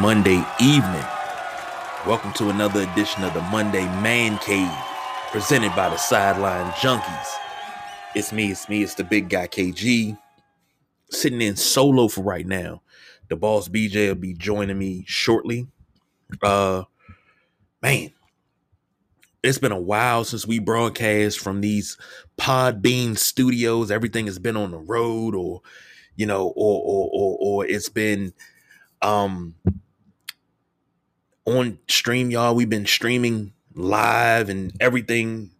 Monday 0.00 0.42
evening? 0.58 1.04
Welcome 2.06 2.32
to 2.32 2.48
another 2.48 2.80
edition 2.90 3.22
of 3.22 3.34
the 3.34 3.42
Monday 3.42 3.84
Man 4.00 4.38
Cave, 4.38 4.72
presented 5.30 5.76
by 5.76 5.90
the 5.90 5.98
Sideline 5.98 6.72
Junkies. 6.72 7.28
It's 8.14 8.32
me, 8.32 8.50
it's 8.50 8.66
me, 8.66 8.82
it's 8.82 8.94
the 8.94 9.04
big 9.04 9.28
guy 9.28 9.46
KG, 9.46 10.16
sitting 11.10 11.42
in 11.42 11.54
solo 11.54 12.08
for 12.08 12.22
right 12.22 12.46
now. 12.46 12.80
The 13.28 13.36
boss 13.36 13.68
BJ 13.68 14.08
will 14.08 14.14
be 14.14 14.32
joining 14.32 14.78
me 14.78 15.04
shortly. 15.06 15.66
Uh, 16.42 16.84
man, 17.82 18.10
it's 19.42 19.58
been 19.58 19.70
a 19.70 19.78
while 19.78 20.24
since 20.24 20.46
we 20.46 20.60
broadcast 20.60 21.40
from 21.40 21.60
these 21.60 21.98
Podbean 22.38 23.18
studios. 23.18 23.90
Everything 23.90 24.24
has 24.24 24.38
been 24.38 24.56
on 24.56 24.70
the 24.70 24.78
road, 24.78 25.34
or 25.34 25.60
you 26.16 26.24
know, 26.24 26.46
or 26.56 26.80
or 26.82 27.10
or, 27.12 27.36
or 27.38 27.66
it's 27.66 27.90
been 27.90 28.32
um 29.02 29.54
on 31.50 31.78
stream 31.88 32.30
y'all. 32.30 32.54
We've 32.54 32.70
been 32.70 32.86
streaming 32.86 33.52
live 33.74 34.48
and 34.48 34.72
everything 34.80 35.50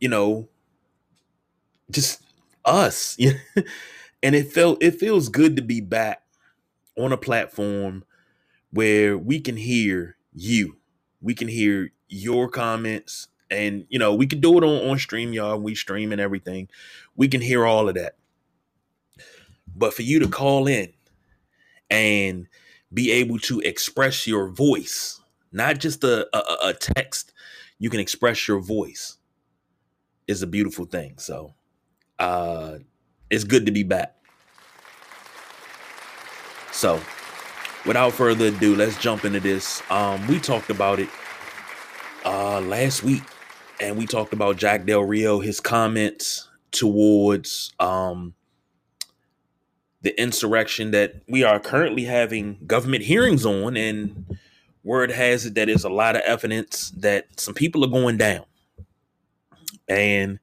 you 0.00 0.08
know 0.08 0.48
just 1.90 2.22
us. 2.64 3.18
And 4.24 4.34
it 4.34 4.50
felt 4.50 4.82
it 4.82 4.98
feels 4.98 5.28
good 5.28 5.54
to 5.56 5.62
be 5.62 5.82
back 5.82 6.22
on 6.96 7.12
a 7.12 7.16
platform 7.18 8.04
where 8.70 9.18
we 9.18 9.38
can 9.38 9.58
hear 9.58 10.16
you. 10.32 10.78
We 11.20 11.34
can 11.34 11.46
hear 11.46 11.92
your 12.08 12.48
comments 12.48 13.28
and 13.50 13.84
you 13.90 13.98
know 13.98 14.14
we 14.14 14.26
can 14.26 14.40
do 14.40 14.56
it 14.56 14.64
on 14.64 14.88
on 14.88 14.98
stream 14.98 15.34
y'all. 15.34 15.58
We 15.58 15.74
stream 15.74 16.10
and 16.10 16.22
everything. 16.22 16.70
We 17.14 17.28
can 17.28 17.42
hear 17.42 17.66
all 17.66 17.86
of 17.86 17.96
that. 17.96 18.16
But 19.76 19.92
for 19.92 20.00
you 20.00 20.18
to 20.20 20.28
call 20.28 20.68
in 20.68 20.94
and 21.90 22.46
be 22.94 23.10
able 23.10 23.38
to 23.40 23.60
express 23.60 24.26
your 24.26 24.48
voice, 24.48 25.20
not 25.52 25.78
just 25.80 26.04
a, 26.04 26.28
a, 26.36 26.68
a 26.68 26.74
text. 26.74 27.32
You 27.78 27.90
can 27.90 28.00
express 28.00 28.46
your 28.48 28.60
voice 28.60 29.18
is 30.26 30.42
a 30.42 30.46
beautiful 30.46 30.86
thing. 30.86 31.18
So 31.18 31.54
uh 32.18 32.78
it's 33.30 33.44
good 33.44 33.66
to 33.66 33.72
be 33.72 33.82
back. 33.82 34.14
So 36.72 37.00
without 37.84 38.12
further 38.12 38.46
ado, 38.46 38.76
let's 38.76 38.98
jump 38.98 39.24
into 39.24 39.40
this. 39.40 39.82
Um, 39.90 40.26
we 40.28 40.38
talked 40.38 40.70
about 40.70 41.00
it 41.00 41.08
uh 42.24 42.60
last 42.60 43.02
week, 43.02 43.24
and 43.80 43.98
we 43.98 44.06
talked 44.06 44.32
about 44.32 44.56
Jack 44.56 44.86
Del 44.86 45.02
Rio, 45.02 45.40
his 45.40 45.60
comments 45.60 46.48
towards 46.70 47.72
um 47.80 48.34
the 50.04 50.20
insurrection 50.20 50.90
that 50.90 51.22
we 51.26 51.42
are 51.42 51.58
currently 51.58 52.04
having 52.04 52.58
government 52.66 53.04
hearings 53.04 53.44
on, 53.46 53.76
and 53.76 54.38
word 54.84 55.10
has 55.10 55.46
it 55.46 55.54
that 55.54 55.66
there's 55.66 55.82
a 55.82 55.88
lot 55.88 56.14
of 56.14 56.22
evidence 56.22 56.90
that 56.90 57.40
some 57.40 57.54
people 57.54 57.82
are 57.84 57.90
going 57.90 58.18
down. 58.18 58.44
And 59.88 60.38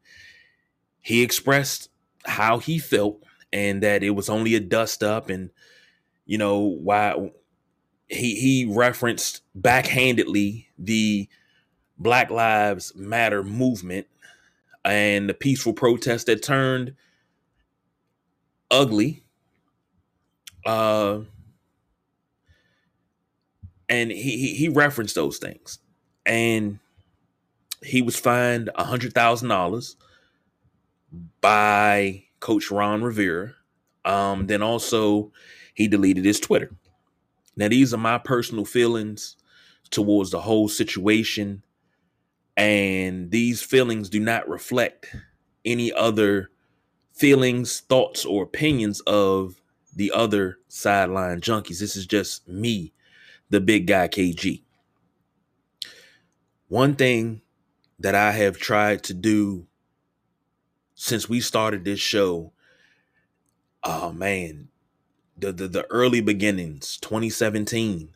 he 0.99 1.21
expressed 1.21 1.89
how 2.25 2.57
he 2.57 2.79
felt 2.79 3.23
and 3.53 3.83
that 3.83 4.03
it 4.03 4.11
was 4.11 4.29
only 4.29 4.55
a 4.55 4.59
dust 4.59 5.03
up, 5.03 5.29
and 5.29 5.51
you 6.25 6.37
know 6.37 6.57
why 6.59 7.31
he 8.07 8.35
he 8.35 8.65
referenced 8.65 9.41
backhandedly 9.59 10.65
the 10.79 11.29
Black 11.99 12.31
Lives 12.31 12.93
Matter 12.95 13.43
movement 13.43 14.07
and 14.83 15.29
the 15.29 15.33
peaceful 15.35 15.73
protest 15.73 16.25
that 16.25 16.41
turned 16.41 16.95
ugly 18.71 19.23
uh, 20.65 21.19
and 23.89 24.11
he 24.11 24.55
he 24.55 24.69
referenced 24.69 25.15
those 25.15 25.37
things, 25.37 25.79
and 26.25 26.79
he 27.83 28.01
was 28.01 28.15
fined 28.15 28.69
a 28.75 28.83
hundred 28.85 29.13
thousand 29.13 29.49
dollars 29.49 29.95
by 31.41 32.23
Coach 32.39 32.71
Ron 32.71 33.03
Rivera. 33.03 33.53
Um, 34.05 34.47
then 34.47 34.63
also 34.63 35.31
he 35.75 35.87
deleted 35.87 36.25
his 36.25 36.39
Twitter. 36.39 36.71
Now 37.55 37.67
these 37.67 37.93
are 37.93 37.97
my 37.97 38.17
personal 38.17 38.65
feelings 38.65 39.35
towards 39.91 40.31
the 40.31 40.41
whole 40.41 40.69
situation, 40.69 41.63
and 42.57 43.31
these 43.31 43.61
feelings 43.61 44.09
do 44.09 44.19
not 44.19 44.49
reflect 44.49 45.15
any 45.65 45.93
other 45.93 46.49
feelings, 47.13 47.81
thoughts, 47.81 48.25
or 48.25 48.43
opinions 48.43 49.01
of 49.01 49.60
the 49.95 50.11
other 50.11 50.59
sideline 50.67 51.41
junkies. 51.41 51.79
This 51.79 51.95
is 51.95 52.05
just 52.05 52.47
me, 52.47 52.93
the 53.49 53.59
big 53.59 53.87
guy 53.87 54.07
KG. 54.07 54.61
One 56.67 56.95
thing 56.95 57.41
that 57.99 58.15
I 58.15 58.31
have 58.31 58.57
tried 58.57 59.03
to 59.03 59.13
do 59.13 59.67
since 60.95 61.27
we 61.27 61.39
started 61.39 61.83
this 61.83 61.99
show, 61.99 62.53
oh 63.83 64.11
man, 64.13 64.69
the 65.37 65.51
the, 65.51 65.67
the 65.67 65.85
early 65.91 66.21
beginnings, 66.21 66.97
2017, 66.97 68.09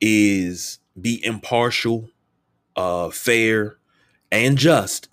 is 0.00 0.80
be 1.00 1.24
impartial, 1.24 2.10
uh, 2.76 3.10
fair, 3.10 3.78
and 4.30 4.58
just. 4.58 5.08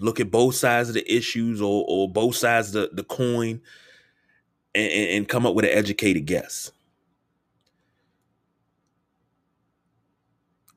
Look 0.00 0.18
at 0.18 0.32
both 0.32 0.56
sides 0.56 0.88
of 0.88 0.96
the 0.96 1.12
issues 1.14 1.60
or, 1.60 1.84
or 1.86 2.10
both 2.10 2.34
sides 2.34 2.74
of 2.74 2.90
the, 2.90 2.96
the 2.96 3.04
coin 3.04 3.60
and, 4.74 4.92
and 4.92 5.28
come 5.28 5.46
up 5.46 5.54
with 5.54 5.64
an 5.64 5.72
educated 5.72 6.26
guess. 6.26 6.72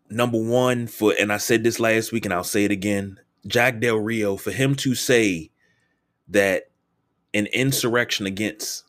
Number 0.10 0.42
one, 0.42 0.88
for 0.88 1.14
and 1.20 1.34
I 1.34 1.38
said 1.38 1.64
this 1.64 1.80
last 1.80 2.12
week 2.12 2.26
and 2.26 2.34
I'll 2.34 2.44
say 2.44 2.64
it 2.64 2.72
again, 2.72 3.20
Jack 3.48 3.80
Del 3.80 3.98
Rio, 3.98 4.38
for 4.38 4.52
him 4.52 4.76
to 4.76 4.96
say 4.96 5.52
that 6.28 6.72
an 7.34 7.48
insurrection 7.48 8.26
against 8.26 8.84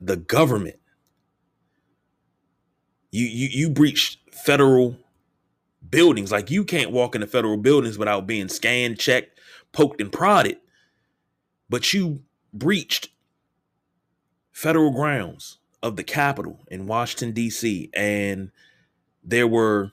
the 0.00 0.16
government, 0.16 0.78
you 3.10 3.26
you 3.26 3.48
you 3.50 3.70
breached 3.70 4.18
federal 4.32 4.96
buildings. 5.90 6.32
Like 6.32 6.50
you 6.50 6.64
can't 6.64 6.90
walk 6.90 7.14
into 7.14 7.26
federal 7.26 7.56
buildings 7.56 7.98
without 7.98 8.26
being 8.26 8.48
scanned, 8.48 8.98
checked, 8.98 9.38
poked, 9.72 10.00
and 10.00 10.12
prodded. 10.12 10.58
But 11.68 11.92
you 11.92 12.22
breached 12.52 13.08
federal 14.56 14.90
grounds 14.90 15.58
of 15.82 15.96
the 15.96 16.02
Capitol 16.02 16.64
in 16.68 16.86
Washington, 16.86 17.32
D.C., 17.32 17.90
and 17.92 18.50
there 19.22 19.46
were 19.46 19.92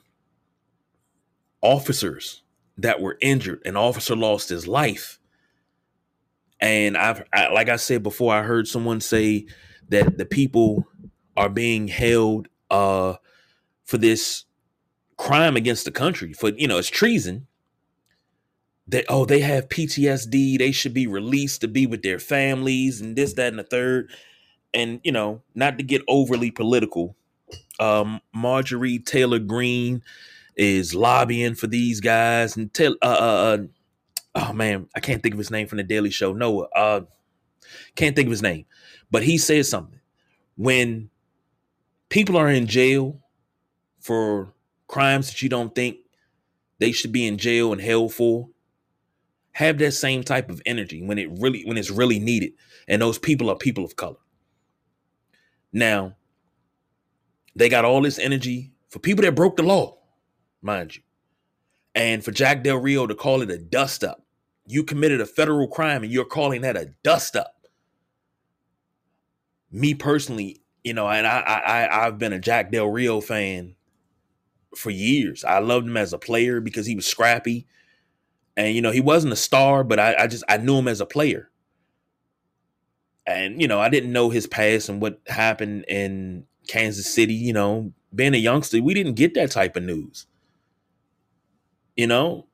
officers 1.60 2.42
that 2.78 2.98
were 2.98 3.18
injured. 3.20 3.60
An 3.66 3.76
officer 3.76 4.16
lost 4.16 4.48
his 4.48 4.66
life. 4.66 5.20
And 6.60 6.96
I've, 6.96 7.24
I, 7.30 7.52
like 7.52 7.68
I 7.68 7.76
said 7.76 8.02
before, 8.02 8.32
I 8.32 8.42
heard 8.42 8.66
someone 8.66 9.02
say 9.02 9.44
that 9.90 10.16
the 10.16 10.24
people 10.24 10.86
are 11.36 11.50
being 11.50 11.88
held 11.88 12.48
uh, 12.70 13.16
for 13.84 13.98
this 13.98 14.46
crime 15.18 15.58
against 15.58 15.84
the 15.84 15.92
country, 15.92 16.32
for, 16.32 16.48
you 16.48 16.66
know, 16.66 16.78
it's 16.78 16.88
treason. 16.88 17.48
That, 18.88 19.04
oh, 19.10 19.26
they 19.26 19.40
have 19.40 19.68
PTSD. 19.68 20.58
They 20.58 20.72
should 20.72 20.94
be 20.94 21.06
released 21.06 21.60
to 21.60 21.68
be 21.68 21.86
with 21.86 22.00
their 22.00 22.18
families 22.18 23.02
and 23.02 23.14
this, 23.14 23.34
that, 23.34 23.48
and 23.48 23.58
the 23.58 23.62
third 23.62 24.10
and 24.74 25.00
you 25.04 25.12
know, 25.12 25.42
not 25.54 25.78
to 25.78 25.84
get 25.84 26.02
overly 26.08 26.50
political, 26.50 27.16
um, 27.80 28.20
Marjorie 28.34 28.98
Taylor 28.98 29.38
Greene 29.38 30.02
is 30.56 30.94
lobbying 30.94 31.54
for 31.54 31.66
these 31.66 32.00
guys, 32.00 32.56
and 32.56 32.72
tell, 32.72 32.94
uh, 33.02 33.06
uh, 33.06 33.58
uh, 34.34 34.48
oh 34.48 34.52
man, 34.52 34.88
I 34.94 35.00
can't 35.00 35.22
think 35.22 35.34
of 35.34 35.38
his 35.38 35.50
name 35.50 35.66
from 35.66 35.78
the 35.78 35.84
Daily 35.84 36.10
Show. 36.10 36.32
Noah, 36.32 36.68
uh, 36.74 37.00
can't 37.96 38.14
think 38.14 38.26
of 38.26 38.32
his 38.32 38.42
name, 38.42 38.66
but 39.10 39.22
he 39.22 39.38
says 39.38 39.68
something 39.68 40.00
when 40.56 41.10
people 42.08 42.36
are 42.36 42.48
in 42.48 42.66
jail 42.66 43.20
for 44.00 44.52
crimes 44.86 45.28
that 45.28 45.42
you 45.42 45.48
don't 45.48 45.74
think 45.74 45.98
they 46.78 46.92
should 46.92 47.12
be 47.12 47.26
in 47.26 47.38
jail 47.38 47.72
and 47.72 47.80
held 47.80 48.12
for 48.12 48.48
have 49.52 49.78
that 49.78 49.92
same 49.92 50.22
type 50.22 50.50
of 50.50 50.60
energy 50.66 51.02
when 51.02 51.18
it 51.18 51.28
really 51.38 51.62
when 51.64 51.76
it's 51.76 51.90
really 51.90 52.18
needed 52.18 52.52
and 52.88 53.00
those 53.00 53.18
people 53.18 53.48
are 53.48 53.56
people 53.56 53.84
of 53.84 53.96
color 53.96 54.16
now, 55.74 56.14
they 57.56 57.68
got 57.68 57.84
all 57.84 58.00
this 58.00 58.18
energy 58.18 58.72
for 58.88 59.00
people 59.00 59.24
that 59.24 59.34
broke 59.34 59.56
the 59.56 59.64
law, 59.64 59.98
mind 60.62 60.94
you. 60.94 61.02
And 61.96 62.24
for 62.24 62.30
Jack 62.30 62.62
Del 62.62 62.78
Rio 62.78 63.08
to 63.08 63.14
call 63.14 63.42
it 63.42 63.50
a 63.50 63.58
dust 63.58 64.04
up, 64.04 64.24
you 64.66 64.84
committed 64.84 65.20
a 65.20 65.26
federal 65.26 65.66
crime 65.66 66.04
and 66.04 66.12
you're 66.12 66.24
calling 66.24 66.62
that 66.62 66.76
a 66.76 66.92
dust 67.02 67.34
up. 67.34 67.66
Me 69.72 69.94
personally, 69.94 70.62
you 70.84 70.94
know, 70.94 71.08
and 71.08 71.26
I, 71.26 71.40
I 71.40 72.06
I've 72.06 72.18
been 72.18 72.32
a 72.32 72.38
Jack 72.38 72.70
Del 72.70 72.86
Rio 72.86 73.20
fan 73.20 73.74
for 74.76 74.90
years. 74.90 75.44
I 75.44 75.58
loved 75.58 75.88
him 75.88 75.96
as 75.96 76.12
a 76.12 76.18
player 76.18 76.60
because 76.60 76.86
he 76.86 76.94
was 76.94 77.06
scrappy. 77.06 77.66
And 78.56 78.76
you 78.76 78.80
know, 78.80 78.92
he 78.92 79.00
wasn't 79.00 79.32
a 79.32 79.36
star, 79.36 79.82
but 79.82 79.98
I, 79.98 80.14
I 80.20 80.26
just 80.28 80.44
I 80.48 80.56
knew 80.58 80.78
him 80.78 80.86
as 80.86 81.00
a 81.00 81.06
player 81.06 81.50
and 83.26 83.60
you 83.60 83.68
know 83.68 83.80
i 83.80 83.88
didn't 83.88 84.12
know 84.12 84.30
his 84.30 84.46
past 84.46 84.88
and 84.88 85.00
what 85.00 85.20
happened 85.26 85.84
in 85.88 86.46
Kansas 86.66 87.12
City, 87.12 87.34
you 87.34 87.52
know, 87.52 87.92
being 88.14 88.34
a 88.34 88.38
youngster, 88.38 88.82
we 88.82 88.94
didn't 88.94 89.14
get 89.14 89.34
that 89.34 89.50
type 89.50 89.76
of 89.76 89.82
news. 89.82 90.26
You 91.96 92.06
know, 92.06 92.46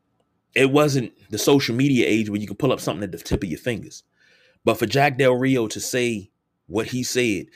it 0.55 0.70
wasn't 0.70 1.12
the 1.31 1.38
social 1.38 1.75
media 1.75 2.06
age 2.06 2.28
where 2.28 2.40
you 2.40 2.46
could 2.46 2.58
pull 2.58 2.72
up 2.72 2.81
something 2.81 3.05
at 3.05 3.12
the 3.12 3.19
tip 3.19 3.43
of 3.43 3.49
your 3.49 3.58
fingers. 3.58 4.02
But 4.64 4.78
for 4.78 4.87
Jack 4.87 5.17
Del 5.17 5.34
Rio 5.34 5.67
to 5.69 5.81
say 5.81 6.31
what 6.67 6.88
he 6.88 7.02
said 7.02 7.46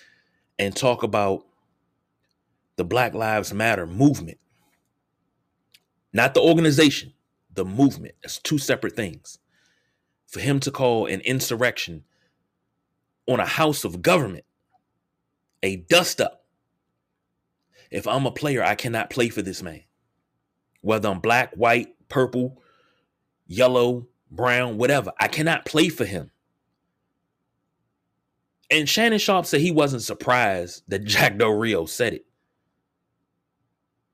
and 0.58 0.74
talk 0.74 1.02
about 1.02 1.44
the 2.76 2.84
Black 2.84 3.14
Lives 3.14 3.52
Matter 3.52 3.86
movement, 3.86 4.38
not 6.12 6.34
the 6.34 6.40
organization, 6.40 7.12
the 7.52 7.64
movement, 7.64 8.14
that's 8.22 8.38
two 8.38 8.58
separate 8.58 8.96
things. 8.96 9.38
For 10.26 10.40
him 10.40 10.58
to 10.60 10.70
call 10.70 11.06
an 11.06 11.20
insurrection 11.20 12.04
on 13.26 13.40
a 13.40 13.46
house 13.46 13.84
of 13.84 14.02
government 14.02 14.44
a 15.62 15.76
dust 15.76 16.20
up. 16.20 16.44
If 17.90 18.06
I'm 18.06 18.26
a 18.26 18.30
player, 18.30 18.62
I 18.62 18.74
cannot 18.74 19.10
play 19.10 19.28
for 19.28 19.40
this 19.42 19.62
man. 19.62 19.82
Whether 20.82 21.08
I'm 21.08 21.20
black, 21.20 21.54
white, 21.54 21.94
purple, 22.08 22.60
yellow, 23.46 24.06
brown, 24.30 24.76
whatever, 24.76 25.12
I 25.18 25.28
cannot 25.28 25.64
play 25.64 25.88
for 25.88 26.04
him. 26.04 26.30
And 28.70 28.88
Shannon 28.88 29.18
Sharpe 29.18 29.46
said 29.46 29.60
he 29.60 29.70
wasn't 29.70 30.02
surprised 30.02 30.82
that 30.88 31.04
Jack 31.04 31.38
Del 31.38 31.50
Rio 31.50 31.86
said 31.86 32.14
it. 32.14 32.26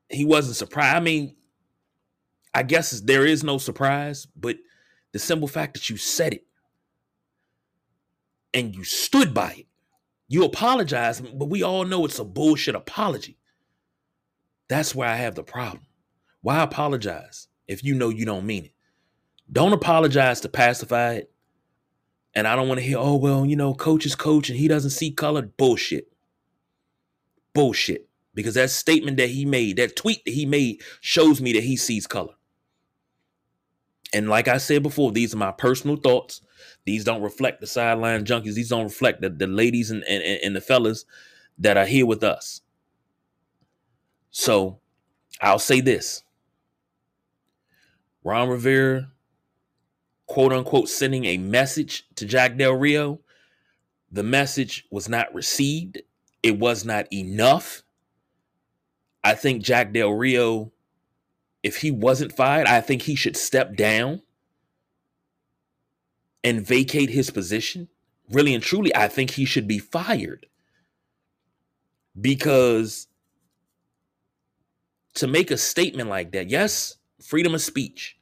He 0.08 0.24
wasn't 0.24 0.56
surprised. 0.56 0.96
I 0.96 1.00
mean, 1.00 1.36
I 2.52 2.62
guess 2.62 3.00
there 3.00 3.26
is 3.26 3.44
no 3.44 3.58
surprise, 3.58 4.26
but 4.36 4.56
the 5.12 5.18
simple 5.18 5.48
fact 5.48 5.74
that 5.74 5.88
you 5.88 5.96
said 5.96 6.34
it 6.34 6.46
and 8.52 8.74
you 8.74 8.84
stood 8.84 9.32
by 9.32 9.52
it, 9.58 9.66
you 10.28 10.44
apologize, 10.44 11.20
but 11.20 11.50
we 11.50 11.62
all 11.62 11.84
know 11.84 12.04
it's 12.04 12.18
a 12.18 12.24
bullshit 12.24 12.74
apology. 12.74 13.36
That's 14.68 14.94
where 14.94 15.08
I 15.08 15.16
have 15.16 15.34
the 15.34 15.42
problem. 15.42 15.86
Why 16.42 16.62
apologize 16.62 17.48
if 17.66 17.82
you 17.82 17.94
know 17.94 18.08
you 18.08 18.24
don't 18.24 18.46
mean 18.46 18.66
it? 18.66 18.72
Don't 19.52 19.72
apologize 19.72 20.40
to 20.42 20.48
pacify 20.48 21.14
it. 21.14 21.32
And 22.34 22.46
I 22.46 22.54
don't 22.54 22.68
want 22.68 22.78
to 22.78 22.86
hear, 22.86 22.98
oh, 22.98 23.16
well, 23.16 23.44
you 23.44 23.56
know, 23.56 23.74
coach 23.74 24.06
is 24.06 24.14
coach 24.14 24.48
and 24.48 24.58
he 24.58 24.68
doesn't 24.68 24.90
see 24.90 25.10
color. 25.10 25.42
Bullshit. 25.42 26.12
Bullshit. 27.52 28.08
Because 28.32 28.54
that 28.54 28.70
statement 28.70 29.16
that 29.16 29.30
he 29.30 29.44
made, 29.44 29.76
that 29.78 29.96
tweet 29.96 30.24
that 30.24 30.34
he 30.34 30.46
made, 30.46 30.82
shows 31.00 31.40
me 31.40 31.52
that 31.52 31.64
he 31.64 31.76
sees 31.76 32.06
color. 32.06 32.34
And 34.12 34.28
like 34.28 34.46
I 34.46 34.58
said 34.58 34.84
before, 34.84 35.10
these 35.10 35.34
are 35.34 35.38
my 35.38 35.50
personal 35.50 35.96
thoughts. 35.96 36.40
These 36.84 37.04
don't 37.04 37.22
reflect 37.22 37.60
the 37.60 37.66
sideline 37.66 38.24
junkies. 38.24 38.54
These 38.54 38.70
don't 38.70 38.84
reflect 38.84 39.20
the, 39.20 39.30
the 39.30 39.46
ladies 39.46 39.90
and, 39.90 40.04
and, 40.04 40.22
and 40.22 40.56
the 40.56 40.60
fellas 40.60 41.04
that 41.58 41.76
are 41.76 41.86
here 41.86 42.06
with 42.06 42.24
us. 42.24 42.62
So 44.30 44.80
I'll 45.40 45.58
say 45.58 45.80
this 45.80 46.22
Ron 48.24 48.48
Rivera 48.48 49.10
quote 50.26 50.52
unquote 50.52 50.88
sending 50.88 51.24
a 51.24 51.38
message 51.38 52.06
to 52.16 52.24
Jack 52.24 52.56
Del 52.56 52.74
Rio. 52.74 53.20
The 54.12 54.22
message 54.22 54.86
was 54.90 55.08
not 55.08 55.34
received, 55.34 56.00
it 56.42 56.58
was 56.58 56.84
not 56.84 57.12
enough. 57.12 57.82
I 59.22 59.34
think 59.34 59.62
Jack 59.62 59.92
Del 59.92 60.12
Rio, 60.12 60.72
if 61.62 61.76
he 61.76 61.90
wasn't 61.90 62.32
fired, 62.32 62.66
I 62.66 62.80
think 62.80 63.02
he 63.02 63.14
should 63.14 63.36
step 63.36 63.76
down 63.76 64.22
and 66.44 66.66
vacate 66.66 67.10
his 67.10 67.30
position. 67.30 67.88
Really 68.30 68.54
and 68.54 68.62
truly, 68.62 68.94
I 68.94 69.08
think 69.08 69.30
he 69.30 69.44
should 69.44 69.66
be 69.66 69.78
fired 69.78 70.46
because 72.20 73.08
to 75.14 75.26
make 75.26 75.50
a 75.50 75.56
statement 75.56 76.08
like 76.08 76.32
that, 76.32 76.48
yes, 76.48 76.96
freedom 77.20 77.54
of 77.54 77.60
speech, 77.60 78.16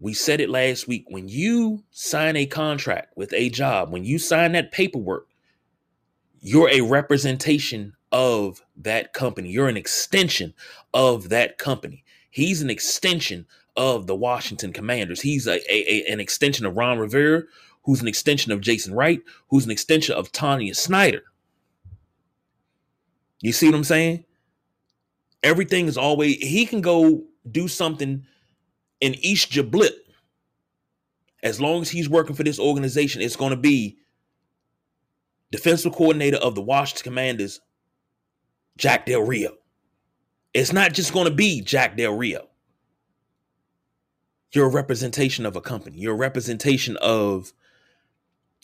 we 0.00 0.12
said 0.14 0.40
it 0.40 0.50
last 0.50 0.88
week. 0.88 1.06
When 1.08 1.28
you 1.28 1.84
sign 1.90 2.36
a 2.36 2.46
contract 2.46 3.16
with 3.16 3.32
a 3.32 3.50
job, 3.50 3.92
when 3.92 4.04
you 4.04 4.18
sign 4.18 4.52
that 4.52 4.72
paperwork, 4.72 5.28
you're 6.40 6.70
a 6.70 6.82
representation 6.82 7.94
of 8.12 8.62
that 8.76 9.12
company. 9.12 9.50
You're 9.50 9.68
an 9.68 9.76
extension 9.76 10.54
of 10.92 11.30
that 11.30 11.58
company. 11.58 12.04
He's 12.30 12.62
an 12.62 12.70
extension 12.70 13.46
of 13.76 14.06
the 14.06 14.14
Washington 14.14 14.72
Commanders. 14.72 15.20
He's 15.20 15.46
a, 15.46 15.54
a, 15.72 15.92
a, 16.08 16.12
an 16.12 16.20
extension 16.20 16.66
of 16.66 16.76
Ron 16.76 16.98
Rivera, 16.98 17.42
who's 17.82 18.00
an 18.00 18.08
extension 18.08 18.52
of 18.52 18.60
Jason 18.60 18.94
Wright, 18.94 19.20
who's 19.48 19.64
an 19.64 19.70
extension 19.70 20.14
of 20.14 20.32
Tanya 20.32 20.74
Snyder. 20.74 21.22
You 23.40 23.52
see 23.52 23.66
what 23.66 23.74
I'm 23.74 23.84
saying? 23.84 24.24
Everything 25.42 25.86
is 25.86 25.98
always 25.98 26.36
he 26.36 26.64
can 26.64 26.80
go 26.80 27.24
do 27.50 27.68
something 27.68 28.24
in 29.00 29.14
East 29.16 29.50
Jablit, 29.50 29.92
as 31.42 31.60
long 31.60 31.82
as 31.82 31.90
he's 31.90 32.08
working 32.08 32.34
for 32.34 32.42
this 32.42 32.58
organization, 32.58 33.20
it's 33.20 33.36
going 33.36 33.50
to 33.50 33.56
be 33.56 33.98
defensive 35.52 35.92
coordinator 35.92 36.38
of 36.38 36.54
the 36.54 36.62
Washington 36.62 37.04
Commanders, 37.04 37.60
Jack 38.78 39.04
Del 39.04 39.20
Rio. 39.20 39.52
It's 40.54 40.72
not 40.72 40.94
just 40.94 41.12
going 41.12 41.26
to 41.28 41.34
be 41.34 41.60
Jack 41.60 41.98
Del 41.98 42.16
Rio. 42.16 42.48
You're 44.54 44.66
a 44.66 44.70
representation 44.70 45.46
of 45.46 45.56
a 45.56 45.60
company. 45.60 45.98
You're 45.98 46.14
a 46.14 46.16
representation 46.16 46.96
of 46.98 47.52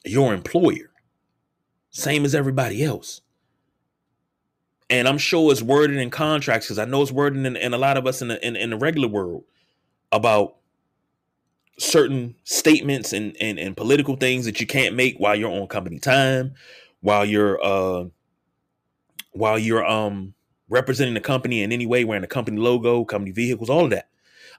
your 0.04 0.32
employer. 0.32 0.90
Same 1.90 2.24
as 2.24 2.32
everybody 2.32 2.84
else. 2.84 3.22
And 4.88 5.08
I'm 5.08 5.18
sure 5.18 5.50
it's 5.50 5.62
worded 5.62 5.96
in 5.96 6.10
contracts 6.10 6.66
because 6.66 6.78
I 6.78 6.84
know 6.84 7.02
it's 7.02 7.10
worded 7.10 7.44
in, 7.44 7.56
in, 7.56 7.74
a 7.74 7.78
lot 7.78 7.96
of 7.96 8.06
us 8.06 8.22
in 8.22 8.28
the, 8.28 8.46
in, 8.46 8.54
in 8.54 8.70
the 8.70 8.76
regular 8.76 9.08
world 9.08 9.44
about 10.12 10.56
certain 11.76 12.36
statements 12.44 13.12
and, 13.12 13.34
and 13.40 13.58
and 13.58 13.74
political 13.74 14.14
things 14.14 14.44
that 14.44 14.60
you 14.60 14.66
can't 14.66 14.94
make 14.94 15.16
while 15.16 15.34
you're 15.34 15.50
on 15.50 15.66
company 15.66 15.98
time, 15.98 16.54
while 17.00 17.24
you're 17.24 17.58
uh 17.64 18.04
while 19.32 19.58
you're 19.58 19.86
um 19.86 20.34
representing 20.68 21.14
the 21.14 21.20
company 21.20 21.62
in 21.62 21.72
any 21.72 21.86
way, 21.86 22.04
wearing 22.04 22.20
the 22.20 22.28
company 22.28 22.58
logo, 22.58 23.04
company 23.04 23.30
vehicles, 23.30 23.70
all 23.70 23.84
of 23.84 23.90
that. 23.90 24.08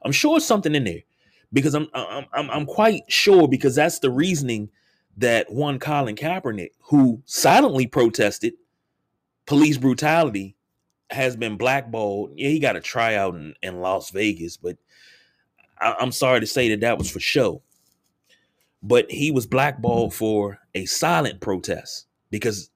I'm 0.03 0.11
sure 0.11 0.37
it's 0.37 0.45
something 0.45 0.73
in 0.73 0.83
there 0.83 1.03
because 1.53 1.73
I'm 1.73 1.87
I'm 1.93 2.25
I'm, 2.33 2.49
I'm 2.49 2.65
quite 2.65 3.03
sure 3.07 3.47
because 3.47 3.75
that's 3.75 3.99
the 3.99 4.09
reasoning 4.09 4.69
that 5.17 5.51
one 5.51 5.79
Colin 5.79 6.15
Kaepernick, 6.15 6.71
who 6.83 7.21
silently 7.25 7.87
protested 7.87 8.53
police 9.45 9.77
brutality, 9.77 10.55
has 11.09 11.35
been 11.35 11.57
blackballed. 11.57 12.31
Yeah, 12.35 12.49
he 12.49 12.59
got 12.59 12.75
a 12.75 12.81
tryout 12.81 13.35
in, 13.35 13.53
in 13.61 13.81
Las 13.81 14.11
Vegas, 14.11 14.57
but 14.57 14.77
I, 15.79 15.95
am 15.99 16.11
sorry 16.11 16.39
to 16.39 16.47
say 16.47 16.69
that 16.69 16.81
that 16.81 16.97
was 16.97 17.11
for 17.11 17.19
show, 17.19 17.61
but 18.81 19.11
he 19.11 19.31
was 19.31 19.47
blackballed 19.47 20.13
for 20.13 20.59
a 20.73 20.85
silent 20.85 21.41
protest 21.41 22.07
because 22.29 22.69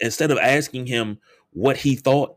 instead 0.00 0.30
of 0.30 0.38
asking 0.38 0.86
him 0.86 1.18
what 1.50 1.76
he 1.78 1.96
thought 1.96 2.36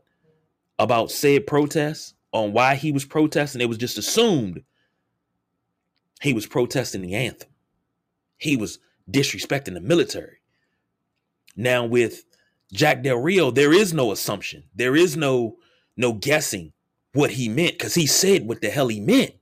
about 0.78 1.10
said 1.10 1.46
protest 1.46 2.14
on 2.32 2.52
why 2.52 2.74
he 2.74 2.90
was 2.90 3.04
protesting, 3.04 3.60
it 3.60 3.68
was 3.68 3.78
just 3.78 3.98
assumed 3.98 4.62
he 6.20 6.32
was 6.32 6.46
protesting 6.46 7.02
the 7.02 7.14
anthem. 7.14 7.48
He 8.36 8.56
was 8.56 8.78
disrespecting 9.10 9.74
the 9.74 9.80
military. 9.80 10.38
Now 11.56 11.84
with 11.84 12.24
Jack 12.72 13.02
Del 13.02 13.18
Rio, 13.18 13.50
there 13.50 13.72
is 13.72 13.92
no 13.92 14.12
assumption. 14.12 14.64
There 14.74 14.96
is 14.96 15.16
no 15.16 15.56
no 15.96 16.12
guessing 16.12 16.72
what 17.12 17.32
he 17.32 17.48
meant 17.48 17.72
because 17.72 17.94
he 17.94 18.06
said 18.06 18.46
what 18.46 18.60
the 18.60 18.70
hell 18.70 18.88
he 18.88 19.00
meant. 19.00 19.32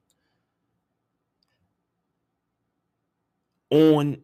on 3.71 4.23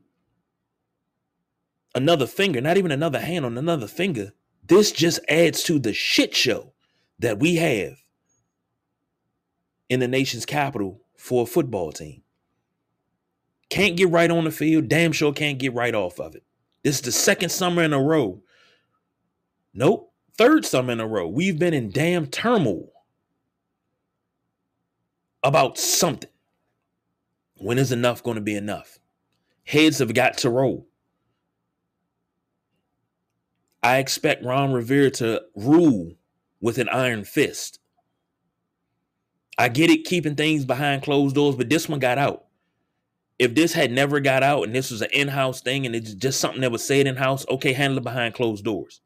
another 1.94 2.26
finger, 2.26 2.60
not 2.60 2.76
even 2.76 2.92
another 2.92 3.20
hand 3.20 3.44
on 3.44 3.58
another 3.58 3.86
finger, 3.86 4.32
this 4.64 4.92
just 4.92 5.20
adds 5.28 5.62
to 5.64 5.78
the 5.78 5.92
shit 5.92 6.34
show 6.34 6.72
that 7.18 7.38
we 7.38 7.56
have 7.56 8.02
in 9.88 10.00
the 10.00 10.08
nation's 10.08 10.46
capital 10.46 11.00
for 11.16 11.42
a 11.42 11.46
football 11.46 11.92
team. 11.92 12.22
Can't 13.72 13.96
get 13.96 14.10
right 14.10 14.30
on 14.30 14.44
the 14.44 14.50
field, 14.50 14.88
damn 14.88 15.12
sure 15.12 15.32
can't 15.32 15.58
get 15.58 15.72
right 15.72 15.94
off 15.94 16.20
of 16.20 16.34
it. 16.34 16.42
This 16.82 16.96
is 16.96 17.00
the 17.00 17.10
second 17.10 17.48
summer 17.48 17.82
in 17.82 17.94
a 17.94 18.02
row. 18.02 18.42
Nope, 19.72 20.12
third 20.36 20.66
summer 20.66 20.92
in 20.92 21.00
a 21.00 21.06
row. 21.06 21.26
We've 21.26 21.58
been 21.58 21.72
in 21.72 21.88
damn 21.88 22.26
turmoil 22.26 22.92
about 25.42 25.78
something. 25.78 26.28
When 27.56 27.78
is 27.78 27.92
enough 27.92 28.22
going 28.22 28.34
to 28.34 28.42
be 28.42 28.56
enough? 28.56 28.98
Heads 29.64 30.00
have 30.00 30.12
got 30.12 30.36
to 30.38 30.50
roll. 30.50 30.86
I 33.82 33.96
expect 33.96 34.44
Ron 34.44 34.74
Rivera 34.74 35.10
to 35.12 35.44
rule 35.56 36.12
with 36.60 36.76
an 36.76 36.90
iron 36.90 37.24
fist. 37.24 37.78
I 39.56 39.70
get 39.70 39.88
it 39.88 40.04
keeping 40.04 40.36
things 40.36 40.66
behind 40.66 41.02
closed 41.02 41.36
doors, 41.36 41.56
but 41.56 41.70
this 41.70 41.88
one 41.88 42.00
got 42.00 42.18
out. 42.18 42.44
If 43.42 43.56
this 43.56 43.72
had 43.72 43.90
never 43.90 44.20
got 44.20 44.44
out 44.44 44.62
and 44.62 44.72
this 44.72 44.92
was 44.92 45.02
an 45.02 45.08
in-house 45.12 45.62
thing 45.62 45.84
and 45.84 45.96
it's 45.96 46.14
just 46.14 46.38
something 46.38 46.60
that 46.60 46.70
was 46.70 46.86
said 46.86 47.08
in-house, 47.08 47.44
okay, 47.48 47.72
handle 47.72 47.98
it 47.98 48.04
behind 48.04 48.34
closed 48.34 48.64
doors. 48.64 49.00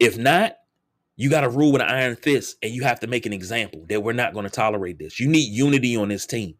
If 0.00 0.16
not, 0.16 0.56
you 1.14 1.28
got 1.28 1.42
to 1.42 1.50
rule 1.50 1.70
with 1.70 1.82
an 1.82 1.88
iron 1.88 2.16
fist 2.16 2.56
and 2.62 2.72
you 2.72 2.82
have 2.84 3.00
to 3.00 3.06
make 3.06 3.26
an 3.26 3.34
example 3.34 3.84
that 3.90 4.02
we're 4.02 4.14
not 4.14 4.32
going 4.32 4.44
to 4.44 4.50
tolerate 4.50 4.98
this. 4.98 5.20
You 5.20 5.28
need 5.28 5.52
unity 5.52 5.96
on 5.96 6.08
this 6.08 6.24
team. 6.24 6.54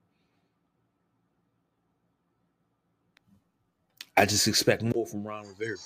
I 4.14 4.26
just 4.26 4.46
expect 4.46 4.82
more 4.82 5.06
from 5.06 5.26
Ron 5.26 5.46
Rivera. 5.48 5.78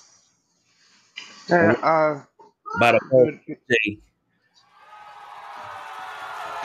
Yeah, 1.48 1.72
uh, 1.84 2.22
By 2.80 2.92
the 2.94 3.00
good, 3.12 3.40
good 3.46 3.58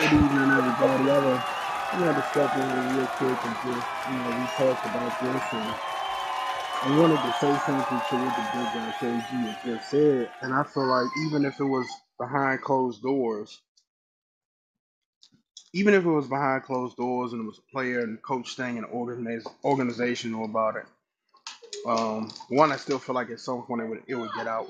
evening, 0.02 0.52
everybody. 0.52 1.63
I 1.94 1.98
wanted 1.98 2.16
to 2.18 2.24
step 2.24 2.52
in 2.56 2.90
real 2.90 3.08
quick 3.08 3.40
and 3.46 3.58
just, 3.62 3.88
you 4.08 4.18
know, 4.18 4.32
we 4.32 4.48
talked 4.58 4.86
about 4.86 5.14
this, 5.22 5.54
and 5.54 5.76
I 6.84 6.88
wanted 6.88 7.24
to 7.24 7.34
say 7.34 7.58
something 7.60 8.02
to 8.10 8.18
what 8.18 8.36
the 8.36 8.44
good 8.44 8.74
guy 8.74 8.92
KG 9.06 9.48
has 9.48 9.58
just 9.64 9.90
said. 9.92 10.30
And 10.42 10.54
I 10.54 10.64
feel 10.64 10.88
like 10.88 11.08
even 11.28 11.46
if 11.46 11.60
it 11.60 11.66
was 11.66 11.88
behind 12.20 12.62
closed 12.62 13.04
doors, 13.04 13.62
even 15.74 15.94
if 15.94 16.06
it 16.06 16.10
was 16.10 16.28
behind 16.28 16.64
closed 16.64 16.98
doors 16.98 17.34
and 17.34 17.44
it 17.44 17.48
was 17.48 17.60
a 17.60 17.72
player 17.72 18.02
and 18.02 18.22
coach 18.24 18.56
thing 18.56 18.78
and 18.78 18.88
organiz- 18.88 19.48
organization 19.64 20.32
knew 20.32 20.44
about 20.46 20.78
it, 20.78 20.86
um, 21.88 22.32
one, 22.50 22.72
I 22.72 22.78
still 22.78 23.00
feel 23.00 23.16
like 23.16 23.30
at 23.32 23.40
some 23.42 23.64
point 23.64 23.82
it 23.82 23.90
would 23.90 24.04
it 24.08 24.16
would 24.16 24.32
get 24.36 24.48
out. 24.48 24.68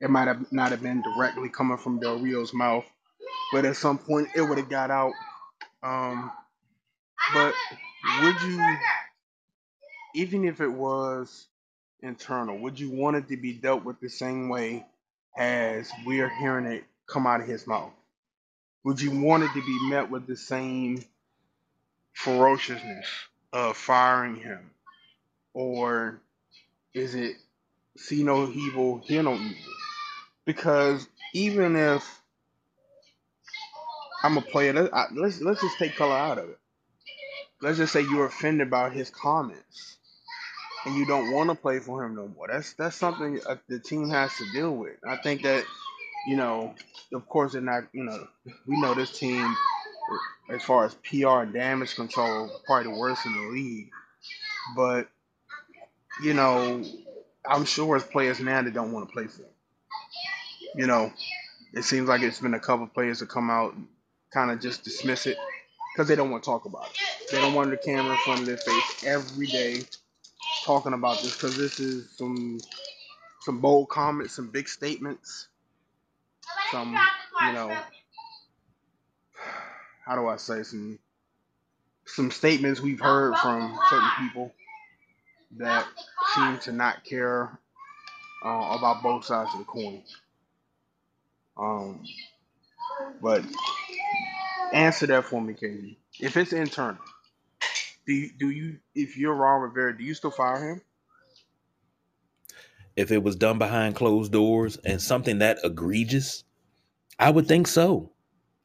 It 0.00 0.10
might 0.10 0.28
have 0.28 0.52
not 0.52 0.70
have 0.72 0.82
been 0.82 1.02
directly 1.02 1.48
coming 1.50 1.78
from 1.78 2.00
Del 2.00 2.20
Rio's 2.20 2.54
mouth, 2.54 2.86
but 3.52 3.64
at 3.66 3.76
some 3.76 3.98
point 3.98 4.28
it 4.36 4.42
would 4.42 4.58
have 4.58 4.70
got 4.70 4.90
out. 4.90 5.12
Um, 5.82 6.32
but 7.34 7.54
would 8.22 8.42
you, 8.42 8.76
even 10.14 10.44
if 10.44 10.60
it 10.60 10.68
was 10.72 11.46
internal, 12.02 12.58
would 12.58 12.80
you 12.80 12.90
want 12.90 13.16
it 13.16 13.28
to 13.28 13.36
be 13.36 13.52
dealt 13.54 13.84
with 13.84 14.00
the 14.00 14.08
same 14.10 14.48
way 14.48 14.86
as 15.36 15.90
we 16.06 16.20
are 16.20 16.28
hearing 16.30 16.66
it 16.66 16.84
come 17.06 17.26
out 17.26 17.40
of 17.40 17.48
his 17.48 17.66
mouth? 17.66 17.92
Would 18.84 19.00
you 19.00 19.20
want 19.20 19.44
it 19.44 19.52
to 19.54 19.64
be 19.66 19.90
met 19.90 20.10
with 20.10 20.26
the 20.26 20.36
same 20.36 21.04
ferociousness 22.14 23.06
of 23.52 23.76
firing 23.76 24.36
him, 24.36 24.70
or 25.54 26.20
is 26.94 27.14
it 27.14 27.36
see 27.96 28.24
no 28.24 28.48
evil, 28.50 28.98
hear 28.98 29.22
no 29.22 29.34
evil? 29.34 29.56
Because 30.46 31.08
even 31.34 31.76
if 31.76 32.22
I'm 34.22 34.38
a 34.38 34.42
player, 34.42 34.72
let, 34.74 34.94
I, 34.94 35.06
let's 35.14 35.40
let's 35.40 35.62
just 35.62 35.78
take 35.78 35.96
color 35.96 36.16
out 36.16 36.38
of 36.38 36.50
it. 36.50 36.58
Let's 37.62 37.78
just 37.78 37.92
say 37.92 38.02
you're 38.02 38.26
offended 38.26 38.70
by 38.70 38.90
his 38.90 39.10
comments 39.10 39.98
and 40.86 40.96
you 40.96 41.04
don't 41.06 41.32
want 41.32 41.50
to 41.50 41.54
play 41.54 41.78
for 41.78 42.04
him 42.04 42.14
no 42.14 42.28
more. 42.28 42.48
That's 42.48 42.72
that's 42.74 42.96
something 42.96 43.40
uh, 43.46 43.56
the 43.68 43.78
team 43.78 44.08
has 44.10 44.34
to 44.36 44.50
deal 44.52 44.74
with. 44.74 44.96
I 45.06 45.16
think 45.16 45.42
that 45.42 45.64
you 46.26 46.36
know, 46.36 46.74
of 47.12 47.28
course, 47.28 47.52
they're 47.52 47.60
not. 47.60 47.84
You 47.92 48.04
know, 48.04 48.26
we 48.66 48.80
know 48.80 48.94
this 48.94 49.18
team 49.18 49.54
as 50.48 50.62
far 50.62 50.84
as 50.84 50.94
PR 50.94 51.42
and 51.42 51.52
damage 51.52 51.94
control, 51.94 52.50
probably 52.66 52.92
the 52.92 52.98
worst 52.98 53.26
in 53.26 53.32
the 53.32 53.48
league. 53.50 53.90
But 54.74 55.08
you 56.22 56.34
know, 56.34 56.82
I'm 57.46 57.64
sure 57.64 57.96
as 57.96 58.04
players 58.04 58.40
now 58.40 58.62
that 58.62 58.72
don't 58.72 58.92
want 58.92 59.08
to 59.08 59.12
play 59.12 59.26
for 59.26 59.42
him. 59.42 59.48
You 60.76 60.86
know, 60.86 61.12
it 61.74 61.82
seems 61.82 62.08
like 62.08 62.22
it's 62.22 62.40
been 62.40 62.54
a 62.54 62.60
couple 62.60 62.86
players 62.86 63.20
that 63.20 63.28
come 63.28 63.50
out 63.50 63.74
kind 64.32 64.50
of 64.50 64.60
just 64.60 64.84
dismiss 64.84 65.26
it 65.26 65.36
because 65.94 66.08
they 66.08 66.16
don't 66.16 66.30
want 66.30 66.42
to 66.44 66.50
talk 66.50 66.66
about 66.66 66.88
it. 66.90 66.98
They 67.32 67.40
don't 67.40 67.54
want 67.54 67.70
the 67.70 67.78
camera 67.78 68.12
in 68.12 68.18
front 68.18 68.40
of 68.42 68.46
their 68.46 68.58
face 68.58 69.04
every 69.06 69.46
day 69.48 69.82
talking 70.64 70.94
about 70.94 71.20
this 71.22 71.34
because 71.34 71.56
this 71.56 71.80
is 71.80 72.10
some 72.16 72.60
some 73.42 73.60
bold 73.60 73.88
comments, 73.90 74.34
some 74.34 74.50
big 74.50 74.68
statements, 74.68 75.48
some 76.72 76.92
you 77.46 77.52
know, 77.52 77.76
how 80.06 80.16
do 80.16 80.28
I 80.28 80.36
say 80.36 80.62
some 80.64 80.98
some 82.06 82.30
statements 82.30 82.80
we've 82.80 83.00
heard 83.00 83.36
from 83.38 83.78
certain 83.90 84.10
people 84.20 84.52
that 85.58 85.86
seem 86.34 86.58
to 86.60 86.72
not 86.72 87.04
care 87.04 87.58
uh, 88.44 88.76
about 88.78 89.02
both 89.02 89.24
sides 89.24 89.50
of 89.54 89.60
the 89.60 89.64
coin. 89.66 90.02
Um, 91.58 92.04
but 93.22 93.44
answer 94.72 95.06
that 95.06 95.24
for 95.24 95.40
me, 95.40 95.54
KG. 95.54 95.96
If 96.20 96.36
it's 96.36 96.52
internal, 96.52 97.00
do 98.06 98.12
you, 98.12 98.30
do 98.38 98.50
you 98.50 98.78
if 98.94 99.16
you're 99.16 99.34
Ron 99.34 99.62
Rivera, 99.62 99.96
do 99.96 100.04
you 100.04 100.14
still 100.14 100.30
fire 100.30 100.70
him? 100.70 100.82
if 102.96 103.10
it 103.10 103.22
was 103.22 103.36
done 103.36 103.58
behind 103.58 103.94
closed 103.94 104.32
doors 104.32 104.76
and 104.84 105.00
something 105.00 105.38
that 105.38 105.58
egregious, 105.64 106.44
I 107.18 107.30
would 107.30 107.48
think 107.48 107.66
so. 107.66 108.12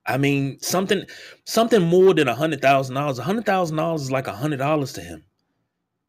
I 0.05 0.17
mean, 0.17 0.59
something 0.59 1.05
something 1.45 1.81
more 1.81 2.13
than 2.13 2.27
a 2.27 2.35
hundred 2.35 2.61
thousand 2.61 2.95
dollars. 2.95 3.17
A 3.17 3.23
hundred 3.23 3.45
thousand 3.45 3.77
dollars 3.77 4.03
is 4.03 4.11
like 4.11 4.27
a 4.27 4.35
hundred 4.35 4.57
dollars 4.57 4.93
to 4.93 5.01
him. 5.01 5.23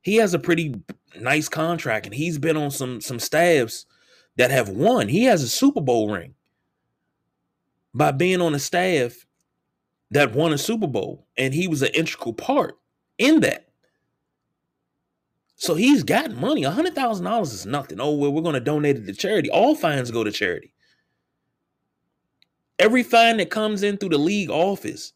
He 0.02 0.16
has 0.16 0.34
a 0.34 0.38
pretty 0.38 0.74
nice 1.18 1.48
contract, 1.48 2.06
and 2.06 2.14
he's 2.14 2.38
been 2.38 2.56
on 2.56 2.70
some 2.70 3.00
some 3.00 3.18
staffs 3.18 3.86
that 4.36 4.50
have 4.50 4.68
won. 4.68 5.08
He 5.08 5.24
has 5.24 5.42
a 5.42 5.48
Super 5.48 5.80
Bowl 5.80 6.10
ring 6.12 6.34
by 7.94 8.10
being 8.10 8.42
on 8.42 8.54
a 8.54 8.58
staff 8.58 9.24
that 10.10 10.34
won 10.34 10.52
a 10.52 10.58
Super 10.58 10.86
Bowl, 10.86 11.26
and 11.36 11.52
he 11.52 11.68
was 11.68 11.82
an 11.82 11.90
integral 11.94 12.34
part 12.34 12.78
in 13.18 13.40
that. 13.40 13.68
So 15.56 15.74
he's 15.74 16.02
got 16.02 16.32
money. 16.32 16.62
Hundred 16.62 16.94
thousand 16.94 17.24
dollars 17.24 17.52
is 17.52 17.66
nothing. 17.66 18.00
Oh 18.00 18.14
well, 18.14 18.32
we're 18.32 18.42
going 18.42 18.54
to 18.54 18.60
donate 18.60 18.96
it 18.96 19.06
to 19.06 19.14
charity. 19.14 19.50
All 19.50 19.74
fines 19.74 20.10
go 20.10 20.22
to 20.22 20.30
charity. 20.30 20.72
Every 22.78 23.02
fine 23.02 23.38
that 23.38 23.50
comes 23.50 23.82
in 23.82 23.96
through 23.96 24.10
the 24.10 24.18
league 24.18 24.50
office, 24.50 25.14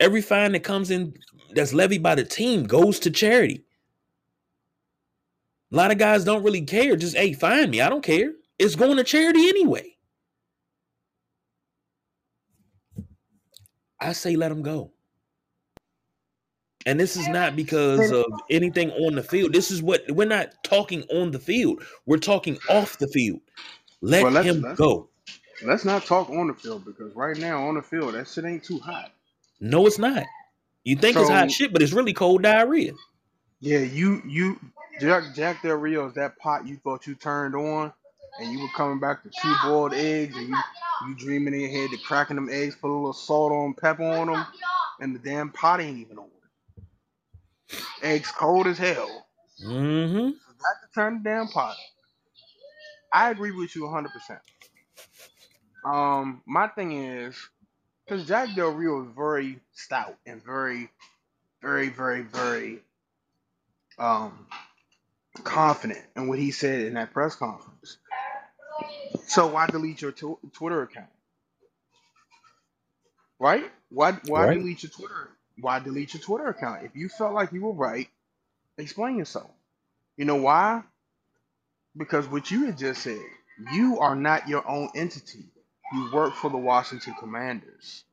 every 0.00 0.22
fine 0.22 0.52
that 0.52 0.64
comes 0.64 0.90
in 0.90 1.14
that's 1.54 1.74
levied 1.74 2.02
by 2.02 2.14
the 2.14 2.24
team 2.24 2.64
goes 2.64 2.98
to 3.00 3.10
charity. 3.10 3.64
A 5.70 5.76
lot 5.76 5.90
of 5.90 5.98
guys 5.98 6.24
don't 6.24 6.42
really 6.42 6.62
care. 6.62 6.96
Just 6.96 7.14
hey, 7.14 7.34
fine 7.34 7.68
me. 7.70 7.82
I 7.82 7.90
don't 7.90 8.02
care. 8.02 8.32
It's 8.58 8.74
going 8.74 8.96
to 8.96 9.04
charity 9.04 9.48
anyway. 9.48 9.97
I 14.00 14.12
say 14.12 14.36
let 14.36 14.50
him 14.52 14.62
go. 14.62 14.92
And 16.86 16.98
this 16.98 17.16
is 17.16 17.28
not 17.28 17.56
because 17.56 18.10
of 18.12 18.24
anything 18.50 18.90
on 18.92 19.14
the 19.14 19.22
field. 19.22 19.52
This 19.52 19.70
is 19.70 19.82
what 19.82 20.02
we're 20.10 20.28
not 20.28 20.54
talking 20.62 21.02
on 21.10 21.32
the 21.32 21.38
field. 21.38 21.82
We're 22.06 22.18
talking 22.18 22.58
off 22.70 22.98
the 22.98 23.08
field. 23.08 23.40
Let 24.00 24.22
Well, 24.22 24.32
let's 24.32 24.46
him 24.46 24.62
let's 24.62 24.78
go. 24.78 25.08
let's 25.66 25.84
not 25.84 26.06
talk 26.06 26.30
on 26.30 26.46
the 26.46 26.54
field 26.54 26.84
because 26.84 27.14
right 27.14 27.36
now 27.36 27.66
on 27.66 27.74
the 27.74 27.82
field 27.82 28.14
that 28.14 28.28
shit 28.28 28.44
ain't 28.44 28.64
too 28.64 28.78
hot. 28.78 29.10
No, 29.60 29.86
it's 29.86 29.98
not. 29.98 30.24
You 30.84 30.96
think 30.96 31.16
it's 31.16 31.28
hot 31.28 31.50
shit, 31.50 31.72
but 31.72 31.82
it's 31.82 31.92
really 31.92 32.12
cold 32.12 32.42
diarrhea. 32.42 32.92
yeah, 33.60 33.80
you 33.80 34.22
you 34.26 34.58
Jack 35.00 35.34
Jack 35.34 35.62
Del 35.62 35.76
Rio's 35.76 36.14
that 36.14 36.38
pot 36.38 36.66
you 36.66 36.76
thought 36.76 37.06
you 37.06 37.16
turned 37.16 37.54
on, 37.54 37.92
and 38.38 38.52
you 38.52 38.60
were 38.60 38.68
coming 38.76 39.00
back 39.00 39.22
to 39.22 39.30
two 39.30 39.54
boiled 39.62 39.94
eggs, 39.94 40.36
and 40.36 40.48
you 40.48 40.56
you 41.06 41.14
dreaming 41.14 41.54
in 41.54 41.60
your 41.60 41.70
head 41.70 41.90
to 41.90 41.96
cracking 41.98 42.36
them 42.36 42.48
eggs, 42.50 42.74
put 42.74 42.90
a 42.90 42.92
little 42.92 43.12
salt 43.12 43.52
on, 43.52 43.74
pepper 43.74 44.04
on 44.04 44.26
them, 44.28 44.46
and 45.00 45.14
the 45.14 45.18
damn 45.18 45.50
pot 45.50 45.80
ain't 45.80 45.98
even 45.98 46.18
on. 46.18 46.28
Eggs 48.02 48.32
cold 48.32 48.66
as 48.66 48.78
hell. 48.78 49.26
Mm-hmm. 49.64 50.18
Got 50.18 50.30
to 50.30 50.94
turn 50.94 51.22
the 51.22 51.30
damn 51.30 51.48
pot. 51.48 51.76
I 53.12 53.30
agree 53.30 53.52
with 53.52 53.74
you 53.74 53.82
100%. 53.82 54.40
Um, 55.84 56.42
my 56.46 56.68
thing 56.68 56.92
is, 56.92 57.36
because 58.04 58.26
Jack 58.26 58.54
Del 58.54 58.70
Rio 58.70 59.02
is 59.04 59.08
very 59.16 59.60
stout 59.72 60.16
and 60.26 60.44
very, 60.44 60.90
very, 61.62 61.88
very, 61.88 62.22
very 62.22 62.80
um 63.98 64.46
confident 65.44 66.04
in 66.16 66.28
what 66.28 66.38
he 66.38 66.50
said 66.50 66.82
in 66.82 66.94
that 66.94 67.12
press 67.12 67.34
conference. 67.34 67.98
So 69.26 69.48
why 69.48 69.68
delete 69.68 70.02
your 70.02 70.12
tw- 70.12 70.40
Twitter 70.54 70.82
account? 70.82 71.10
Right? 73.40 73.64
Why 73.90 74.12
why 74.24 74.46
Right. 74.46 74.48
delete 74.48 74.82
your 74.84 74.90
Twitter? 74.92 75.30
Why 75.60 75.80
delete 75.80 76.14
your 76.14 76.22
Twitter 76.22 76.48
account? 76.48 76.84
If 76.84 76.96
you 76.96 77.08
felt 77.08 77.34
like 77.34 77.52
you 77.52 77.62
were 77.64 77.72
right, 77.74 78.08
explain 78.78 79.18
yourself. 79.18 79.50
You 80.16 80.26
know 80.26 80.36
why? 80.36 80.82
Because 81.96 82.28
what 82.28 82.50
you 82.50 82.66
had 82.66 82.78
just 82.78 83.02
said, 83.02 83.20
you 83.72 84.00
are 84.00 84.16
not 84.16 84.48
your 84.48 84.68
own 84.68 84.90
entity. 84.96 85.44
You 85.92 86.10
work 86.14 86.34
for 86.34 86.50
the 86.50 86.58
Washington 86.58 87.14
Commanders. 87.20 88.04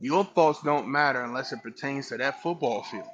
Your 0.00 0.24
thoughts 0.24 0.62
don't 0.62 0.88
matter 0.88 1.22
unless 1.22 1.52
it 1.52 1.62
pertains 1.62 2.08
to 2.08 2.18
that 2.18 2.42
football 2.42 2.84
field. 2.84 3.04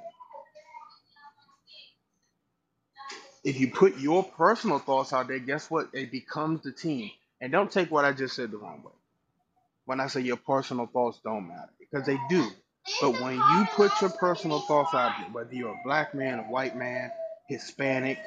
If 3.43 3.59
you 3.59 3.71
put 3.71 3.97
your 3.99 4.23
personal 4.23 4.79
thoughts 4.79 5.13
out 5.13 5.27
there, 5.27 5.39
guess 5.39 5.71
what? 5.71 5.89
It 5.93 6.11
becomes 6.11 6.63
the 6.63 6.71
team. 6.71 7.11
And 7.41 7.51
don't 7.51 7.71
take 7.71 7.91
what 7.91 8.05
I 8.05 8.11
just 8.11 8.35
said 8.35 8.51
the 8.51 8.57
wrong 8.57 8.83
way. 8.83 8.91
When 9.85 9.99
I 9.99 10.07
say 10.07 10.21
your 10.21 10.37
personal 10.37 10.87
thoughts 10.87 11.19
don't 11.23 11.47
matter, 11.47 11.71
because 11.79 12.05
they 12.05 12.19
do. 12.29 12.47
But 13.01 13.21
when 13.21 13.35
you 13.35 13.65
put 13.75 13.91
your 14.01 14.09
personal 14.11 14.59
thoughts 14.61 14.93
out 14.93 15.13
there, 15.19 15.29
whether 15.31 15.53
you're 15.53 15.71
a 15.71 15.81
black 15.85 16.13
man, 16.13 16.39
a 16.39 16.43
white 16.43 16.75
man, 16.75 17.11
Hispanic, 17.47 18.19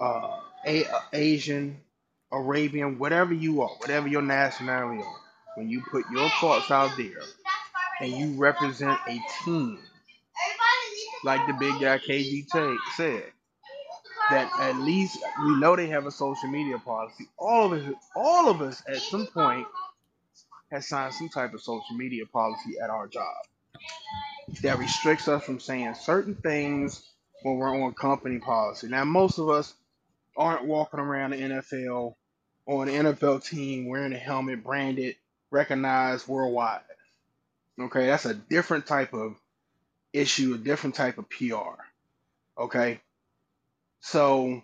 uh, 0.00 0.40
a, 0.66 0.84
uh, 0.86 1.00
Asian, 1.12 1.78
Arabian, 2.32 2.98
whatever 2.98 3.34
you 3.34 3.62
are, 3.62 3.68
whatever 3.78 4.08
your 4.08 4.22
nationality 4.22 5.02
are, 5.02 5.16
when 5.56 5.68
you 5.68 5.82
put 5.90 6.04
your 6.12 6.28
thoughts 6.40 6.70
out 6.70 6.96
there 6.96 7.22
and 8.00 8.12
you 8.12 8.38
represent 8.38 8.98
a 9.08 9.20
team, 9.44 9.78
like 11.24 11.46
the 11.46 11.54
big 11.54 11.80
guy 11.80 11.98
KG 11.98 12.46
said, 12.96 13.24
that 14.30 14.50
at 14.60 14.76
least 14.76 15.18
we 15.44 15.58
know 15.58 15.76
they 15.76 15.88
have 15.88 16.06
a 16.06 16.10
social 16.10 16.48
media 16.48 16.78
policy. 16.78 17.28
All 17.38 17.72
of 17.72 17.80
us, 17.82 17.94
all 18.14 18.48
of 18.48 18.62
us, 18.62 18.82
at 18.88 18.98
some 18.98 19.26
point, 19.26 19.66
has 20.70 20.86
signed 20.88 21.14
some 21.14 21.28
type 21.28 21.52
of 21.54 21.60
social 21.60 21.96
media 21.96 22.26
policy 22.26 22.78
at 22.82 22.90
our 22.90 23.08
job 23.08 23.34
that 24.62 24.78
restricts 24.78 25.28
us 25.28 25.42
from 25.44 25.60
saying 25.60 25.94
certain 25.94 26.34
things 26.34 27.02
when 27.42 27.56
we're 27.56 27.82
on 27.82 27.92
company 27.94 28.38
policy. 28.38 28.88
Now, 28.88 29.04
most 29.04 29.38
of 29.38 29.48
us 29.48 29.74
aren't 30.36 30.64
walking 30.64 31.00
around 31.00 31.30
the 31.30 31.36
NFL 31.36 32.14
on 32.66 32.88
an 32.88 33.06
NFL 33.06 33.44
team 33.44 33.88
wearing 33.88 34.12
a 34.12 34.18
helmet 34.18 34.62
branded, 34.62 35.16
recognized 35.50 36.28
worldwide. 36.28 36.80
Okay, 37.80 38.06
that's 38.06 38.26
a 38.26 38.34
different 38.34 38.86
type 38.86 39.14
of 39.14 39.36
issue, 40.12 40.54
a 40.54 40.58
different 40.58 40.94
type 40.94 41.18
of 41.18 41.28
PR. 41.30 41.80
Okay, 42.58 43.00
so, 44.00 44.62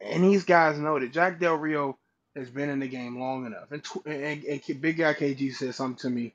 and 0.00 0.24
these 0.24 0.44
guys 0.44 0.78
know 0.78 0.98
that 0.98 1.12
Jack 1.12 1.38
Del 1.38 1.56
Rio 1.56 1.98
has 2.34 2.48
been 2.48 2.70
in 2.70 2.80
the 2.80 2.88
game 2.88 3.18
long 3.18 3.46
enough. 3.46 3.70
And, 3.70 3.82
and, 4.06 4.44
and 4.44 4.80
Big 4.80 4.96
Guy 4.96 5.14
KG 5.14 5.54
said 5.54 5.74
something 5.74 5.98
to 5.98 6.10
me 6.10 6.34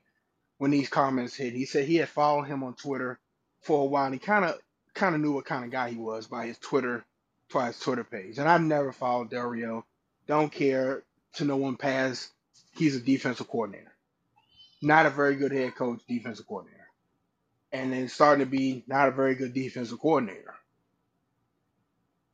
when 0.58 0.70
these 0.70 0.88
comments 0.88 1.34
hit. 1.34 1.54
He 1.54 1.64
said 1.64 1.86
he 1.86 1.96
had 1.96 2.08
followed 2.08 2.44
him 2.44 2.62
on 2.62 2.74
Twitter 2.74 3.18
for 3.62 3.82
a 3.82 3.86
while, 3.86 4.06
and 4.06 4.14
he 4.14 4.20
kind 4.20 4.44
of 4.44 4.58
kind 4.94 5.14
of 5.14 5.20
knew 5.20 5.32
what 5.32 5.44
kind 5.44 5.64
of 5.64 5.70
guy 5.70 5.90
he 5.90 5.96
was 5.96 6.26
by 6.26 6.46
his 6.46 6.58
Twitter, 6.58 7.04
by 7.52 7.68
his 7.68 7.78
Twitter 7.78 8.04
page. 8.04 8.38
And 8.38 8.48
I've 8.48 8.62
never 8.62 8.92
followed 8.92 9.30
Del 9.30 9.46
Rio. 9.46 9.84
Don't 10.26 10.52
care 10.52 11.02
to 11.34 11.44
no 11.44 11.56
one 11.56 11.76
pass. 11.76 12.30
he's 12.76 12.96
a 12.96 13.00
defensive 13.00 13.48
coordinator. 13.48 13.92
Not 14.82 15.06
a 15.06 15.10
very 15.10 15.36
good 15.36 15.52
head 15.52 15.74
coach, 15.74 16.00
defensive 16.08 16.46
coordinator. 16.46 16.86
And 17.72 17.92
then 17.92 18.08
starting 18.08 18.44
to 18.44 18.50
be 18.50 18.84
not 18.86 19.08
a 19.08 19.12
very 19.12 19.34
good 19.34 19.52
defensive 19.52 19.98
coordinator. 20.00 20.54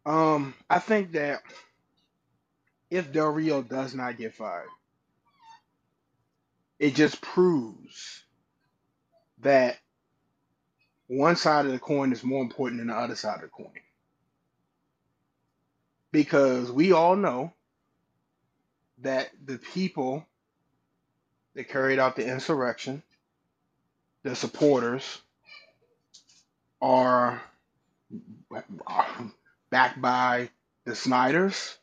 Um, 0.06 0.54
I 0.68 0.78
think 0.78 1.12
that 1.12 1.42
if 2.90 3.12
Del 3.12 3.28
Rio 3.28 3.62
does 3.62 3.94
not 3.94 4.18
get 4.18 4.34
fired, 4.34 4.68
it 6.78 6.94
just 6.94 7.20
proves 7.20 8.24
that 9.40 9.78
one 11.06 11.36
side 11.36 11.66
of 11.66 11.72
the 11.72 11.78
coin 11.78 12.12
is 12.12 12.24
more 12.24 12.42
important 12.42 12.80
than 12.80 12.88
the 12.88 12.96
other 12.96 13.16
side 13.16 13.36
of 13.36 13.42
the 13.42 13.48
coin. 13.48 13.72
Because 16.12 16.70
we 16.70 16.92
all 16.92 17.16
know 17.16 17.52
that 18.98 19.30
the 19.44 19.58
people 19.58 20.24
that 21.54 21.68
carried 21.68 21.98
out 21.98 22.16
the 22.16 22.26
insurrection, 22.26 23.02
the 24.22 24.34
supporters, 24.36 25.20
are 26.80 27.42
backed 29.74 30.00
by 30.00 30.48
the 30.84 30.94
Snyders, 30.94 31.76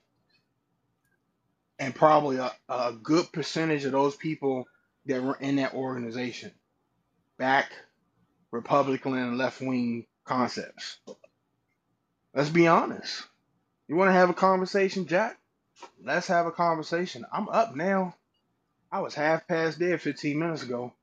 and 1.77 1.93
probably 1.93 2.37
a, 2.37 2.49
a 2.69 2.93
good 2.93 3.29
percentage 3.33 3.83
of 3.83 3.91
those 3.91 4.15
people 4.15 4.65
that 5.07 5.21
were 5.21 5.35
in 5.35 5.57
that 5.57 5.73
organization 5.73 6.53
back 7.37 7.69
Republican 8.49 9.17
and 9.17 9.37
left 9.37 9.59
wing 9.59 10.05
concepts. 10.23 10.99
Let's 12.33 12.49
be 12.49 12.65
honest. 12.65 13.23
You 13.89 13.97
want 13.97 14.07
to 14.07 14.13
have 14.13 14.29
a 14.29 14.33
conversation, 14.33 15.05
Jack? 15.05 15.37
Let's 16.01 16.27
have 16.27 16.45
a 16.45 16.51
conversation. 16.51 17.25
I'm 17.29 17.49
up 17.49 17.75
now. 17.75 18.15
I 18.89 19.01
was 19.01 19.13
half 19.13 19.49
past 19.49 19.79
dead 19.79 19.99
15 19.99 20.39
minutes 20.39 20.63
ago. 20.63 20.93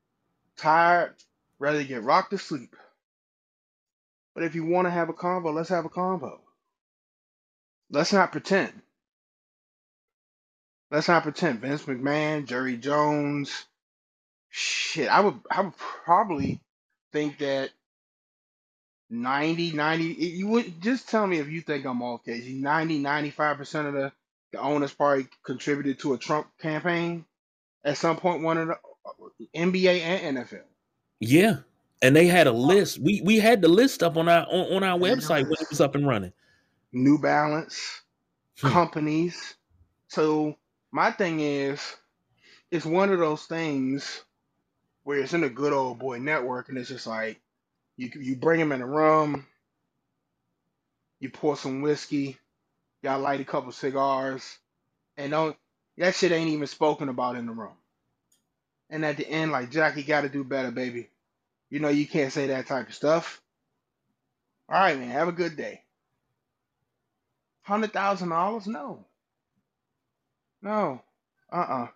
Tired, 0.57 1.13
ready 1.59 1.83
to 1.83 1.87
get 1.87 2.01
rocked 2.01 2.31
to 2.31 2.39
sleep. 2.39 2.75
But 4.33 4.43
if 4.43 4.55
you 4.55 4.65
want 4.65 4.87
to 4.87 4.91
have 4.91 5.09
a 5.09 5.13
convo, 5.13 5.53
let's 5.53 5.69
have 5.69 5.85
a 5.85 5.89
convo. 5.89 6.39
Let's 7.91 8.13
not 8.13 8.31
pretend. 8.31 8.73
Let's 10.91 11.07
not 11.07 11.23
pretend. 11.23 11.61
Vince 11.61 11.83
McMahon, 11.83 12.45
Jerry 12.45 12.77
Jones. 12.77 13.65
Shit, 14.49 15.09
I 15.09 15.19
would 15.19 15.39
I 15.51 15.61
would 15.61 15.77
probably 15.77 16.59
think 17.11 17.39
that 17.39 17.69
90, 19.09 19.71
90, 19.71 20.03
you 20.05 20.47
would 20.47 20.81
just 20.81 21.09
tell 21.09 21.25
me 21.25 21.39
if 21.39 21.49
you 21.49 21.61
think 21.61 21.85
I'm 21.85 22.01
off, 22.01 22.23
Casey. 22.23 22.53
90, 22.53 23.01
95% 23.01 23.87
of 23.87 23.93
the, 23.93 24.11
the 24.51 24.59
owners 24.59 24.93
probably 24.93 25.27
contributed 25.43 25.99
to 25.99 26.13
a 26.13 26.17
Trump 26.17 26.47
campaign 26.59 27.25
at 27.83 27.97
some 27.97 28.17
point, 28.17 28.43
one 28.43 28.57
of 28.57 28.67
the 28.67 28.73
uh, 28.73 29.11
NBA 29.55 30.01
and 30.01 30.37
NFL. 30.37 30.63
Yeah. 31.19 31.57
And 32.01 32.15
they 32.15 32.27
had 32.27 32.47
a 32.47 32.51
list. 32.51 32.99
We 32.99 33.21
we 33.25 33.39
had 33.39 33.61
the 33.61 33.67
list 33.67 34.03
up 34.03 34.15
on 34.15 34.29
our 34.29 34.45
on, 34.49 34.73
on 34.75 34.83
our 34.83 34.97
website 34.97 35.43
when 35.43 35.57
it 35.59 35.69
was 35.69 35.81
up 35.81 35.95
and 35.95 36.07
running. 36.07 36.31
New 36.91 37.17
Balance, 37.17 38.01
hmm. 38.59 38.69
companies. 38.69 39.55
So 40.07 40.55
my 40.91 41.11
thing 41.11 41.39
is, 41.39 41.81
it's 42.71 42.85
one 42.85 43.11
of 43.11 43.19
those 43.19 43.45
things 43.45 44.23
where 45.03 45.19
it's 45.19 45.33
in 45.33 45.43
a 45.43 45.49
good 45.49 45.73
old 45.73 45.99
boy 45.99 46.19
network, 46.19 46.69
and 46.69 46.77
it's 46.77 46.89
just 46.89 47.07
like 47.07 47.39
you 47.97 48.11
you 48.19 48.35
bring 48.35 48.59
them 48.59 48.71
in 48.71 48.81
a 48.81 48.87
room, 48.87 49.45
you 51.19 51.29
pour 51.29 51.57
some 51.57 51.81
whiskey, 51.81 52.37
y'all 53.01 53.19
light 53.19 53.41
a 53.41 53.45
couple 53.45 53.71
cigars, 53.71 54.57
and 55.17 55.31
don't 55.31 55.55
that 55.97 56.15
shit 56.15 56.31
ain't 56.31 56.49
even 56.49 56.67
spoken 56.67 57.09
about 57.09 57.35
in 57.35 57.45
the 57.45 57.51
room. 57.51 57.75
And 58.89 59.05
at 59.05 59.17
the 59.17 59.27
end, 59.27 59.51
like 59.51 59.71
Jackie, 59.71 60.03
got 60.03 60.21
to 60.21 60.29
do 60.29 60.43
better, 60.43 60.71
baby. 60.71 61.09
You 61.69 61.79
know 61.79 61.89
you 61.89 62.07
can't 62.07 62.33
say 62.33 62.47
that 62.47 62.67
type 62.67 62.87
of 62.87 62.95
stuff. 62.95 63.41
All 64.67 64.79
right, 64.79 64.97
man. 64.97 65.09
Have 65.09 65.27
a 65.27 65.33
good 65.33 65.57
day. 65.57 65.83
Hundred 67.69 67.93
thousand 67.93 68.29
dollars? 68.29 68.67
No. 68.67 69.05
No. 70.61 71.01
Uh 71.51 71.57
uh 71.57 71.87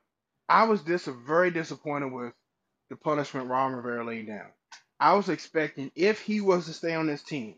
I 0.49 0.65
was 0.65 0.81
dis- 0.81 1.05
very 1.07 1.51
disappointed 1.51 2.11
with 2.13 2.33
the 2.89 2.97
punishment 2.97 3.49
Ron 3.49 3.73
Rivera 3.73 4.05
laid 4.05 4.27
down. 4.27 4.51
I 4.99 5.13
was 5.15 5.29
expecting 5.29 5.91
if 5.95 6.21
he 6.21 6.41
was 6.41 6.67
to 6.67 6.73
stay 6.73 6.95
on 6.95 7.07
this 7.07 7.23
team, 7.23 7.55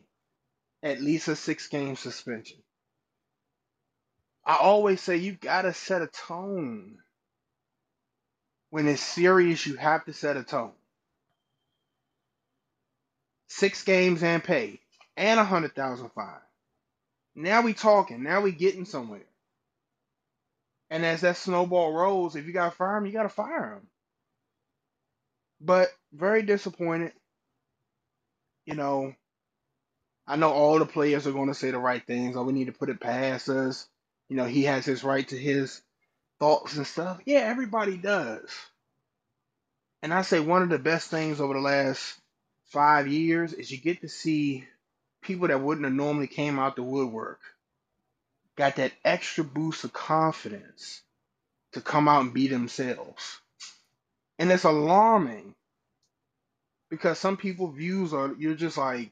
at 0.84 1.02
least 1.02 1.30
a 1.30 1.36
six 1.36 1.68
game 1.68 1.96
suspension. 1.98 2.60
I 4.46 4.58
always 4.62 5.02
say 5.02 5.18
you 5.18 5.34
gotta 5.34 5.74
set 5.74 6.02
a 6.04 6.08
tone. 6.08 6.98
When 8.72 8.88
it's 8.88 9.02
serious, 9.04 9.66
you 9.68 9.76
have 9.78 10.06
to 10.06 10.14
set 10.14 10.38
a 10.38 10.44
tone. 10.44 10.74
Six 13.50 13.84
games 13.84 14.24
and 14.24 14.44
pay, 14.44 14.82
and 15.18 15.40
a 15.40 15.46
hundred 15.46 15.76
thousand 15.76 16.12
fine. 16.16 16.45
Now 17.36 17.62
we 17.62 17.74
talking. 17.74 18.24
Now 18.24 18.42
we 18.42 18.52
getting 18.52 18.86
somewhere. 18.86 19.26
And 20.90 21.06
as 21.06 21.22
that 21.22 21.38
snowball 21.38 21.94
rolls, 21.94 22.36
if 22.36 22.46
you 22.46 22.54
got 22.54 22.72
to 22.72 22.76
fire 22.76 22.98
him, 22.98 23.06
you 23.06 23.12
got 23.12 23.24
to 23.24 23.30
fire 23.30 23.74
him. 23.74 23.88
But 25.60 25.90
very 26.14 26.44
disappointed. 26.44 27.14
You 28.66 28.76
know, 28.76 29.14
I 30.28 30.38
know 30.38 30.52
all 30.52 30.80
the 30.80 30.86
players 30.86 31.28
are 31.28 31.32
going 31.32 31.50
to 31.50 31.54
say 31.54 31.72
the 31.72 31.78
right 31.78 32.06
things. 32.06 32.36
Oh, 32.36 32.44
we 32.44 32.54
need 32.54 32.66
to 32.66 32.72
put 32.72 32.90
it 32.90 33.00
past 33.00 33.50
us. 33.50 33.88
You 34.30 34.38
know, 34.38 34.46
he 34.46 34.64
has 34.64 34.86
his 34.86 35.04
right 35.04 35.28
to 35.28 35.38
his 35.38 35.82
thoughts 36.40 36.78
and 36.78 36.88
stuff. 36.88 37.20
Yeah, 37.26 37.40
everybody 37.42 37.98
does. 37.98 38.50
And 40.02 40.14
I 40.14 40.22
say 40.22 40.40
one 40.40 40.62
of 40.62 40.70
the 40.70 40.80
best 40.80 41.10
things 41.10 41.42
over 41.42 41.54
the 41.54 41.60
last 41.60 42.20
five 42.68 43.08
years 43.08 43.54
is 43.54 43.72
you 43.72 43.78
get 43.78 44.02
to 44.02 44.10
see 44.10 44.66
people 45.26 45.50
that 45.50 45.62
wouldn't 45.62 45.86
have 45.86 45.94
normally 45.96 46.28
came 46.28 46.60
out 46.60 46.78
the 46.78 46.84
woodwork 46.84 47.42
got 48.58 48.78
that 48.78 48.94
extra 49.06 49.44
boost 49.44 49.84
of 49.86 49.94
confidence 49.94 51.04
to 51.74 51.82
come 51.82 52.08
out 52.08 52.24
and 52.24 52.34
be 52.34 52.48
themselves. 52.48 53.40
And 54.40 54.52
it's 54.52 54.66
alarming 54.66 55.56
because 56.90 57.20
some 57.20 57.38
people 57.38 57.70
views 57.70 58.14
are 58.14 58.36
you're 58.38 58.56
just 58.56 58.78
like, 58.78 59.12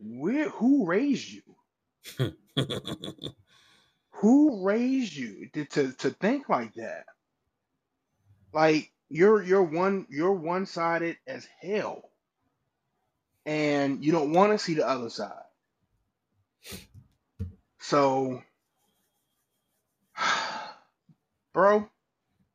where 0.00 0.48
who 0.50 0.86
raised 0.86 1.30
you? 1.30 1.42
who 4.12 4.66
raised 4.66 5.14
you 5.14 5.48
to, 5.54 5.64
to 5.66 5.92
to 5.94 6.10
think 6.10 6.48
like 6.48 6.74
that? 6.74 7.04
Like 8.52 8.92
you're 9.10 9.42
you're 9.42 9.62
one 9.64 10.06
you're 10.10 10.32
one 10.32 10.66
sided 10.66 11.18
as 11.26 11.46
hell 11.60 12.02
and 13.46 14.04
you 14.04 14.12
don't 14.12 14.32
want 14.32 14.52
to 14.52 14.58
see 14.58 14.74
the 14.74 14.86
other 14.86 15.08
side. 15.08 15.32
So, 17.78 18.42
bro, 21.54 21.88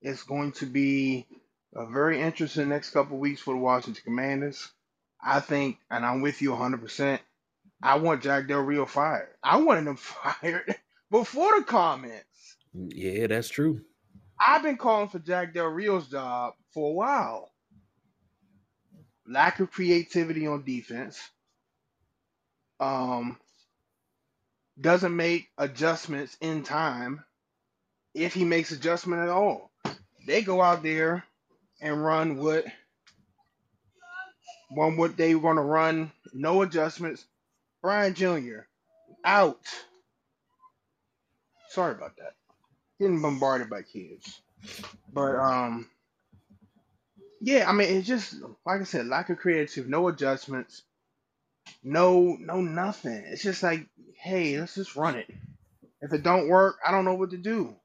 it's 0.01 0.23
going 0.23 0.51
to 0.53 0.65
be 0.65 1.25
a 1.73 1.85
very 1.85 2.21
interesting 2.21 2.67
next 2.67 2.89
couple 2.91 3.17
weeks 3.17 3.41
for 3.41 3.53
the 3.53 3.59
Washington 3.59 4.03
Commanders. 4.03 4.69
I 5.23 5.39
think, 5.39 5.77
and 5.89 6.05
I'm 6.05 6.21
with 6.21 6.41
you 6.41 6.51
100%. 6.51 7.19
I 7.81 7.97
want 7.97 8.23
Jack 8.23 8.47
Del 8.47 8.59
Rio 8.59 8.85
fired. 8.85 9.29
I 9.41 9.57
wanted 9.57 9.87
him 9.87 9.95
fired 9.97 10.75
before 11.09 11.59
the 11.59 11.65
comments. 11.65 12.25
Yeah, 12.73 13.27
that's 13.27 13.49
true. 13.49 13.81
I've 14.39 14.63
been 14.63 14.77
calling 14.77 15.09
for 15.09 15.19
Jack 15.19 15.53
Del 15.53 15.67
Rio's 15.67 16.09
job 16.09 16.53
for 16.73 16.89
a 16.89 16.93
while. 16.93 17.50
Lack 19.31 19.59
of 19.61 19.71
creativity 19.71 20.47
on 20.47 20.63
defense. 20.63 21.19
Um, 22.79 23.37
doesn't 24.79 25.15
make 25.15 25.49
adjustments 25.57 26.37
in 26.41 26.63
time. 26.63 27.23
If 28.13 28.33
he 28.33 28.43
makes 28.43 28.71
adjustment 28.71 29.21
at 29.21 29.29
all, 29.29 29.71
they 30.27 30.41
go 30.41 30.61
out 30.61 30.83
there 30.83 31.23
and 31.81 32.03
run 32.03 32.37
what 32.37 32.65
one 34.69 34.97
what 34.97 35.17
they 35.17 35.35
want 35.35 35.57
to 35.57 35.61
run, 35.61 36.11
no 36.33 36.61
adjustments. 36.61 37.25
Brian 37.81 38.13
Jr. 38.13 38.61
out. 39.25 39.61
Sorry 41.69 41.93
about 41.93 42.17
that. 42.17 42.33
Getting 42.99 43.21
bombarded 43.21 43.69
by 43.69 43.81
kids. 43.83 44.41
But 45.13 45.35
um 45.35 45.89
yeah, 47.41 47.69
I 47.69 47.73
mean 47.73 47.89
it's 47.89 48.07
just 48.07 48.35
like 48.65 48.81
I 48.81 48.83
said, 48.83 49.07
lack 49.07 49.29
of 49.29 49.39
creative, 49.39 49.89
no 49.89 50.07
adjustments, 50.07 50.83
no 51.83 52.37
no 52.39 52.61
nothing. 52.61 53.23
It's 53.27 53.43
just 53.43 53.63
like, 53.63 53.87
hey, 54.15 54.59
let's 54.59 54.75
just 54.75 54.95
run 54.95 55.15
it. 55.15 55.29
If 56.01 56.13
it 56.13 56.23
don't 56.23 56.49
work, 56.49 56.77
I 56.85 56.91
don't 56.91 57.05
know 57.05 57.15
what 57.15 57.31
to 57.31 57.37
do. 57.37 57.75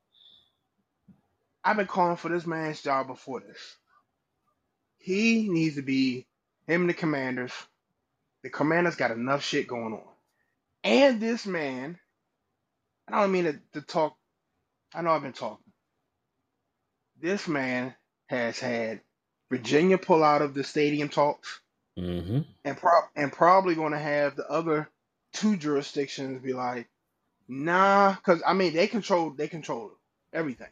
I've 1.64 1.76
been 1.76 1.86
calling 1.86 2.16
for 2.16 2.28
this 2.28 2.46
man's 2.46 2.82
job 2.82 3.08
before 3.08 3.40
this. 3.40 3.76
He 4.98 5.48
needs 5.48 5.76
to 5.76 5.82
be 5.82 6.26
him 6.66 6.82
and 6.82 6.90
the 6.90 6.94
commanders. 6.94 7.52
The 8.42 8.50
commanders 8.50 8.96
got 8.96 9.10
enough 9.10 9.42
shit 9.42 9.66
going 9.66 9.94
on. 9.94 10.04
And 10.84 11.20
this 11.20 11.46
man, 11.46 11.98
I 13.08 13.20
don't 13.20 13.32
mean 13.32 13.44
to, 13.44 13.60
to 13.74 13.80
talk, 13.82 14.16
I 14.94 15.02
know 15.02 15.10
I've 15.10 15.22
been 15.22 15.32
talking. 15.32 15.64
This 17.20 17.48
man 17.48 17.94
has 18.26 18.58
had 18.58 19.00
Virginia 19.50 19.98
pull 19.98 20.24
out 20.24 20.42
of 20.42 20.54
the 20.54 20.64
stadium 20.64 21.08
talks 21.08 21.60
Mm-hmm. 21.98 22.40
and 22.64 22.76
pro- 22.76 23.08
and 23.14 23.32
probably 23.32 23.74
going 23.74 23.92
to 23.92 23.98
have 23.98 24.36
the 24.36 24.46
other 24.50 24.90
two 25.32 25.56
jurisdictions 25.56 26.42
be 26.42 26.52
like, 26.52 26.88
nah, 27.48 28.12
because 28.12 28.42
I 28.46 28.52
mean 28.52 28.74
they 28.74 28.86
control 28.86 29.30
they 29.30 29.48
control 29.48 29.92
everything. 30.32 30.68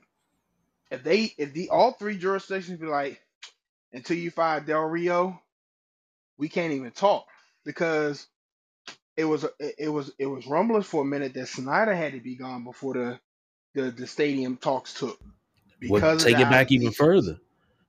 If 0.91 1.03
they 1.03 1.33
if 1.39 1.55
the 1.55 1.71
all 1.71 1.93
three 1.93 2.19
jurisdictions 2.19 2.79
be 2.79 2.87
like, 2.87 3.23
until 3.93 4.19
you 4.19 4.31
fire 4.31 4.61
Del 4.61 4.83
Rio, 4.83 5.41
we 6.37 6.51
can't 6.51 6.75
even 6.75 6.91
talk 6.91 7.27
because 7.65 8.27
it 9.17 9.25
was 9.25 9.47
it 9.59 9.89
was 9.89 10.13
it 10.19 10.27
was 10.27 10.47
rumbling 10.47 10.83
for 10.83 11.03
a 11.03 11.07
minute 11.07 11.33
that 11.35 11.49
Snyder 11.49 11.95
had 11.95 12.13
to 12.13 12.21
be 12.21 12.37
gone 12.37 12.65
before 12.65 12.95
the 12.95 13.21
the, 13.75 13.91
the 13.91 14.07
stadium 14.07 14.59
talks 14.59 14.93
took 14.93 15.19
because 15.81 16.23
of 16.23 16.29
take 16.29 16.39
it 16.39 16.51
back 16.51 16.71
even 16.71 16.93
further. 16.93 17.39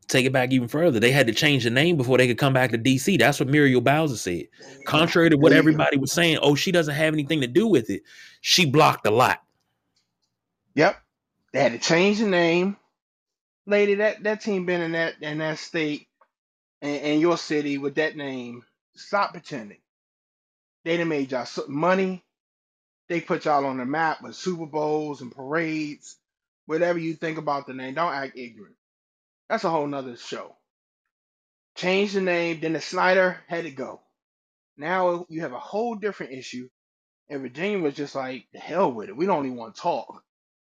Take 0.07 0.25
it 0.25 0.33
back 0.33 0.51
even 0.51 0.67
further. 0.67 0.99
They 0.99 1.11
had 1.11 1.27
to 1.27 1.33
change 1.33 1.63
the 1.63 1.69
name 1.71 1.97
before 1.97 2.17
they 2.17 2.27
could 2.27 2.37
come 2.37 2.53
back 2.53 2.71
to 2.71 2.77
DC. 2.77 3.17
That's 3.17 3.39
what 3.39 3.49
Muriel 3.49 3.81
Bowser 3.81 4.17
said. 4.17 4.47
Contrary 4.85 5.29
to 5.31 5.37
what 5.37 5.49
There 5.49 5.57
you 5.57 5.63
go. 5.63 5.69
everybody 5.69 5.97
was 5.97 6.11
saying, 6.11 6.37
oh, 6.41 6.53
she 6.55 6.71
doesn't 6.71 6.93
have 6.93 7.13
anything 7.13 7.41
to 7.41 7.47
do 7.47 7.67
with 7.67 7.89
it. 7.89 8.03
She 8.41 8.65
blocked 8.65 9.07
a 9.07 9.11
lot. 9.11 9.41
Yep, 10.75 11.01
they 11.53 11.59
had 11.61 11.71
to 11.71 11.79
change 11.79 12.19
the 12.19 12.27
name. 12.27 12.77
Lady, 13.65 13.95
that 13.95 14.21
that 14.23 14.41
team 14.41 14.65
been 14.65 14.81
in 14.81 14.91
that 14.91 15.15
in 15.21 15.39
that 15.39 15.57
state 15.57 16.07
and, 16.81 17.01
and 17.01 17.21
your 17.21 17.37
city 17.37 17.77
with 17.77 17.95
that 17.95 18.15
name. 18.15 18.63
Stop 18.95 19.31
pretending. 19.31 19.79
They 20.83 20.97
done 20.97 21.07
made 21.07 21.31
y'all 21.31 21.47
money. 21.67 22.23
They 23.09 23.21
put 23.21 23.45
y'all 23.45 23.65
on 23.65 23.77
the 23.77 23.85
map 23.85 24.21
with 24.21 24.35
Super 24.35 24.65
Bowls 24.65 25.21
and 25.21 25.35
parades. 25.35 26.17
Whatever 26.67 26.99
you 26.99 27.13
think 27.13 27.37
about 27.37 27.67
the 27.67 27.73
name, 27.73 27.95
don't 27.95 28.13
act 28.13 28.37
ignorant. 28.37 28.75
That's 29.49 29.63
a 29.63 29.69
whole 29.69 29.87
nother 29.87 30.17
show. 30.17 30.55
Change 31.75 32.13
the 32.13 32.21
name, 32.21 32.61
then 32.61 32.73
the 32.73 32.81
Snyder 32.81 33.37
had 33.47 33.65
to 33.65 33.71
go. 33.71 34.01
Now 34.77 35.25
you 35.29 35.41
have 35.41 35.53
a 35.53 35.59
whole 35.59 35.95
different 35.95 36.33
issue. 36.33 36.69
And 37.29 37.41
Virginia 37.41 37.79
was 37.79 37.95
just 37.95 38.15
like, 38.15 38.47
the 38.53 38.59
hell 38.59 38.91
with 38.91 39.09
it. 39.09 39.17
We 39.17 39.25
don't 39.25 39.45
even 39.45 39.57
want 39.57 39.75
to 39.75 39.81
talk. 39.81 40.23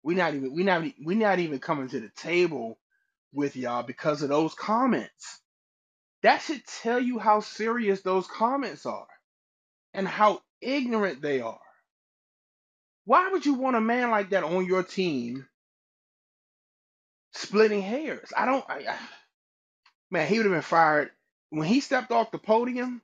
We 0.04 0.16
not 0.16 0.36
even 0.36 0.54
we 0.54 0.64
not 0.64 0.84
we 1.04 1.16
not 1.16 1.40
even 1.40 1.60
coming 1.60 1.90
to 1.90 2.00
the 2.00 2.10
table 2.16 2.78
with 3.34 3.56
y'all 3.56 3.84
because 3.84 4.22
of 4.22 4.30
those 4.30 4.54
comments. 4.54 5.42
That 6.22 6.42
should 6.42 6.62
tell 6.66 7.00
you 7.00 7.20
how 7.20 7.42
serious 7.42 8.02
those 8.02 8.28
comments 8.28 8.86
are 8.86 9.08
and 9.94 10.08
how 10.08 10.42
ignorant 10.62 11.22
they 11.22 11.42
are. 11.42 11.60
Why 13.06 13.30
would 13.30 13.46
you 13.46 13.56
want 13.56 13.76
a 13.76 13.82
man 13.82 14.12
like 14.12 14.30
that 14.32 14.44
on 14.44 14.66
your 14.66 14.84
team 14.84 15.46
splitting 17.36 17.82
hairs? 17.82 18.32
I 18.36 18.46
don't. 18.46 18.66
I, 18.70 18.86
I- 18.90 18.98
man, 20.12 20.28
he 20.28 20.38
would 20.38 20.46
have 20.46 20.54
been 20.56 20.62
fired 20.62 21.12
when 21.50 21.68
he 21.68 21.80
stepped 21.82 22.12
off 22.12 22.32
the 22.32 22.38
podium 22.40 23.02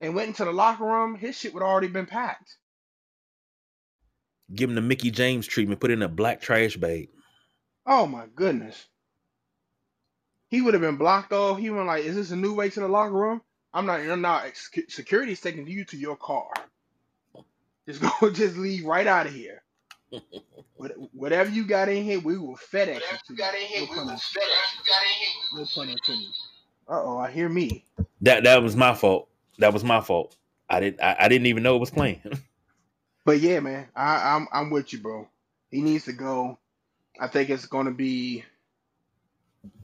and 0.00 0.14
went 0.14 0.28
into 0.28 0.44
the 0.44 0.52
locker 0.52 0.84
room. 0.84 1.16
His 1.16 1.36
shit 1.38 1.54
would 1.54 1.62
already 1.62 1.88
been 1.88 2.06
packed. 2.06 2.56
Give 4.54 4.70
him 4.70 4.76
the 4.76 4.82
Mickie 4.82 5.10
James 5.10 5.46
treatment, 5.46 5.80
put 5.80 5.90
it 5.90 5.94
in 5.94 6.02
a 6.02 6.08
black 6.08 6.40
trash 6.40 6.76
bag. 6.76 7.08
Oh 7.86 8.06
my 8.06 8.26
goodness. 8.34 8.86
He 10.48 10.62
would 10.62 10.74
have 10.74 10.80
been 10.80 10.96
blocked 10.96 11.32
off. 11.32 11.58
He 11.58 11.70
went 11.70 11.86
like, 11.86 12.04
"Is 12.04 12.14
this 12.16 12.30
a 12.30 12.36
new 12.36 12.54
way 12.54 12.70
to 12.70 12.80
the 12.80 12.88
locker 12.88 13.12
room?" 13.14 13.42
I'm 13.74 13.86
not. 13.86 14.00
I'm 14.00 14.20
not. 14.20 14.44
sec- 14.56 14.90
Security's 14.90 15.40
taking 15.40 15.66
you 15.66 15.84
to 15.86 15.96
your 15.96 16.16
car. 16.16 16.50
Just 17.88 18.00
go. 18.20 18.30
Just 18.30 18.56
leave 18.56 18.84
right 18.84 19.06
out 19.06 19.26
of 19.26 19.34
here. 19.34 19.62
What- 20.76 20.92
Whatever 21.12 21.50
you 21.50 21.64
got 21.66 21.88
in 21.88 22.04
here, 22.04 22.20
we 22.20 22.38
will 22.38 22.56
FedEx 22.56 22.96
it 22.98 23.20
to 23.26 23.34
you. 23.34 23.36
No 23.80 23.86
pun, 23.86 24.06
no 25.54 25.66
pun 25.74 25.88
intended. 25.88 26.28
Uh 26.88 27.02
oh, 27.02 27.18
I 27.18 27.30
hear 27.30 27.48
me. 27.48 27.84
That 28.22 28.44
that 28.44 28.62
was 28.62 28.76
my 28.76 28.94
fault. 28.94 29.28
That 29.58 29.72
was 29.72 29.82
my 29.84 30.00
fault. 30.00 30.36
I 30.68 30.80
didn't 30.80 31.00
I, 31.02 31.16
I 31.20 31.28
didn't 31.28 31.46
even 31.46 31.62
know 31.62 31.76
it 31.76 31.80
was 31.80 31.90
playing. 31.90 32.22
But 33.24 33.40
yeah, 33.40 33.58
man, 33.58 33.88
I, 33.96 34.36
I'm 34.36 34.46
I'm 34.52 34.70
with 34.70 34.92
you, 34.92 35.00
bro. 35.00 35.28
He 35.70 35.82
needs 35.82 36.04
to 36.04 36.12
go. 36.12 36.58
I 37.18 37.26
think 37.26 37.50
it's 37.50 37.66
going 37.66 37.86
to 37.86 37.92
be. 37.92 38.44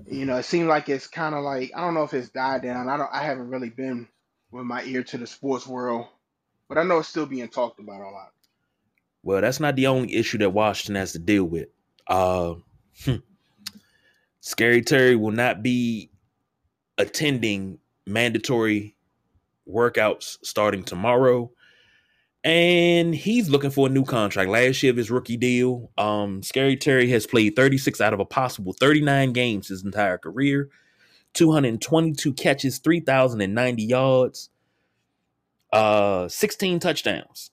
You 0.06 0.26
know, 0.26 0.36
it 0.36 0.44
seems 0.44 0.68
like 0.68 0.88
it's 0.88 1.08
kind 1.08 1.34
of 1.34 1.42
like 1.42 1.72
I 1.74 1.80
don't 1.80 1.94
know 1.94 2.04
if 2.04 2.14
it's 2.14 2.28
died 2.28 2.62
down. 2.62 2.88
I 2.88 2.96
don't. 2.96 3.10
I 3.12 3.24
haven't 3.24 3.48
really 3.48 3.70
been 3.70 4.06
with 4.52 4.64
my 4.64 4.84
ear 4.84 5.02
to 5.02 5.18
the 5.18 5.26
sports 5.26 5.66
world, 5.66 6.06
but 6.68 6.78
I 6.78 6.84
know 6.84 6.98
it's 6.98 7.08
still 7.08 7.26
being 7.26 7.48
talked 7.48 7.80
about 7.80 8.00
a 8.00 8.10
lot. 8.10 8.32
Well, 9.22 9.40
that's 9.40 9.60
not 9.60 9.76
the 9.76 9.86
only 9.86 10.14
issue 10.14 10.38
that 10.38 10.50
Washington 10.50 10.96
has 10.96 11.12
to 11.12 11.18
deal 11.18 11.44
with. 11.44 11.68
Uh 12.06 12.54
hmm. 13.04 13.16
Scary 14.40 14.82
Terry 14.82 15.14
will 15.14 15.32
not 15.32 15.62
be 15.62 16.10
attending 16.98 17.78
mandatory 18.06 18.96
workouts 19.68 20.38
starting 20.42 20.82
tomorrow. 20.82 21.50
And 22.44 23.14
he's 23.14 23.48
looking 23.48 23.70
for 23.70 23.86
a 23.86 23.90
new 23.90 24.04
contract. 24.04 24.50
Last 24.50 24.82
year 24.82 24.90
of 24.90 24.96
his 24.96 25.12
rookie 25.12 25.36
deal, 25.36 25.92
um, 25.96 26.42
Scary 26.42 26.76
Terry 26.76 27.08
has 27.10 27.24
played 27.24 27.54
36 27.54 28.00
out 28.00 28.12
of 28.12 28.18
a 28.18 28.24
possible 28.24 28.72
39 28.72 29.32
games 29.32 29.68
his 29.68 29.84
entire 29.84 30.18
career, 30.18 30.68
222 31.34 32.32
catches, 32.32 32.78
3,090 32.78 33.84
yards, 33.84 34.50
uh, 35.72 36.26
16 36.26 36.80
touchdowns. 36.80 37.52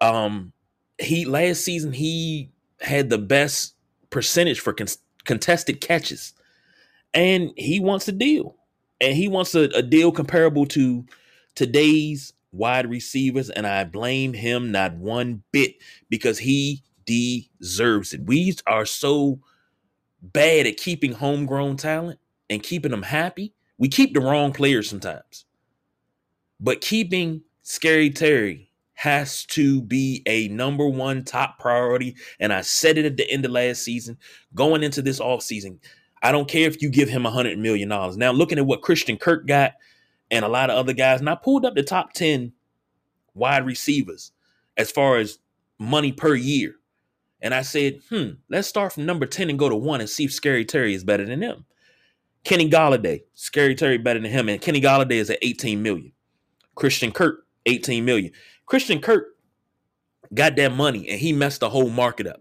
Um, 0.00 0.52
he 1.00 1.24
last 1.24 1.64
season 1.64 1.92
he 1.92 2.50
had 2.80 3.10
the 3.10 3.18
best 3.18 3.74
percentage 4.10 4.60
for 4.60 4.72
con- 4.72 4.86
contested 5.24 5.80
catches, 5.80 6.34
and 7.14 7.52
he 7.56 7.80
wants 7.80 8.08
a 8.08 8.12
deal, 8.12 8.56
and 9.00 9.16
he 9.16 9.28
wants 9.28 9.54
a, 9.54 9.64
a 9.74 9.82
deal 9.82 10.12
comparable 10.12 10.66
to 10.66 11.04
today's 11.54 12.32
wide 12.52 12.88
receivers, 12.88 13.50
and 13.50 13.66
I 13.66 13.84
blame 13.84 14.32
him 14.32 14.72
not 14.72 14.94
one 14.94 15.42
bit 15.52 15.76
because 16.08 16.38
he 16.38 16.82
deserves 17.06 18.12
it. 18.12 18.22
We 18.24 18.56
are 18.66 18.86
so 18.86 19.40
bad 20.22 20.66
at 20.66 20.76
keeping 20.76 21.12
homegrown 21.12 21.76
talent 21.76 22.18
and 22.48 22.62
keeping 22.62 22.90
them 22.90 23.02
happy. 23.02 23.54
We 23.78 23.88
keep 23.88 24.14
the 24.14 24.20
wrong 24.20 24.52
players 24.52 24.88
sometimes. 24.88 25.46
But 26.58 26.82
keeping 26.82 27.42
Scary 27.62 28.10
Terry 28.10 28.69
has 29.00 29.46
to 29.46 29.80
be 29.80 30.22
a 30.26 30.48
number 30.48 30.86
one 30.86 31.24
top 31.24 31.58
priority. 31.58 32.14
And 32.38 32.52
I 32.52 32.60
said 32.60 32.98
it 32.98 33.06
at 33.06 33.16
the 33.16 33.30
end 33.30 33.46
of 33.46 33.50
last 33.50 33.82
season, 33.82 34.18
going 34.54 34.82
into 34.82 35.00
this 35.00 35.20
offseason. 35.20 35.78
I 36.22 36.30
don't 36.32 36.50
care 36.50 36.68
if 36.68 36.82
you 36.82 36.90
give 36.90 37.08
him 37.08 37.24
a 37.24 37.30
$100 37.30 37.56
million. 37.56 37.88
Now, 37.88 38.30
looking 38.30 38.58
at 38.58 38.66
what 38.66 38.82
Christian 38.82 39.16
Kirk 39.16 39.46
got 39.46 39.72
and 40.30 40.44
a 40.44 40.48
lot 40.48 40.68
of 40.68 40.76
other 40.76 40.92
guys, 40.92 41.20
and 41.20 41.30
I 41.30 41.34
pulled 41.34 41.64
up 41.64 41.76
the 41.76 41.82
top 41.82 42.12
10 42.12 42.52
wide 43.32 43.64
receivers 43.64 44.32
as 44.76 44.90
far 44.90 45.16
as 45.16 45.38
money 45.78 46.12
per 46.12 46.34
year. 46.34 46.74
And 47.40 47.54
I 47.54 47.62
said, 47.62 48.00
hmm, 48.10 48.32
let's 48.50 48.68
start 48.68 48.92
from 48.92 49.06
number 49.06 49.24
10 49.24 49.48
and 49.48 49.58
go 49.58 49.70
to 49.70 49.76
one 49.76 50.02
and 50.02 50.10
see 50.10 50.24
if 50.26 50.32
Scary 50.34 50.66
Terry 50.66 50.92
is 50.92 51.04
better 51.04 51.24
than 51.24 51.40
him. 51.40 51.64
Kenny 52.44 52.68
Golladay, 52.68 53.22
Scary 53.32 53.74
Terry 53.74 53.96
better 53.96 54.20
than 54.20 54.30
him, 54.30 54.50
and 54.50 54.60
Kenny 54.60 54.82
Golladay 54.82 55.12
is 55.12 55.30
at 55.30 55.38
18 55.40 55.82
million. 55.82 56.12
Christian 56.74 57.12
Kirk, 57.12 57.46
18 57.64 58.04
million. 58.04 58.32
Christian 58.70 59.00
Kirk 59.00 59.36
got 60.32 60.54
that 60.54 60.72
money 60.72 61.08
and 61.08 61.20
he 61.20 61.32
messed 61.32 61.58
the 61.58 61.70
whole 61.70 61.90
market 61.90 62.28
up. 62.28 62.40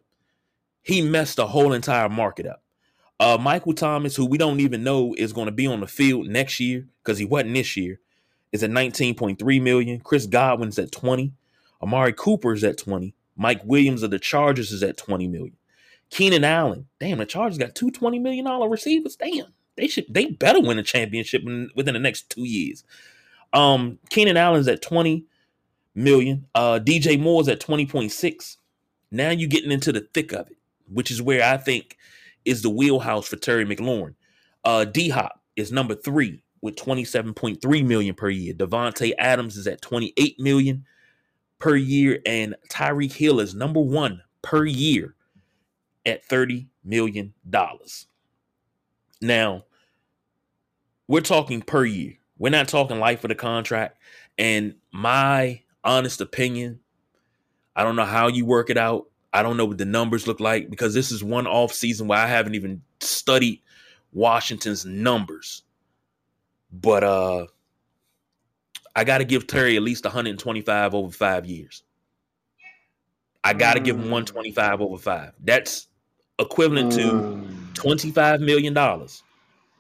he 0.84 1.02
messed 1.02 1.38
the 1.38 1.48
whole 1.48 1.74
entire 1.74 2.08
market 2.08 2.46
up. 2.46 2.62
Uh, 3.20 3.40
Michael 3.42 3.74
Thomas, 3.74 4.16
who 4.16 4.28
we 4.28 4.38
don't 4.38 4.60
even 4.60 4.84
know 4.84 5.16
is 5.18 5.34
going 5.34 5.48
to 5.48 5.52
be 5.52 5.66
on 5.66 5.80
the 5.80 5.88
field 5.88 6.28
next 6.28 6.60
year 6.60 6.88
because 7.04 7.18
he 7.18 7.26
wasn't 7.26 7.56
this 7.56 7.76
year, 7.76 8.00
is 8.52 8.62
at 8.62 8.70
19.3 8.70 9.62
million. 9.62 10.00
Chris 10.02 10.28
Godwin's 10.28 10.78
at 10.78 10.92
20. 10.92 11.34
Amari 11.82 12.14
Cooper 12.14 12.54
is 12.54 12.64
at 12.64 12.78
20. 12.78 13.16
Mike 13.36 13.62
Williams 13.66 14.04
of 14.04 14.12
the 14.12 14.20
Chargers 14.20 14.72
is 14.72 14.84
at 14.84 14.98
20 14.98 15.28
million. 15.28 15.58
Keenan 16.12 16.44
Allen, 16.44 16.86
damn, 17.00 17.18
the 17.18 17.26
Chargers 17.26 17.58
got 17.58 17.74
two 17.74 17.90
$20 17.90 18.22
million 18.22 18.46
receivers. 18.70 19.16
Damn, 19.16 19.48
they 19.78 19.88
should 19.88 20.06
they 20.08 20.28
better 20.28 20.62
win 20.62 20.78
a 20.78 20.84
championship 20.84 21.42
in, 21.42 21.72
within 21.76 21.96
the 21.96 22.00
next 22.00 22.30
two 22.30 22.46
years. 22.46 22.84
Um, 23.52 23.98
Keenan 24.12 24.38
Allen's 24.38 24.68
at 24.68 24.84
20 24.84 25.26
million. 26.00 26.48
Uh, 26.56 26.80
DJ 26.82 27.20
Moore's 27.20 27.48
at 27.48 27.60
20.6. 27.60 28.58
Now 29.12 29.30
you're 29.32 29.50
getting 29.50 29.72
into 29.72 29.92
the 29.92 30.08
thick 30.14 30.32
of 30.32 30.50
it, 30.50 30.58
which 30.88 31.12
is 31.12 31.22
where 31.22 31.44
I 31.44 31.58
think 31.58 31.98
is 32.46 32.62
the 32.62 32.70
wheelhouse 32.70 33.28
for 33.28 33.36
Terry 33.36 33.66
McLaurin. 33.66 34.16
Uh, 34.64 34.86
D 34.86 35.10
Hop 35.10 35.42
is 35.56 35.72
number 35.72 35.96
three 35.96 36.44
with 36.62 36.76
27.3 36.76 37.86
million 37.86 38.16
per 38.16 38.30
year. 38.30 38.54
Davante 38.54 39.12
Adams 39.18 39.58
is 39.58 39.68
at 39.68 39.82
28 39.82 40.40
million 40.40 40.86
per 41.60 41.76
year, 41.76 42.20
and 42.26 42.56
Tyreek 42.70 43.14
Hill 43.14 43.40
is 43.40 43.56
number 43.56 43.80
one 43.80 44.22
per 44.42 44.66
year 44.66 45.16
at 46.06 46.26
30 46.26 46.68
million 46.84 47.34
dollars. 47.50 48.08
Now, 49.22 49.66
we're 51.08 51.22
talking 51.22 51.62
per 51.62 51.86
year. 51.86 52.14
We're 52.38 52.52
not 52.52 52.68
talking 52.70 53.00
life 53.00 53.24
of 53.24 53.30
the 53.30 53.36
contract. 53.36 53.98
And 54.38 54.76
my 54.94 55.62
honest 55.84 56.22
opinion, 56.22 56.80
I 57.76 57.84
don't 57.84 57.96
know 57.96 58.06
how 58.06 58.28
you 58.28 58.46
work 58.46 58.70
it 58.70 58.78
out. 58.78 59.08
I 59.32 59.44
don't 59.44 59.58
know 59.58 59.66
what 59.66 59.78
the 59.78 59.86
numbers 59.86 60.28
look 60.28 60.40
like 60.40 60.70
because 60.70 60.94
this 60.94 61.12
is 61.12 61.24
one 61.24 61.48
off 61.48 61.72
season 61.72 62.08
where 62.08 62.20
I 62.20 62.26
haven't 62.28 62.56
even 62.56 62.82
studied 63.00 63.62
Washington's 64.12 64.86
numbers. 64.86 65.64
But 66.72 67.04
uh 67.04 67.48
I 68.96 69.04
got 69.04 69.20
to 69.20 69.26
give 69.26 69.48
Terry 69.48 69.78
at 69.78 69.84
least 69.84 70.04
125 70.04 70.96
over 70.96 71.12
5 71.12 71.46
years. 71.46 71.84
I 73.44 73.54
got 73.54 73.76
to 73.76 73.80
give 73.80 73.96
him 73.96 74.10
125 74.10 74.82
over 74.82 74.98
5. 74.98 75.34
That's 75.44 75.88
equivalent 76.40 76.92
to 76.94 77.48
25 77.76 78.42
million 78.42 78.74
dollars 78.74 79.24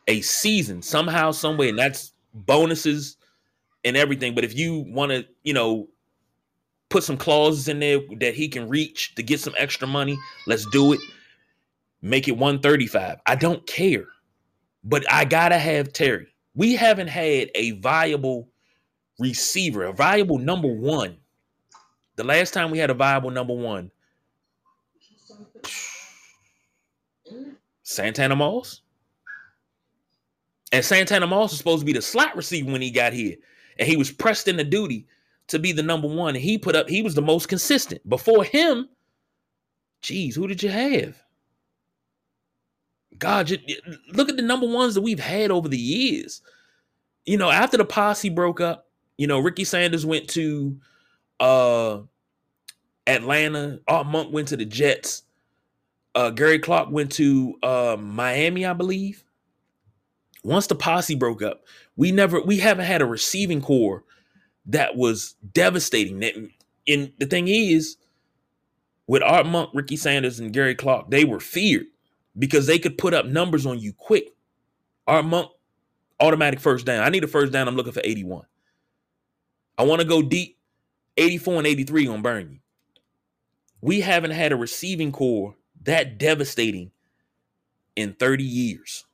a 0.08 0.22
season 0.22 0.82
somehow 0.82 1.32
somewhere 1.32 1.70
and 1.70 1.78
that's 1.78 2.14
bonuses 2.34 3.18
and 3.84 3.96
everything 3.98 4.36
but 4.36 4.44
if 4.44 4.56
you 4.56 4.86
want 4.88 5.12
to 5.12 5.26
you 5.44 5.54
know 5.54 5.88
put 6.90 7.04
some 7.04 7.18
clauses 7.18 7.68
in 7.68 7.80
there 7.80 8.00
that 8.20 8.34
he 8.34 8.48
can 8.48 8.68
reach 8.68 9.14
to 9.16 9.24
get 9.24 9.40
some 9.40 9.54
extra 9.58 9.88
money 9.88 10.18
let's 10.48 10.66
do 10.72 10.94
it. 10.94 11.00
Make 12.02 12.28
it 12.28 12.38
135 12.38 13.20
i 13.26 13.36
don't 13.36 13.66
care 13.68 14.06
but 14.84 15.10
i 15.12 15.26
gotta 15.26 15.58
have 15.58 15.94
terry. 15.94 16.28
We 16.56 16.76
haven't 16.76 17.08
had 17.08 17.50
a 17.56 17.72
viable 17.72 18.50
receiver 19.20 19.86
a 19.86 19.94
viable 19.94 20.38
number 20.38 20.70
one. 20.70 21.18
The 22.16 22.24
last 22.24 22.54
time 22.54 22.72
we 22.72 22.78
had 22.78 22.90
a 22.90 22.94
viable 22.94 23.32
number 23.32 23.54
one. 23.54 23.92
Santana 27.84 28.36
moss? 28.36 28.82
And 30.72 30.86
Santana 30.86 31.26
Moss 31.26 31.52
was 31.52 31.58
supposed 31.58 31.80
to 31.80 31.86
be 31.86 31.94
the 31.94 32.02
slot 32.02 32.36
receiver 32.36 32.72
when 32.72 32.82
he 32.82 32.92
got 32.92 33.14
here. 33.14 33.36
And 33.80 33.88
he 33.88 33.98
was 33.98 34.12
pressed 34.12 34.48
into 34.48 34.64
duty 34.64 35.08
to 35.48 35.58
be 35.58 35.72
the 35.72 35.82
number 35.82 36.08
one. 36.08 36.36
And 36.36 36.44
he 36.44 36.58
put 36.58 36.76
up, 36.76 36.88
he 36.88 37.02
was 37.02 37.16
the 37.16 37.22
most 37.22 37.48
consistent. 37.48 38.08
Before 38.08 38.44
him, 38.44 38.88
geez, 40.02 40.36
who 40.36 40.48
did 40.48 40.62
you 40.62 40.70
have? 40.70 41.22
God, 43.18 43.50
you, 43.50 43.58
look 44.14 44.30
at 44.30 44.36
the 44.36 44.44
number 44.44 44.68
ones 44.68 44.94
that 44.96 45.02
we've 45.02 45.20
had 45.20 45.50
over 45.50 45.68
the 45.68 45.78
years. 45.78 46.42
You 47.26 47.38
know, 47.38 47.50
after 47.50 47.78
the 47.78 47.86
posse 47.86 48.30
broke 48.30 48.62
up, 48.62 48.88
you 49.18 49.28
know, 49.28 49.40
Ricky 49.40 49.64
Sanders 49.64 50.06
went 50.06 50.30
to 50.30 50.78
uh 51.40 52.00
Atlanta. 53.08 53.80
Art 53.88 54.08
Monk 54.08 54.32
went 54.32 54.50
to 54.50 54.58
the 54.58 54.66
Jets. 54.66 55.24
Uh 56.16 56.30
Gary 56.30 56.60
Clark 56.60 56.92
went 56.92 57.12
to 57.14 57.56
uh 57.64 57.98
Miami, 58.00 58.66
I 58.66 58.74
believe 58.74 59.24
once 60.44 60.68
the 60.68 60.76
posse 60.76 61.16
broke 61.16 61.42
up, 61.42 61.66
we 62.00 62.14
never 62.14 62.40
we 62.40 62.60
haven't 62.60 62.86
had 62.86 63.02
a 63.02 63.06
receiving 63.06 63.62
corps 63.62 64.06
that 64.68 64.96
was 64.96 65.36
devastating. 65.54 66.50
And 66.88 67.12
the 67.20 67.26
thing 67.26 67.50
is, 67.50 67.98
with 69.06 69.22
Art 69.22 69.46
Monk, 69.46 69.72
Ricky 69.74 69.98
Sanders, 69.98 70.40
and 70.40 70.54
Gary 70.54 70.76
Clark, 70.76 71.12
they 71.12 71.26
were 71.26 71.42
feared 71.42 71.88
because 72.38 72.68
they 72.68 72.80
could 72.80 72.98
put 72.98 73.14
up 73.14 73.26
numbers 73.26 73.66
on 73.66 73.80
you 73.80 73.92
quick. 73.92 74.30
Art 75.08 75.26
Monk, 75.26 75.52
automatic 76.22 76.62
first 76.62 76.86
down. 76.86 77.04
I 77.04 77.10
need 77.10 77.26
a 77.26 77.28
first 77.28 77.52
down. 77.52 77.68
I'm 77.68 77.76
looking 77.76 77.92
for 77.92 78.02
81. 78.02 78.46
I 79.78 79.84
want 79.84 80.00
to 80.00 80.08
go 80.08 80.22
deep. 80.22 80.58
84 81.18 81.58
and 81.58 81.68
83 81.68 82.06
gonna 82.06 82.22
burn 82.22 82.50
you. 82.50 82.60
We 83.82 84.00
haven't 84.00 84.32
had 84.32 84.54
a 84.54 84.56
receiving 84.56 85.12
corps 85.12 85.54
that 85.84 86.18
devastating 86.18 86.92
in 87.98 88.14
30 88.14 88.46
years. 88.46 89.06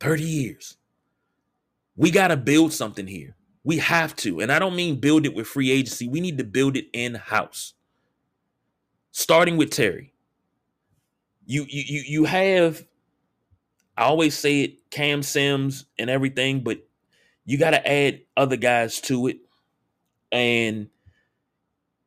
30 0.00 0.24
years. 0.24 0.76
We 1.96 2.10
got 2.10 2.28
to 2.28 2.36
build 2.36 2.72
something 2.72 3.06
here. 3.06 3.36
We 3.64 3.78
have 3.78 4.14
to. 4.16 4.40
And 4.40 4.52
I 4.52 4.58
don't 4.58 4.76
mean 4.76 5.00
build 5.00 5.26
it 5.26 5.34
with 5.34 5.46
free 5.46 5.70
agency. 5.70 6.08
We 6.08 6.20
need 6.20 6.38
to 6.38 6.44
build 6.44 6.76
it 6.76 6.86
in 6.92 7.14
house. 7.14 7.74
Starting 9.12 9.56
with 9.56 9.70
Terry. 9.70 10.12
You 11.46 11.64
you 11.68 11.82
you 11.86 12.02
you 12.06 12.24
have 12.24 12.84
I 13.96 14.04
always 14.04 14.36
say 14.36 14.62
it 14.62 14.90
Cam 14.90 15.22
Sims 15.22 15.86
and 15.98 16.10
everything, 16.10 16.60
but 16.60 16.86
you 17.44 17.56
got 17.58 17.70
to 17.70 17.88
add 17.90 18.20
other 18.36 18.56
guys 18.56 19.00
to 19.02 19.28
it. 19.28 19.38
And 20.32 20.88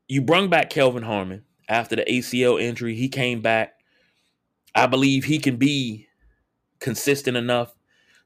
you 0.07 0.21
brung 0.21 0.49
back 0.49 0.69
Kelvin 0.69 1.03
Harmon 1.03 1.45
after 1.67 1.95
the 1.95 2.03
ACL 2.03 2.61
injury. 2.61 2.95
He 2.95 3.09
came 3.09 3.41
back. 3.41 3.73
I 4.75 4.87
believe 4.87 5.25
he 5.25 5.39
can 5.39 5.57
be 5.57 6.07
consistent 6.79 7.37
enough 7.37 7.73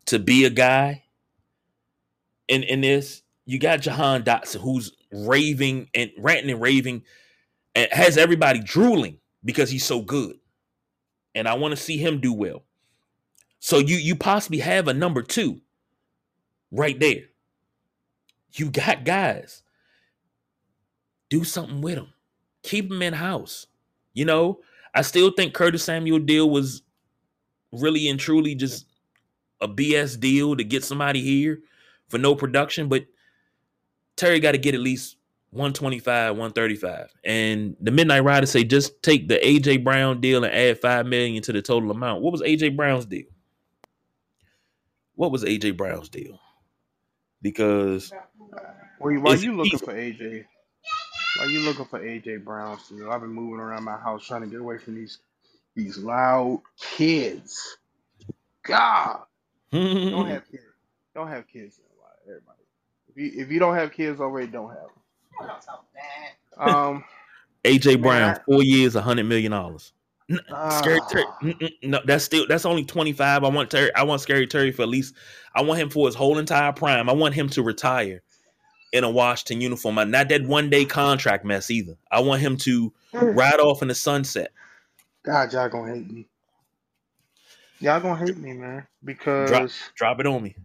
to 0.08 0.20
be 0.20 0.46
a 0.46 0.50
guy 0.50 1.03
in 2.48 2.64
in 2.64 2.82
this. 2.82 3.22
You 3.46 3.60
got 3.60 3.82
Jahan 3.82 4.24
Dotson, 4.24 4.62
who's 4.62 4.94
raving 5.12 5.90
and 5.94 6.12
ranting 6.18 6.52
and 6.52 6.62
raving, 6.62 7.04
and 7.76 7.92
has 7.92 8.18
everybody 8.18 8.60
drooling 8.60 9.18
because 9.44 9.70
he's 9.70 9.86
so 9.86 10.02
good. 10.02 10.38
And 11.36 11.48
I 11.48 11.56
want 11.56 11.72
to 11.74 11.82
see 11.82 11.98
him 11.98 12.20
do 12.20 12.32
well. 12.34 12.64
So 13.60 13.78
you 13.78 13.98
you 13.98 14.16
possibly 14.16 14.60
have 14.60 14.88
a 14.88 14.94
number 14.94 15.22
two 15.22 15.62
right 16.72 17.00
there. 17.00 17.24
You 18.54 18.70
got 18.70 19.04
guys. 19.04 19.64
Do 21.30 21.44
something 21.44 21.82
with 21.82 21.96
them. 21.96 22.14
Keep 22.62 22.90
them 22.90 23.02
in 23.02 23.14
house. 23.14 23.66
You 24.14 24.26
know, 24.26 24.60
I 24.94 25.02
still 25.02 25.32
think 25.32 25.54
Curtis 25.54 25.84
Samuel 25.84 26.20
deal 26.20 26.50
was 26.50 26.84
really 27.72 28.08
and 28.08 28.20
truly 28.20 28.54
just 28.54 28.86
a 29.60 29.68
BS 29.68 30.20
deal 30.20 30.56
to 30.56 30.64
get 30.64 30.84
somebody 30.84 31.22
here 31.22 31.62
for 32.14 32.20
no 32.20 32.36
production, 32.36 32.90
but 32.90 33.06
Terry 34.16 34.40
got 34.40 34.54
to 34.54 34.60
get 34.60 34.76
at 34.76 34.82
least 34.82 35.18
125, 35.52 36.34
135. 36.34 37.14
And 37.26 37.76
the 37.82 37.92
Midnight 37.92 38.24
Rider 38.24 38.46
say 38.46 38.64
just 38.64 39.02
take 39.04 39.28
the 39.28 39.40
AJ 39.40 39.84
Brown 39.84 40.22
deal 40.22 40.44
and 40.44 40.54
add 40.54 40.80
5 40.80 41.08
million 41.08 41.42
to 41.44 41.54
the 41.54 41.62
total 41.62 41.92
amount. 41.92 42.22
What 42.22 42.32
was 42.32 42.42
AJ 42.44 42.78
Brown's 42.78 43.08
deal? 43.08 43.26
What 45.16 45.32
was 45.32 45.44
AJ 45.44 45.78
Brown's 45.78 46.10
deal? 46.10 46.40
Because 47.42 48.14
why, 49.00 49.10
why 49.18 49.34
are 49.34 49.38
you 49.38 49.56
looking 49.56 49.80
for 49.80 49.94
AJ? 49.94 50.46
Why 51.36 51.46
are 51.46 51.48
you 51.48 51.62
looking 51.62 51.86
for 51.86 52.00
AJ 52.00 52.44
Brown's 52.44 52.88
deal? 52.90 53.12
I've 53.12 53.22
been 53.22 53.32
moving 53.34 53.60
around 53.60 53.84
my 53.84 53.98
house 53.98 54.26
trying 54.26 54.42
to 54.44 54.48
get 54.48 54.62
away 54.62 54.78
from 54.78 54.96
these 54.96 55.20
these 55.76 55.98
loud 55.98 56.62
kids. 56.80 57.78
God 58.64 59.22
don't 60.10 60.28
have 60.28 60.50
kids. 60.52 60.64
Don't 61.16 61.30
have 61.30 61.48
kids. 61.48 61.80
Everybody. 63.14 63.28
If 63.28 63.36
you 63.36 63.42
if 63.44 63.52
you 63.52 63.60
don't 63.60 63.76
have 63.76 63.92
kids 63.92 64.20
already, 64.20 64.48
don't 64.48 64.70
have 64.70 65.58
them. 66.58 66.76
Um, 66.76 67.04
AJ 67.64 68.02
Brown, 68.02 68.40
four 68.46 68.64
years, 68.64 68.96
a 68.96 69.02
hundred 69.02 69.26
million 69.26 69.52
dollars. 69.52 69.94
Uh, 70.50 70.70
Scary 70.70 71.00
Terry, 71.10 71.78
no, 71.84 72.00
that's 72.06 72.24
still 72.24 72.46
that's 72.48 72.66
only 72.66 72.86
twenty 72.86 73.14
five. 73.14 73.44
I 73.44 73.50
want 73.50 73.70
Terry. 73.70 73.94
I 73.96 74.04
want 74.04 74.22
Scary 74.22 74.48
Terry 74.48 74.72
for 74.72 74.84
at 74.84 74.90
least. 74.90 75.16
I 75.56 75.62
want 75.62 75.80
him 75.80 75.90
for 75.90 76.08
his 76.08 76.16
whole 76.16 76.38
entire 76.38 76.72
prime. 76.72 77.10
I 77.10 77.14
want 77.14 77.34
him 77.36 77.50
to 77.50 77.62
retire 77.62 78.22
in 78.94 79.04
a 79.04 79.10
Washington 79.10 79.62
uniform. 79.62 79.96
Not 80.10 80.30
that 80.30 80.44
one 80.44 80.70
day 80.70 80.86
contract 80.86 81.46
mess 81.46 81.70
either. 81.70 81.98
I 82.10 82.22
want 82.22 82.42
him 82.42 82.58
to 82.58 82.94
mm. 83.14 83.38
ride 83.38 83.60
off 83.60 83.82
in 83.82 83.90
the 83.90 83.96
sunset. 83.96 84.52
God, 85.24 85.52
y'all 85.54 85.70
gonna 85.70 85.94
hate 85.94 86.12
me. 86.12 86.28
Y'all 87.80 88.00
gonna 88.00 88.26
hate 88.26 88.38
me, 88.38 88.54
man, 88.54 88.88
because 89.04 89.50
drop, 89.50 89.70
drop 89.96 90.20
it 90.22 90.26
on 90.26 90.42
me. 90.42 90.56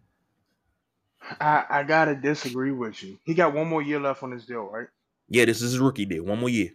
I 1.40 1.64
I 1.68 1.82
gotta 1.82 2.14
disagree 2.14 2.72
with 2.72 3.02
you. 3.02 3.18
He 3.24 3.34
got 3.34 3.54
one 3.54 3.68
more 3.68 3.82
year 3.82 4.00
left 4.00 4.22
on 4.22 4.30
his 4.30 4.46
deal, 4.46 4.64
right? 4.64 4.88
Yeah, 5.28 5.44
this 5.44 5.62
is 5.62 5.72
his 5.72 5.80
rookie 5.80 6.06
deal. 6.06 6.24
One 6.24 6.40
more 6.40 6.48
year. 6.48 6.70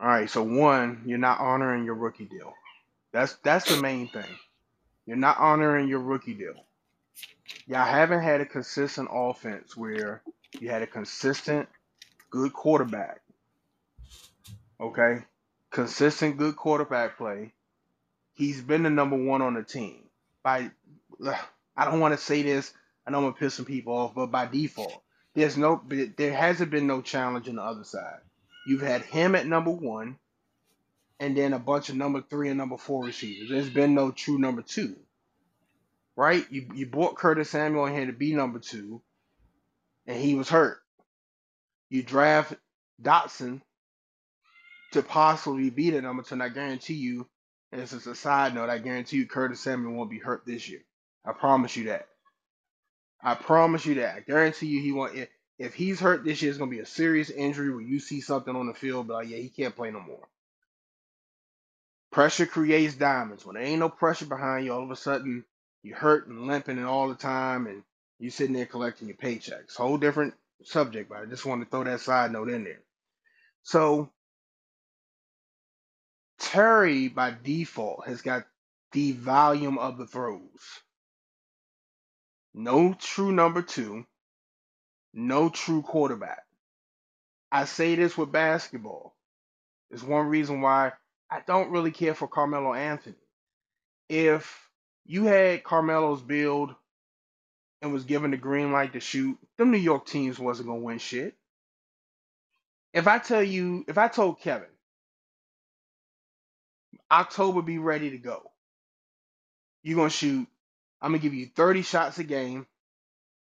All 0.00 0.06
right, 0.06 0.30
so 0.30 0.42
one, 0.42 1.02
you're 1.06 1.18
not 1.18 1.40
honoring 1.40 1.84
your 1.84 1.94
rookie 1.94 2.26
deal. 2.26 2.52
That's 3.12 3.34
that's 3.42 3.74
the 3.74 3.80
main 3.80 4.08
thing. 4.08 4.38
You're 5.06 5.16
not 5.16 5.38
honoring 5.38 5.88
your 5.88 6.00
rookie 6.00 6.34
deal. 6.34 6.54
Y'all 7.66 7.84
haven't 7.84 8.20
had 8.20 8.40
a 8.40 8.46
consistent 8.46 9.08
offense 9.10 9.76
where 9.76 10.22
you 10.60 10.68
had 10.68 10.82
a 10.82 10.86
consistent 10.86 11.68
good 12.30 12.52
quarterback. 12.52 13.20
Okay? 14.80 15.22
Consistent 15.70 16.36
good 16.36 16.56
quarterback 16.56 17.16
play. 17.16 17.52
He's 18.34 18.60
been 18.60 18.82
the 18.82 18.90
number 18.90 19.16
one 19.16 19.42
on 19.42 19.54
the 19.54 19.62
team. 19.62 20.02
By 20.42 20.70
I 21.76 21.84
don't 21.84 22.00
want 22.00 22.14
to 22.14 22.22
say 22.22 22.42
this, 22.42 22.72
I 23.08 23.10
know 23.10 23.18
I'm 23.18 23.24
gonna 23.24 23.36
piss 23.36 23.54
some 23.54 23.64
people 23.64 23.96
off, 23.96 24.14
but 24.14 24.30
by 24.30 24.44
default, 24.44 25.02
there's 25.34 25.56
no 25.56 25.82
there 25.88 26.34
hasn't 26.34 26.70
been 26.70 26.86
no 26.86 27.00
challenge 27.00 27.48
on 27.48 27.56
the 27.56 27.62
other 27.62 27.84
side. 27.84 28.20
You've 28.66 28.82
had 28.82 29.00
him 29.00 29.34
at 29.34 29.46
number 29.46 29.70
one, 29.70 30.18
and 31.18 31.34
then 31.34 31.54
a 31.54 31.58
bunch 31.58 31.88
of 31.88 31.96
number 31.96 32.20
three 32.20 32.50
and 32.50 32.58
number 32.58 32.76
four 32.76 33.02
receivers. 33.02 33.48
There's 33.48 33.70
been 33.70 33.94
no 33.94 34.10
true 34.10 34.36
number 34.36 34.60
two. 34.60 34.94
Right? 36.16 36.44
You 36.50 36.68
you 36.74 36.84
bought 36.84 37.16
Curtis 37.16 37.48
Samuel 37.48 37.86
in 37.86 37.94
here 37.94 38.04
to 38.04 38.12
be 38.12 38.34
number 38.34 38.58
two, 38.58 39.00
and 40.06 40.20
he 40.20 40.34
was 40.34 40.50
hurt. 40.50 40.82
You 41.88 42.02
draft 42.02 42.56
Dotson 43.00 43.62
to 44.92 45.02
possibly 45.02 45.70
be 45.70 45.88
the 45.88 46.02
number 46.02 46.24
two, 46.24 46.34
and 46.34 46.42
I 46.42 46.50
guarantee 46.50 46.94
you, 46.94 47.26
and 47.72 47.80
this 47.80 47.94
is 47.94 48.06
a 48.06 48.14
side 48.14 48.54
note, 48.54 48.68
I 48.68 48.76
guarantee 48.76 49.16
you 49.16 49.26
Curtis 49.26 49.60
Samuel 49.60 49.94
won't 49.94 50.10
be 50.10 50.18
hurt 50.18 50.44
this 50.44 50.68
year. 50.68 50.84
I 51.24 51.32
promise 51.32 51.74
you 51.74 51.84
that. 51.84 52.06
I 53.22 53.34
promise 53.34 53.86
you 53.86 53.96
that. 53.96 54.16
I 54.16 54.20
guarantee 54.20 54.66
you 54.66 54.82
he 54.82 54.92
won't. 54.92 55.16
If, 55.16 55.28
if 55.58 55.74
he's 55.74 56.00
hurt 56.00 56.24
this 56.24 56.42
year, 56.42 56.50
it's 56.50 56.58
gonna 56.58 56.70
be 56.70 56.80
a 56.80 56.86
serious 56.86 57.30
injury 57.30 57.70
where 57.70 57.82
you 57.82 58.00
see 58.00 58.20
something 58.20 58.54
on 58.54 58.66
the 58.66 58.74
field, 58.74 59.08
but 59.08 59.14
like, 59.14 59.28
yeah, 59.28 59.38
he 59.38 59.48
can't 59.48 59.76
play 59.76 59.90
no 59.90 60.00
more. 60.00 60.28
Pressure 62.12 62.46
creates 62.46 62.94
diamonds. 62.94 63.44
When 63.44 63.54
there 63.56 63.64
ain't 63.64 63.80
no 63.80 63.88
pressure 63.88 64.26
behind 64.26 64.64
you, 64.64 64.72
all 64.72 64.84
of 64.84 64.90
a 64.90 64.96
sudden 64.96 65.44
you're 65.82 65.96
hurt 65.96 66.28
and 66.28 66.46
limping 66.46 66.78
and 66.78 66.86
all 66.86 67.08
the 67.08 67.14
time, 67.14 67.66
and 67.66 67.82
you 68.18 68.30
sitting 68.30 68.54
there 68.54 68.66
collecting 68.66 69.08
your 69.08 69.16
paychecks. 69.16 69.76
Whole 69.76 69.98
different 69.98 70.34
subject, 70.64 71.08
but 71.10 71.18
I 71.18 71.26
just 71.26 71.46
want 71.46 71.62
to 71.62 71.70
throw 71.70 71.84
that 71.84 72.00
side 72.00 72.32
note 72.32 72.48
in 72.50 72.64
there. 72.64 72.80
So 73.64 74.10
Terry, 76.38 77.08
by 77.08 77.34
default, 77.44 78.06
has 78.06 78.22
got 78.22 78.46
the 78.92 79.12
volume 79.12 79.78
of 79.78 79.98
the 79.98 80.06
throws. 80.06 80.40
No 82.60 82.92
true 82.92 83.30
number 83.30 83.62
two, 83.62 84.04
no 85.14 85.48
true 85.48 85.80
quarterback. 85.80 86.44
I 87.52 87.66
say 87.66 87.94
this 87.94 88.18
with 88.18 88.32
basketball. 88.32 89.14
It's 89.92 90.02
one 90.02 90.26
reason 90.26 90.60
why 90.60 90.94
I 91.30 91.40
don't 91.46 91.70
really 91.70 91.92
care 91.92 92.14
for 92.16 92.26
Carmelo 92.26 92.74
Anthony. 92.74 93.14
If 94.08 94.68
you 95.06 95.22
had 95.22 95.62
Carmelo's 95.62 96.20
build 96.20 96.74
and 97.80 97.92
was 97.92 98.02
given 98.02 98.32
the 98.32 98.36
green 98.36 98.72
light 98.72 98.94
to 98.94 99.00
shoot, 99.00 99.38
them 99.56 99.70
New 99.70 99.78
York 99.78 100.06
teams 100.06 100.40
wasn't 100.40 100.66
gonna 100.66 100.80
win 100.80 100.98
shit. 100.98 101.36
If 102.92 103.06
I 103.06 103.18
tell 103.20 103.42
you, 103.44 103.84
if 103.86 103.98
I 103.98 104.08
told 104.08 104.40
Kevin, 104.40 104.66
October 107.08 107.62
be 107.62 107.78
ready 107.78 108.10
to 108.10 108.18
go, 108.18 108.50
you're 109.84 109.96
gonna 109.96 110.10
shoot. 110.10 110.48
I'm 111.00 111.12
gonna 111.12 111.22
give 111.22 111.34
you 111.34 111.46
30 111.46 111.82
shots 111.82 112.18
a 112.18 112.24
game. 112.24 112.66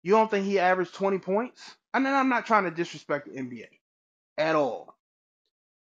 You 0.03 0.13
don't 0.13 0.31
think 0.31 0.45
he 0.45 0.59
averaged 0.59 0.93
20 0.95 1.19
points? 1.19 1.75
I 1.93 1.99
mean, 1.99 2.13
I'm 2.13 2.29
not 2.29 2.45
trying 2.45 2.65
to 2.65 2.71
disrespect 2.71 3.27
the 3.27 3.39
NBA 3.39 3.67
at 4.37 4.55
all. 4.55 4.95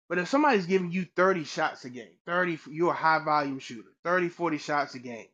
But 0.09 0.19
if 0.19 0.29
somebody's 0.29 0.67
giving 0.67 0.93
you 0.93 1.07
30 1.17 1.45
shots 1.45 1.85
a 1.85 1.91
game, 1.91 2.13
30, 2.27 2.61
you're 2.71 2.93
a 2.93 2.97
high 2.97 3.25
volume 3.25 3.59
shooter, 3.59 3.91
30, 4.05 4.29
40 4.29 4.59
shots 4.59 4.95
a 4.95 4.99
game 4.99 5.29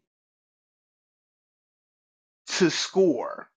to 2.47 2.71
score. 2.71 3.49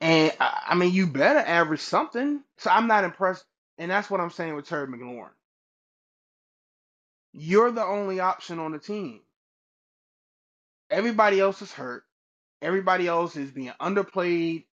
And 0.00 0.32
I 0.40 0.74
mean, 0.74 0.92
you 0.92 1.06
better 1.06 1.38
average 1.38 1.80
something. 1.80 2.42
So 2.58 2.70
I'm 2.70 2.88
not 2.88 3.04
impressed. 3.04 3.44
And 3.78 3.90
that's 3.90 4.10
what 4.10 4.20
I'm 4.20 4.30
saying 4.30 4.56
with 4.56 4.68
Terry 4.68 4.88
McLaurin. 4.88 5.30
You're 7.32 7.72
the 7.72 7.84
only 7.84 8.20
option 8.20 8.58
on 8.58 8.72
the 8.72 8.78
team. 8.78 9.20
Everybody 10.90 11.40
else 11.40 11.62
is 11.62 11.72
hurt. 11.72 12.04
Everybody 12.62 13.08
else 13.08 13.36
is 13.36 13.50
being 13.50 13.72
underplayed 13.80 14.64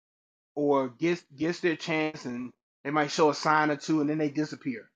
or 0.54 0.88
gets 0.88 1.22
gets 1.36 1.60
their 1.60 1.76
chance 1.76 2.24
and 2.26 2.52
they 2.84 2.90
might 2.90 3.10
show 3.10 3.30
a 3.30 3.34
sign 3.34 3.70
or 3.70 3.76
two 3.76 4.00
and 4.00 4.10
then 4.10 4.18
they 4.18 4.30
disappear. 4.30 4.90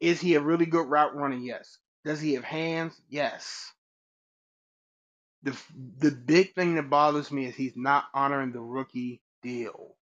Is 0.00 0.20
he 0.20 0.34
a 0.34 0.40
really 0.40 0.66
good 0.66 0.88
route 0.88 1.16
runner? 1.16 1.36
Yes. 1.36 1.78
Does 2.04 2.20
he 2.20 2.34
have 2.34 2.44
hands? 2.44 3.00
Yes. 3.08 3.72
The 5.44 5.56
the 5.98 6.10
big 6.10 6.54
thing 6.54 6.76
that 6.76 6.90
bothers 6.90 7.32
me 7.32 7.46
is 7.46 7.56
he's 7.56 7.76
not 7.76 8.04
honoring 8.14 8.52
the 8.52 8.60
rookie 8.60 9.22
deal. 9.42 9.96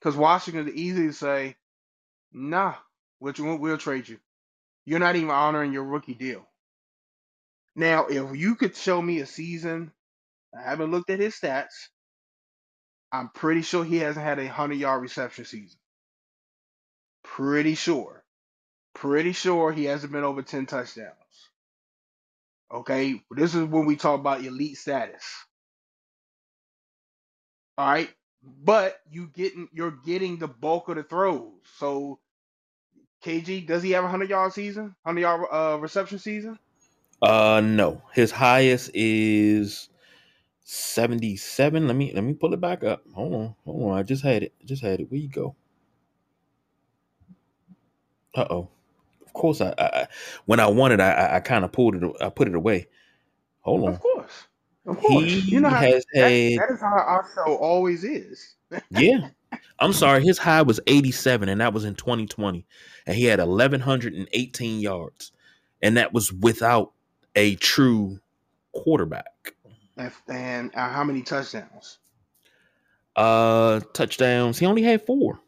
Because 0.00 0.16
Washington 0.16 0.68
is 0.68 0.74
easy 0.74 1.08
to 1.08 1.12
say, 1.12 1.56
nah, 2.32 2.74
we'll, 3.20 3.34
we'll 3.58 3.78
trade 3.78 4.08
you. 4.08 4.18
You're 4.84 4.98
not 4.98 5.16
even 5.16 5.30
honoring 5.30 5.72
your 5.72 5.84
rookie 5.84 6.14
deal. 6.14 6.46
Now, 7.76 8.06
if 8.06 8.36
you 8.36 8.54
could 8.56 8.76
show 8.76 9.00
me 9.00 9.20
a 9.20 9.26
season, 9.26 9.92
I 10.56 10.62
haven't 10.62 10.90
looked 10.90 11.10
at 11.10 11.20
his 11.20 11.34
stats. 11.34 11.88
I'm 13.12 13.28
pretty 13.30 13.62
sure 13.62 13.84
he 13.84 13.98
hasn't 13.98 14.24
had 14.24 14.38
a 14.38 14.44
100 14.44 14.74
yard 14.74 15.02
reception 15.02 15.44
season. 15.44 15.78
Pretty 17.22 17.74
sure. 17.74 18.24
Pretty 18.94 19.32
sure 19.32 19.72
he 19.72 19.84
hasn't 19.84 20.12
been 20.12 20.24
over 20.24 20.42
10 20.42 20.66
touchdowns. 20.66 21.16
Okay, 22.72 23.22
this 23.30 23.54
is 23.54 23.64
when 23.64 23.84
we 23.84 23.96
talk 23.96 24.18
about 24.18 24.44
elite 24.44 24.78
status. 24.78 25.24
All 27.76 27.86
right, 27.90 28.10
but 28.42 28.98
you 29.10 29.28
getting 29.28 29.68
you're 29.72 29.90
getting 30.06 30.38
the 30.38 30.48
bulk 30.48 30.88
of 30.88 30.96
the 30.96 31.02
throws. 31.02 31.52
So 31.78 32.18
KG, 33.24 33.66
does 33.66 33.82
he 33.82 33.90
have 33.92 34.04
a 34.04 34.08
hundred 34.08 34.30
yard 34.30 34.52
season? 34.52 34.94
Hundred 35.04 35.20
yard 35.20 35.46
uh, 35.50 35.78
reception 35.80 36.18
season? 36.18 36.58
Uh, 37.20 37.60
no. 37.64 38.02
His 38.12 38.30
highest 38.30 38.90
is 38.94 39.88
77. 40.64 41.86
Let 41.86 41.96
me 41.96 42.12
let 42.14 42.24
me 42.24 42.34
pull 42.34 42.54
it 42.54 42.60
back 42.60 42.84
up. 42.84 43.02
Hold 43.14 43.34
on, 43.34 43.54
hold 43.64 43.90
on. 43.90 43.98
I 43.98 44.02
just 44.02 44.22
had 44.22 44.42
it. 44.42 44.52
I 44.60 44.64
just 44.64 44.82
had 44.82 45.00
it. 45.00 45.10
Where 45.10 45.20
you 45.20 45.28
go? 45.28 45.54
Uh 48.34 48.46
oh. 48.48 48.68
Of 49.24 49.32
course, 49.34 49.60
I, 49.60 49.74
I 49.78 50.06
when 50.46 50.60
I 50.60 50.66
wanted, 50.66 51.00
I 51.00 51.12
I, 51.12 51.36
I 51.36 51.40
kind 51.40 51.64
of 51.64 51.72
pulled 51.72 51.94
it. 51.94 52.02
I 52.20 52.28
put 52.28 52.48
it 52.48 52.54
away. 52.54 52.86
Hold 53.60 53.84
on. 53.84 53.94
Of 53.94 54.00
course, 54.00 54.46
of 54.86 54.98
course. 54.98 55.24
He 55.24 55.40
you 55.40 55.60
know 55.60 55.68
how, 55.68 55.80
has 55.80 56.04
that, 56.14 56.22
had. 56.22 56.58
That 56.58 56.74
is 56.74 56.80
how 56.80 56.98
our 56.98 57.28
show 57.34 57.54
always 57.56 58.04
is. 58.04 58.54
yeah, 58.90 59.28
I'm 59.78 59.92
sorry. 59.92 60.22
His 60.22 60.38
high 60.38 60.62
was 60.62 60.80
87, 60.86 61.48
and 61.48 61.60
that 61.60 61.72
was 61.72 61.84
in 61.84 61.94
2020, 61.94 62.64
and 63.06 63.16
he 63.16 63.24
had 63.24 63.40
1118 63.40 64.80
yards, 64.80 65.32
and 65.82 65.96
that 65.96 66.12
was 66.12 66.32
without 66.32 66.92
a 67.34 67.56
true 67.56 68.20
quarterback. 68.72 69.54
And 70.28 70.74
uh, 70.74 70.88
how 70.88 71.04
many 71.04 71.22
touchdowns? 71.22 71.98
Uh, 73.14 73.80
touchdowns. 73.92 74.58
He 74.58 74.66
only 74.66 74.82
had 74.82 75.04
four. 75.04 75.40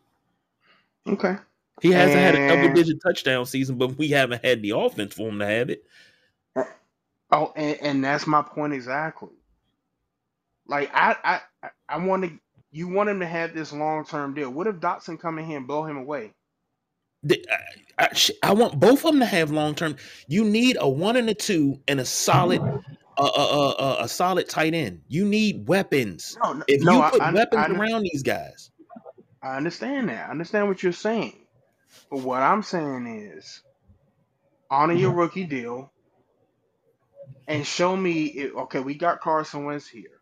Okay. 1.06 1.36
He 1.80 1.90
hasn't 1.90 2.18
and... 2.18 2.36
had 2.36 2.50
a 2.50 2.56
double 2.62 2.74
digit 2.74 2.98
touchdown 3.02 3.46
season, 3.46 3.76
but 3.76 3.96
we 3.98 4.08
haven't 4.08 4.44
had 4.44 4.62
the 4.62 4.70
offense 4.70 5.14
for 5.14 5.28
him 5.28 5.38
to 5.38 5.46
have 5.46 5.70
it. 5.70 5.84
Oh, 7.30 7.52
and, 7.56 7.78
and 7.80 8.04
that's 8.04 8.26
my 8.26 8.42
point 8.42 8.74
exactly. 8.74 9.30
Like 10.66 10.90
I, 10.94 11.40
I, 11.62 11.70
I 11.88 11.98
want 11.98 12.24
to. 12.24 12.38
You 12.74 12.88
want 12.88 13.08
him 13.08 13.20
to 13.20 13.26
have 13.26 13.54
this 13.54 13.72
long 13.72 14.04
term 14.04 14.34
deal. 14.34 14.50
What 14.50 14.66
if 14.66 14.76
Dotson 14.76 15.20
come 15.20 15.38
in 15.38 15.44
here 15.44 15.58
and 15.58 15.66
blow 15.66 15.84
him 15.84 15.96
away? 15.96 16.32
I, 17.30 17.36
I, 17.96 18.08
I 18.42 18.52
want 18.52 18.80
both 18.80 19.04
of 19.04 19.12
them 19.12 19.20
to 19.20 19.26
have 19.26 19.52
long 19.52 19.76
term. 19.76 19.94
You 20.26 20.44
need 20.44 20.76
a 20.80 20.88
one 20.88 21.14
and 21.14 21.30
a 21.30 21.34
two 21.34 21.80
and 21.86 22.00
a 22.00 22.04
solid 22.04 22.60
a, 23.16 23.22
a, 23.22 23.74
a, 23.78 23.96
a 24.00 24.08
solid 24.08 24.48
tight 24.48 24.74
end. 24.74 25.02
You 25.06 25.24
need 25.24 25.68
weapons. 25.68 26.36
No, 26.42 26.52
no, 26.52 26.64
if 26.66 26.80
you 26.80 26.86
no, 26.86 27.08
put 27.10 27.20
I, 27.20 27.32
weapons 27.32 27.78
around 27.78 28.02
these 28.02 28.24
guys, 28.24 28.72
I 29.40 29.56
understand 29.56 30.08
that. 30.08 30.26
I 30.26 30.30
understand 30.32 30.66
what 30.66 30.82
you're 30.82 30.90
saying. 30.90 31.46
But 32.10 32.22
what 32.22 32.42
I'm 32.42 32.64
saying 32.64 33.06
is, 33.06 33.62
honor 34.68 34.94
your 34.94 35.12
rookie 35.12 35.44
deal, 35.44 35.92
and 37.46 37.64
show 37.64 37.96
me. 37.96 38.24
If, 38.24 38.56
okay, 38.56 38.80
we 38.80 38.96
got 38.96 39.20
Carson 39.20 39.64
Wentz 39.64 39.86
here, 39.86 40.13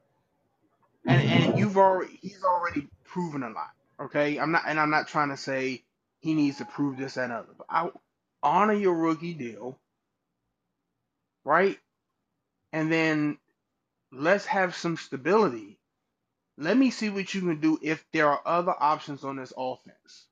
and 1.06 1.22
and 1.22 1.58
you've 1.58 1.78
already 1.78 2.18
he's 2.22 2.44
already 2.44 2.88
proven 3.04 3.42
a 3.42 3.50
lot. 3.50 3.70
Okay, 4.00 4.38
I'm 4.38 4.52
not, 4.52 4.64
and 4.66 4.80
I'm 4.80 4.90
not 4.90 5.08
trying 5.08 5.30
to 5.30 5.36
say 5.38 5.84
he 6.20 6.34
needs 6.34 6.58
to 6.58 6.64
prove 6.66 6.96
this 6.98 7.16
and 7.18 7.32
other. 7.32 7.48
But 7.56 7.66
I 7.70 7.90
honor 8.42 8.74
your 8.74 8.94
rookie 8.94 9.34
deal, 9.34 9.78
right? 11.44 11.78
and 12.72 12.92
then 12.92 13.38
let's 14.12 14.46
have 14.46 14.76
some 14.76 14.98
stability. 14.98 15.78
Let 16.58 16.76
me 16.76 16.90
see 16.90 17.10
what 17.10 17.32
you 17.34 17.42
can 17.42 17.60
do 17.60 17.78
if 17.82 18.04
there 18.12 18.28
are 18.28 18.42
other 18.46 18.74
options 18.78 19.24
on 19.24 19.36
this 19.36 19.52
offense. 19.56 20.26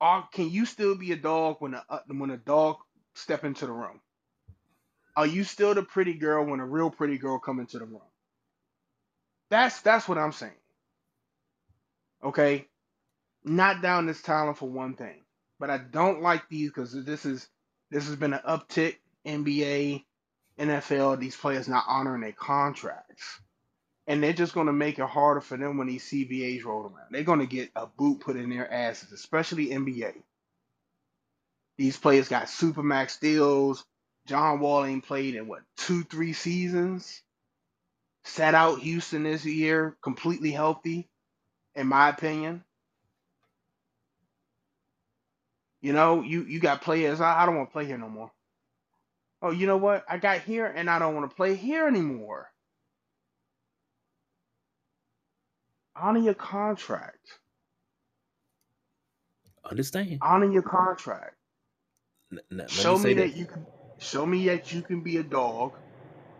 Or 0.00 0.28
can 0.32 0.50
you 0.50 0.66
still 0.66 0.96
be 0.96 1.12
a 1.12 1.16
dog 1.16 1.58
when 1.60 1.74
a 1.74 1.84
uh, 1.90 2.00
when 2.08 2.30
a 2.30 2.38
dog 2.38 2.78
step 3.14 3.44
into 3.44 3.66
the 3.66 3.72
room? 3.72 4.00
Are 5.16 5.26
you 5.26 5.44
still 5.44 5.74
the 5.74 5.82
pretty 5.84 6.14
girl 6.14 6.46
when 6.46 6.60
a 6.60 6.66
real 6.66 6.90
pretty 6.90 7.18
girl 7.18 7.40
come 7.40 7.60
into 7.60 7.78
the 7.80 7.86
room? 7.86 8.02
That's 9.52 9.82
that's 9.82 10.08
what 10.08 10.16
I'm 10.16 10.32
saying. 10.32 10.52
Okay, 12.24 12.68
not 13.44 13.82
down 13.82 14.06
this 14.06 14.22
talent 14.22 14.56
for 14.56 14.66
one 14.66 14.94
thing, 14.94 15.20
but 15.60 15.68
I 15.68 15.76
don't 15.76 16.22
like 16.22 16.48
these 16.48 16.70
because 16.70 17.04
this 17.04 17.26
is 17.26 17.50
this 17.90 18.06
has 18.06 18.16
been 18.16 18.32
an 18.32 18.40
uptick. 18.48 18.96
NBA, 19.26 20.04
NFL, 20.58 21.20
these 21.20 21.36
players 21.36 21.68
not 21.68 21.84
honoring 21.86 22.22
their 22.22 22.32
contracts, 22.32 23.42
and 24.06 24.22
they're 24.22 24.32
just 24.32 24.54
going 24.54 24.68
to 24.68 24.72
make 24.72 24.98
it 24.98 25.04
harder 25.04 25.42
for 25.42 25.58
them 25.58 25.76
when 25.76 25.86
these 25.86 26.08
CBAs 26.08 26.64
roll 26.64 26.84
around. 26.84 27.08
They're 27.10 27.22
going 27.22 27.40
to 27.40 27.46
get 27.46 27.72
a 27.76 27.86
boot 27.86 28.20
put 28.20 28.36
in 28.36 28.48
their 28.48 28.72
asses, 28.72 29.12
especially 29.12 29.68
NBA. 29.68 30.14
These 31.76 31.98
players 31.98 32.28
got 32.28 32.46
supermax 32.46 33.20
deals. 33.20 33.84
John 34.26 34.60
Wall 34.60 34.86
ain't 34.86 35.04
played 35.04 35.34
in 35.34 35.46
what 35.46 35.60
two, 35.76 36.04
three 36.04 36.32
seasons. 36.32 37.22
Sat 38.24 38.54
out 38.54 38.80
Houston 38.80 39.24
this 39.24 39.44
year, 39.46 39.96
completely 40.02 40.52
healthy, 40.52 41.08
in 41.76 41.88
my 41.88 42.08
opinion. 42.10 42.64
You 45.82 45.92
know, 45.94 46.22
you 46.22 46.44
you 46.44 46.60
got 46.60 46.82
players. 46.82 47.20
I, 47.20 47.42
I 47.42 47.46
don't 47.46 47.56
want 47.56 47.70
to 47.70 47.74
play 47.74 47.86
here 47.86 47.98
no 47.98 48.08
more. 48.10 48.32
Oh, 49.42 49.50
you 49.50 49.66
know 49.66 49.76
what? 49.78 50.04
I 50.08 50.18
got 50.18 50.40
here 50.40 50.66
and 50.66 50.90
I 50.90 50.98
don't 50.98 51.14
want 51.14 51.30
to 51.30 51.36
play 51.36 51.54
here 51.56 51.86
anymore. 51.88 52.48
Honor 55.96 56.20
your 56.20 56.34
contract. 56.34 57.40
Understand. 59.70 60.22
Honor 60.22 60.50
your 60.52 60.62
contract. 60.62 61.36
N- 62.32 62.40
n- 62.52 62.68
Show 62.68 62.98
me, 62.98 63.14
me 63.14 63.14
that 63.14 63.36
you 63.36 63.46
can. 63.46 63.66
Show 63.98 64.26
me 64.26 64.46
that 64.48 64.72
you 64.72 64.82
can 64.82 65.02
be 65.02 65.18
a 65.18 65.24
dog. 65.24 65.74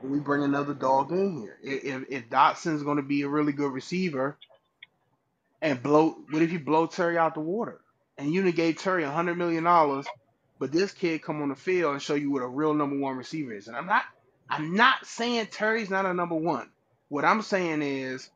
We 0.03 0.19
bring 0.19 0.43
another 0.43 0.75
dog 0.75 1.13
in 1.13 1.41
here. 1.41 1.59
If 1.63 2.05
if 2.09 2.31
Dotson's 2.31 2.83
going 2.83 2.97
to 2.97 3.03
be 3.03 3.23
a 3.23 3.29
really 3.29 3.53
good 3.53 3.73
receiver, 3.73 4.37
and 5.61 5.83
blow, 5.83 6.17
what 6.31 6.43
if 6.43 6.53
you 6.53 6.59
blow 6.59 6.87
Terry 6.87 7.17
out 7.19 7.35
the 7.35 7.41
water? 7.41 7.81
and 8.19 8.33
you 8.33 8.51
gave 8.53 8.79
Terry 8.79 9.05
hundred 9.05 9.37
million 9.37 9.65
dollars, 9.65 10.07
but 10.59 10.73
this 10.73 10.93
kid 10.93 11.23
come 11.23 11.43
on 11.43 11.49
the 11.49 11.57
field 11.57 11.93
and 11.93 12.03
show 12.03 12.15
you 12.15 12.31
what 12.31 12.43
a 12.43 12.47
real 12.47 12.75
number 12.75 12.99
one 12.99 13.17
receiver 13.17 13.53
is. 13.53 13.69
And 13.69 13.77
I'm 13.77 13.87
not 13.87 14.05
I'm 14.49 14.75
not 14.75 15.07
saying 15.07 15.47
Terry's 15.51 15.91
not 15.91 16.07
a 16.07 16.15
number 16.15 16.35
one. 16.35 16.69
What 17.09 17.25
I'm 17.25 17.43
saying 17.43 17.83
is 17.83 18.31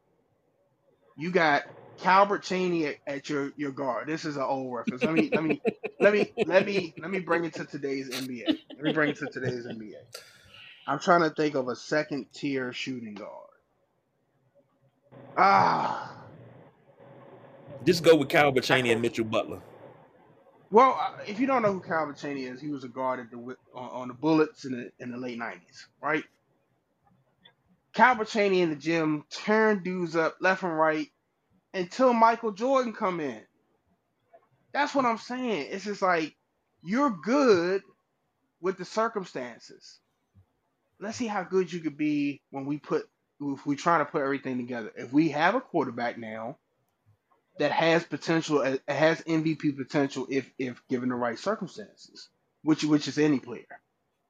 you 1.16 1.30
got 1.30 1.62
Calbert 1.98 2.42
Cheaney 2.42 2.88
at, 2.88 2.96
at 3.06 3.28
your, 3.30 3.52
your 3.56 3.70
guard. 3.70 4.06
This 4.06 4.24
is 4.24 4.36
an 4.36 4.42
old 4.42 4.74
reference. 4.74 5.02
Let 5.02 5.14
me 5.14 5.30
let 5.32 5.44
me 5.44 5.62
let 6.00 6.12
me 6.12 6.32
let 6.46 6.66
me 6.66 6.94
let 6.98 7.10
me 7.10 7.20
bring 7.20 7.44
it 7.44 7.54
to 7.54 7.64
today's 7.64 8.10
NBA. 8.10 8.46
Let 8.46 8.82
me 8.82 8.92
bring 8.92 9.10
it 9.10 9.18
to 9.18 9.26
today's 9.26 9.66
NBA. 9.66 9.94
I'm 10.86 10.98
trying 11.00 11.22
to 11.22 11.30
think 11.30 11.54
of 11.54 11.68
a 11.68 11.76
second 11.76 12.26
tier 12.32 12.72
shooting 12.72 13.14
guard. 13.14 13.30
Ah. 15.36 16.16
Just 17.84 18.02
go 18.02 18.16
with 18.16 18.28
Calbert 18.28 18.64
Cheaney 18.64 18.92
and 18.92 19.02
Mitchell 19.02 19.24
Butler. 19.24 19.60
Well, 20.70 20.98
uh, 21.00 21.22
if 21.26 21.38
you 21.38 21.46
don't 21.46 21.62
know 21.62 21.72
who 21.72 21.80
Calvin 21.80 22.14
Chaney 22.14 22.44
is, 22.44 22.60
he 22.60 22.70
was 22.70 22.84
a 22.84 22.88
guard 22.88 23.20
at 23.20 23.30
the 23.30 23.56
on, 23.74 24.08
the 24.08 24.14
Bullets 24.14 24.64
in 24.64 24.72
the 24.72 24.90
in 24.98 25.10
the 25.10 25.16
late 25.16 25.38
'90s, 25.38 25.86
right? 26.02 26.24
Calvin 27.94 28.26
Chaney 28.26 28.60
in 28.62 28.70
the 28.70 28.76
gym 28.76 29.24
turned 29.30 29.84
dudes 29.84 30.16
up 30.16 30.36
left 30.40 30.64
and 30.64 30.76
right 30.76 31.08
until 31.72 32.12
Michael 32.12 32.52
Jordan 32.52 32.92
come 32.92 33.20
in. 33.20 33.40
That's 34.72 34.94
what 34.94 35.04
I'm 35.04 35.18
saying. 35.18 35.68
It's 35.70 35.84
just 35.84 36.02
like 36.02 36.34
you're 36.82 37.10
good 37.10 37.82
with 38.60 38.76
the 38.76 38.84
circumstances. 38.84 40.00
Let's 41.00 41.18
see 41.18 41.26
how 41.26 41.42
good 41.42 41.72
you 41.72 41.80
could 41.80 41.96
be 41.96 42.40
when 42.50 42.66
we 42.66 42.78
put 42.78 43.08
if 43.40 43.66
we 43.66 43.76
try 43.76 43.98
to 43.98 44.04
put 44.04 44.22
everything 44.22 44.56
together. 44.56 44.92
If 44.96 45.12
we 45.12 45.30
have 45.30 45.54
a 45.54 45.60
quarterback 45.60 46.16
now 46.18 46.56
that 47.58 47.72
has 47.72 48.04
potential, 48.04 48.60
uh, 48.60 48.76
has 48.88 49.20
MVP 49.22 49.76
potential 49.76 50.26
if 50.30 50.50
if 50.58 50.80
given 50.88 51.10
the 51.10 51.14
right 51.14 51.38
circumstances, 51.38 52.28
which 52.62 52.84
which 52.84 53.08
is 53.08 53.18
any 53.18 53.40
player 53.40 53.80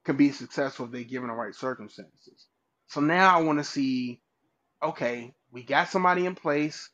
can 0.04 0.16
be 0.16 0.32
successful 0.32 0.86
if 0.86 0.92
they're 0.92 1.02
given 1.04 1.28
the 1.28 1.34
right 1.34 1.54
circumstances. 1.54 2.46
So 2.88 3.00
now 3.00 3.36
I 3.36 3.42
want 3.42 3.58
to 3.58 3.64
see, 3.64 4.20
okay, 4.82 5.34
we 5.50 5.64
got 5.64 5.88
somebody 5.88 6.26
in 6.26 6.36
place. 6.36 6.88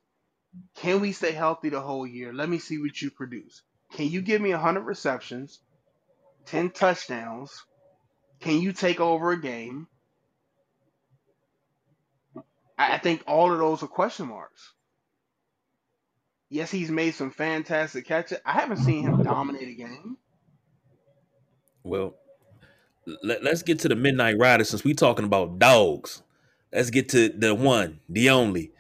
Can 0.76 1.00
we 1.00 1.12
stay 1.12 1.32
healthy 1.32 1.68
the 1.68 1.80
whole 1.80 2.06
year? 2.06 2.32
Let 2.32 2.48
me 2.48 2.58
see 2.58 2.78
what 2.78 3.00
you 3.00 3.10
produce. 3.10 3.62
Can 3.92 4.08
you 4.08 4.22
give 4.22 4.40
me 4.40 4.50
100 4.50 4.80
receptions, 4.80 5.60
10 6.46 6.70
touchdowns? 6.70 7.62
Can 8.43 8.61
you 8.61 8.72
take 8.72 9.01
over 9.01 9.30
a 9.30 9.40
game? 9.40 9.86
I 12.76 12.99
think 12.99 13.22
all 13.26 13.53
of 13.53 13.59
those 13.59 13.82
are 13.84 13.86
question 13.86 14.26
marks. 14.26 14.72
Yes, 16.51 16.70
he's 16.70 16.90
made 16.90 17.14
some 17.14 17.30
fantastic 17.30 18.05
catches. 18.05 18.38
I 18.45 18.53
haven't 18.53 18.78
seen 18.78 19.05
him 19.05 19.22
dominate 19.22 19.68
a 19.68 19.74
game. 19.74 20.16
Well, 21.84 22.14
let, 23.22 23.47
us 23.47 23.62
get 23.62 23.78
to 23.80 23.88
the 23.88 23.95
Midnight 23.95 24.36
Rider 24.38 24.64
since 24.64 24.84
we're 24.84 24.95
talking 24.95 25.24
about 25.24 25.61
dogs. 25.61 26.22
Let's 26.72 26.90
get 26.90 27.09
to 27.11 27.28
the 27.28 27.55
one, 27.55 28.01
the 28.09 28.28
only 28.30 28.72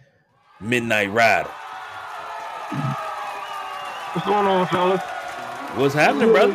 Midnight 0.60 1.12
Rider. 1.12 1.50
What's 4.12 4.26
going 4.26 4.46
on, 4.46 4.66
fellas? 4.66 5.02
What's 5.76 5.94
happening, 5.94 6.32
brother? 6.32 6.52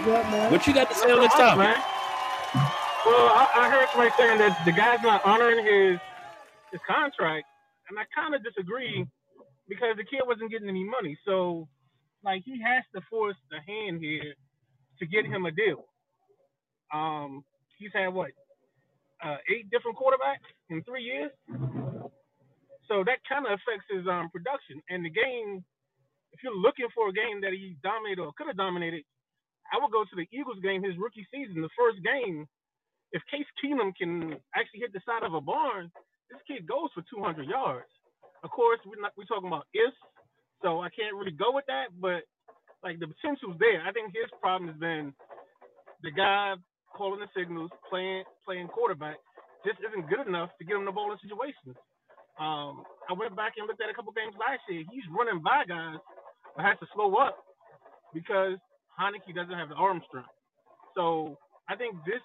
What 0.50 0.68
you 0.68 0.74
got 0.74 0.90
to 0.90 0.96
say 0.96 1.10
on 1.10 1.22
this 1.22 1.34
topic? 1.34 1.78
Well, 3.08 3.32
I, 3.32 3.48
I 3.56 3.70
heard 3.72 3.88
somebody 3.92 4.12
saying 4.18 4.40
that 4.40 4.60
the 4.66 4.74
guy's 4.74 5.02
not 5.02 5.26
honoring 5.26 5.64
his 5.64 6.00
his 6.72 6.82
contract, 6.84 7.48
and 7.88 7.98
I 7.98 8.04
kind 8.14 8.36
of 8.36 8.44
disagree 8.44 9.08
because 9.70 9.96
the 9.96 10.04
kid 10.04 10.28
wasn't 10.28 10.52
getting 10.52 10.68
any 10.68 10.84
money. 10.84 11.18
So, 11.24 11.68
like, 12.24 12.44
he 12.44 12.60
has 12.62 12.84
to 12.96 13.02
force 13.10 13.38
the 13.50 13.64
hand 13.64 14.02
here 14.04 14.36
to 15.00 15.06
get 15.08 15.26
him 15.26 15.46
a 15.46 15.52
deal. 15.52 15.86
Um, 16.94 17.44
he's 17.80 17.92
had 17.94 18.10
what, 18.10 18.32
uh, 19.24 19.38
eight 19.52 19.72
different 19.72 19.98
quarterbacks 19.98 20.48
in 20.70 20.84
three 20.84 21.04
years. 21.04 21.32
So 22.88 23.04
that 23.08 23.20
kind 23.28 23.48
of 23.48 23.56
affects 23.56 23.88
his 23.92 24.08
um, 24.08 24.30
production. 24.32 24.84
And 24.90 25.04
the 25.06 25.12
game, 25.12 25.64
if 26.32 26.44
you're 26.44 26.56
looking 26.56 26.88
for 26.96 27.10
a 27.10 27.14
game 27.14 27.40
that 27.42 27.52
he 27.52 27.78
dominated 27.84 28.22
or 28.24 28.32
could 28.38 28.48
have 28.48 28.58
dominated, 28.58 29.04
I 29.72 29.80
would 29.80 29.92
go 29.92 30.04
to 30.04 30.16
the 30.16 30.28
Eagles 30.32 30.60
game, 30.64 30.84
his 30.84 30.96
rookie 31.00 31.28
season, 31.32 31.62
the 31.62 31.72
first 31.80 32.00
game. 32.04 32.48
If 33.12 33.22
Case 33.32 33.48
Keenum 33.64 33.96
can 33.96 34.38
actually 34.56 34.82
hit 34.82 34.94
the 34.94 35.02
side 35.06 35.24
of 35.24 35.34
a 35.34 35.42
barn, 35.42 35.92
this 36.32 36.42
kid 36.48 36.68
goes 36.68 36.90
for 36.94 37.04
200 37.10 37.48
yards 37.48 37.88
of 38.44 38.52
course, 38.52 38.80
we're 38.86 39.02
not 39.02 39.14
we're 39.18 39.26
talking 39.30 39.48
about 39.48 39.68
if, 39.74 39.94
so 40.62 40.82
I 40.82 40.90
can't 40.90 41.16
really 41.16 41.34
go 41.34 41.52
with 41.54 41.66
that. 41.68 41.90
But 42.00 42.24
like 42.84 43.00
the 43.00 43.08
potential's 43.10 43.58
there. 43.60 43.82
I 43.86 43.92
think 43.92 44.14
his 44.14 44.30
problem 44.42 44.70
has 44.70 44.80
been 44.80 45.14
the 46.04 46.12
guy 46.12 46.56
calling 46.96 47.20
the 47.20 47.30
signals, 47.38 47.72
playing 47.90 48.24
playing 48.46 48.68
quarterback, 48.70 49.18
just 49.66 49.80
isn't 49.82 50.10
good 50.10 50.28
enough 50.28 50.52
to 50.60 50.66
get 50.66 50.78
him 50.78 50.86
the 50.86 50.94
ball 50.94 51.12
in 51.12 51.20
situations. 51.22 51.78
Um, 52.40 52.86
I 53.10 53.14
went 53.18 53.36
back 53.36 53.54
and 53.58 53.68
looked 53.68 53.82
at 53.82 53.90
a 53.90 53.96
couple 53.98 54.14
games 54.14 54.36
last 54.38 54.62
year. 54.70 54.86
He's 54.92 55.06
running 55.10 55.42
by 55.42 55.66
guys, 55.68 55.98
but 56.56 56.66
has 56.66 56.80
to 56.80 56.88
slow 56.94 57.16
up 57.18 57.38
because 58.14 58.58
Heinicke 59.00 59.34
doesn't 59.36 59.58
have 59.58 59.70
the 59.70 59.76
arm 59.80 60.02
strength. 60.08 60.30
So 60.96 61.38
I 61.70 61.76
think 61.76 61.98
this 62.06 62.22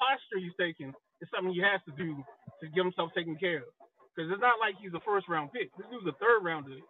posture 0.00 0.40
he's 0.40 0.56
taking 0.58 0.94
is 1.22 1.28
something 1.30 1.52
he 1.54 1.62
has 1.62 1.84
to 1.86 1.94
do 1.94 2.16
to 2.64 2.66
get 2.72 2.84
himself 2.84 3.12
taken 3.16 3.36
care 3.36 3.68
of. 3.68 3.72
Because 4.16 4.32
it's 4.32 4.42
not 4.42 4.58
like 4.60 4.76
he's 4.80 4.94
a 4.96 5.04
first 5.06 5.28
round 5.28 5.52
pick. 5.52 5.70
This 5.78 5.86
dude's 5.92 6.08
a 6.08 6.16
third 6.18 6.42
rounder. 6.42 6.80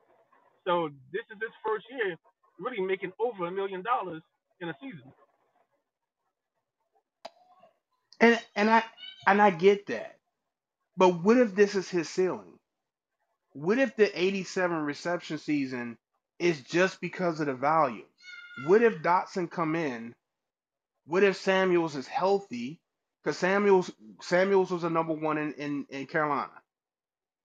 So 0.67 0.91
this 1.13 1.25
is 1.33 1.39
his 1.41 1.55
first 1.65 1.87
year 1.91 2.17
really 2.61 2.81
making 2.83 3.13
over 3.21 3.47
a 3.49 3.53
million 3.53 3.83
dollars 3.83 4.23
in 4.61 4.69
a 4.71 4.77
season. 4.81 5.13
And 8.21 8.41
and 8.57 8.71
I 8.71 8.85
and 9.27 9.43
I 9.43 9.51
get 9.51 9.87
that. 9.89 10.17
But 10.97 11.23
what 11.25 11.39
if 11.39 11.55
this 11.55 11.75
is 11.77 11.91
his 11.91 12.09
ceiling? 12.09 12.59
What 13.55 13.79
if 13.79 13.97
the 13.97 14.11
87 14.21 14.79
reception 14.85 15.39
season 15.39 15.99
is 16.39 16.63
just 16.63 17.01
because 17.01 17.41
of 17.41 17.47
the 17.47 17.55
value? 17.55 18.07
What 18.57 18.83
if 18.83 19.03
Dotson 19.03 19.51
come 19.51 19.77
in? 19.77 20.15
What 21.07 21.25
if 21.25 21.37
Samuels 21.37 21.97
is 21.97 22.07
healthy? 22.09 22.81
Because 23.25 23.39
Samuels 23.39 23.91
Samuels 24.23 24.71
was 24.71 24.83
the 24.83 24.91
number 24.91 25.15
one 25.15 25.39
in, 25.39 25.55
in, 25.55 25.87
in 25.91 26.07
Carolina. 26.07 26.53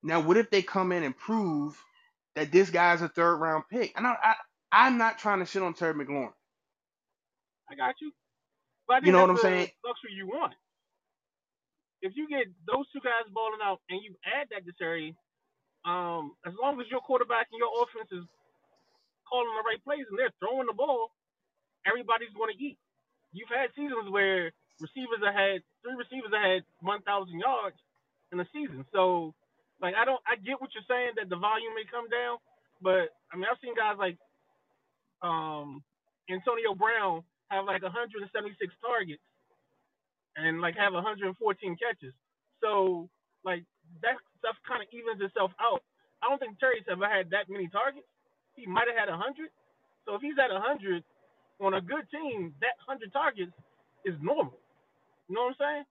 Now, 0.03 0.21
what 0.21 0.37
if 0.37 0.49
they 0.51 0.61
come 0.61 0.91
in 0.91 1.03
and 1.03 1.17
prove 1.17 1.81
that 2.35 2.51
this 2.51 2.69
guy's 2.69 3.01
a 3.01 3.09
third 3.09 3.37
round 3.37 3.65
pick? 3.71 3.93
And 3.97 4.07
I, 4.07 4.15
I 4.23 4.35
I'm 4.71 4.97
not 4.97 5.19
trying 5.19 5.39
to 5.39 5.45
shit 5.45 5.63
on 5.63 5.73
Terry 5.73 5.93
McLaurin. 5.93 6.33
I 7.71 7.75
got 7.75 7.95
you. 8.01 8.11
But 8.87 9.03
you 9.03 9.11
know 9.11 9.21
what 9.21 9.29
I'm 9.31 9.37
saying? 9.37 9.69
Luxury 9.85 10.13
you 10.15 10.27
want. 10.27 10.53
If 12.01 12.13
you 12.15 12.29
get 12.29 12.47
those 12.67 12.85
two 12.93 13.01
guys 13.01 13.27
balling 13.33 13.63
out 13.63 13.81
and 13.89 14.01
you 14.03 14.15
add 14.25 14.49
that 14.51 14.65
to 14.65 14.73
Terry, 14.77 15.15
um, 15.85 16.33
as 16.45 16.53
long 16.61 16.79
as 16.81 16.87
your 16.91 17.01
quarterback 17.01 17.47
and 17.51 17.59
your 17.59 17.71
offense 17.83 18.11
is 18.13 18.25
calling 19.29 19.51
the 19.57 19.65
right 19.67 19.81
plays 19.83 20.07
and 20.09 20.19
they're 20.19 20.33
throwing 20.39 20.67
the 20.67 20.77
ball, 20.77 21.11
everybody's 21.87 22.33
going 22.37 22.53
to 22.53 22.59
eat. 22.61 22.77
You've 23.33 23.51
had 23.53 23.71
seasons 23.75 24.09
where 24.11 24.51
receivers 24.79 25.21
have 25.23 25.35
had 25.35 25.63
three 25.83 25.95
receivers 25.95 26.31
have 26.33 26.43
had 26.43 26.63
1,000 26.81 27.39
yards 27.39 27.77
in 28.31 28.39
a 28.39 28.47
season. 28.53 28.85
So, 28.91 29.33
like, 29.81 29.95
I 29.95 30.05
don't, 30.05 30.21
I 30.27 30.35
get 30.39 30.59
what 30.61 30.71
you're 30.75 30.87
saying 30.89 31.19
that 31.19 31.29
the 31.29 31.39
volume 31.39 31.75
may 31.75 31.87
come 31.87 32.09
down, 32.09 32.39
but 32.81 33.13
I 33.31 33.37
mean, 33.37 33.47
I've 33.49 33.59
seen 33.63 33.75
guys 33.75 33.99
like 33.99 34.17
um, 35.21 35.83
Antonio 36.29 36.75
Brown 36.75 37.23
have 37.49 37.65
like 37.65 37.83
176 37.83 38.29
targets 38.81 39.23
and 40.35 40.61
like 40.61 40.75
have 40.75 40.93
114 40.93 41.35
catches. 41.77 42.13
So, 42.61 43.09
like, 43.43 43.63
that 44.01 44.17
stuff 44.39 44.57
kind 44.67 44.81
of 44.81 44.89
evens 44.91 45.21
itself 45.21 45.51
out. 45.61 45.83
I 46.23 46.29
don't 46.29 46.39
think 46.39 46.59
Terry's 46.59 46.87
ever 46.89 47.05
had 47.07 47.29
that 47.31 47.49
many 47.49 47.69
targets. 47.69 48.07
He 48.55 48.65
might 48.65 48.87
have 48.89 48.97
had 48.97 49.09
100. 49.11 49.49
So 50.05 50.15
if 50.15 50.21
he's 50.21 50.39
at 50.41 50.51
100 50.51 51.03
on 51.61 51.73
a 51.75 51.81
good 51.81 52.09
team, 52.09 52.53
that 52.61 52.77
100 52.87 53.13
targets 53.13 53.53
is 54.05 54.15
normal. 54.21 54.57
You 55.29 55.35
know 55.35 55.49
what 55.51 55.55
I'm 55.59 55.61
saying? 55.61 55.85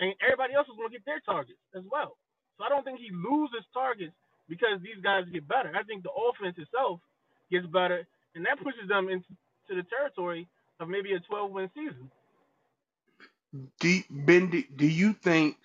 And 0.00 0.10
everybody 0.24 0.54
else 0.54 0.68
is 0.68 0.76
going 0.76 0.90
to 0.90 0.96
get 0.98 1.06
their 1.06 1.22
targets 1.24 1.60
as 1.76 1.84
well. 1.90 2.18
So 2.58 2.64
I 2.64 2.70
don't 2.70 2.84
think 2.84 3.00
he 3.00 3.10
loses 3.12 3.64
targets 3.74 4.14
because 4.48 4.80
these 4.82 5.00
guys 5.02 5.24
get 5.32 5.48
better. 5.48 5.72
I 5.76 5.84
think 5.84 6.02
the 6.04 6.12
offense 6.14 6.56
itself 6.58 7.00
gets 7.50 7.66
better, 7.66 8.06
and 8.34 8.46
that 8.46 8.58
pushes 8.62 8.88
them 8.88 9.08
into 9.10 9.28
the 9.70 9.84
territory 9.88 10.48
of 10.80 10.88
maybe 10.88 11.14
a 11.14 11.20
12 11.20 11.50
win 11.52 11.70
season. 11.74 12.10
Do 13.80 14.02
Ben? 14.10 14.50
Do, 14.50 14.62
do 14.76 14.86
you 14.86 15.14
think 15.14 15.56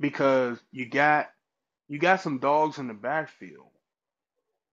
because 0.00 0.58
you 0.72 0.86
got 0.86 1.30
you 1.88 1.98
got 1.98 2.20
some 2.22 2.38
dogs 2.40 2.78
in 2.78 2.88
the 2.88 2.94
backfield? 2.94 3.66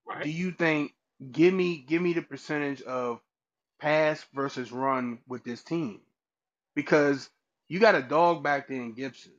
Right. 0.07 0.24
Do 0.24 0.30
you 0.30 0.51
think 0.51 0.93
give 1.32 1.53
me 1.53 1.78
give 1.88 2.01
me 2.01 2.14
the 2.14 2.22
percentage 2.24 2.82
of 2.84 3.22
pass 3.82 4.26
versus 4.34 4.72
run 4.72 5.20
with 5.28 5.43
this 5.43 5.64
team? 5.64 6.01
Because 6.76 7.30
you 7.70 7.80
got 7.80 7.95
a 7.95 8.03
dog 8.03 8.43
back 8.43 8.70
there 8.70 8.82
in 8.82 8.93
Gibson, 8.93 9.34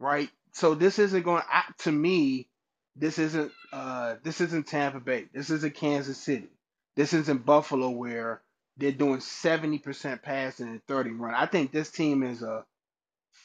right? 0.00 0.30
So 0.52 0.74
this 0.74 0.98
isn't 1.00 1.24
going 1.24 1.42
to 1.80 1.92
me. 1.92 2.48
This 2.96 3.18
isn't 3.18 3.52
uh 3.72 4.16
this 4.24 4.40
isn't 4.40 4.68
Tampa 4.68 5.00
Bay. 5.00 5.26
This 5.34 5.50
isn't 5.50 5.74
Kansas 5.74 6.18
City. 6.18 6.48
This 6.96 7.12
isn't 7.14 7.46
Buffalo 7.46 7.90
where 7.90 8.42
they're 8.76 8.92
doing 8.92 9.18
70% 9.20 10.22
passing 10.22 10.68
and 10.68 10.86
30 10.86 11.10
run. 11.12 11.34
I 11.34 11.46
think 11.46 11.72
this 11.72 11.90
team 11.90 12.22
is 12.22 12.42
a 12.42 12.64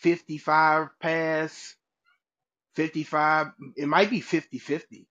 55 0.02 0.90
pass, 1.02 1.76
55. 2.76 3.48
It 3.78 3.88
might 3.88 4.10
be 4.12 4.22
50 4.22 4.60
50. 4.60 5.08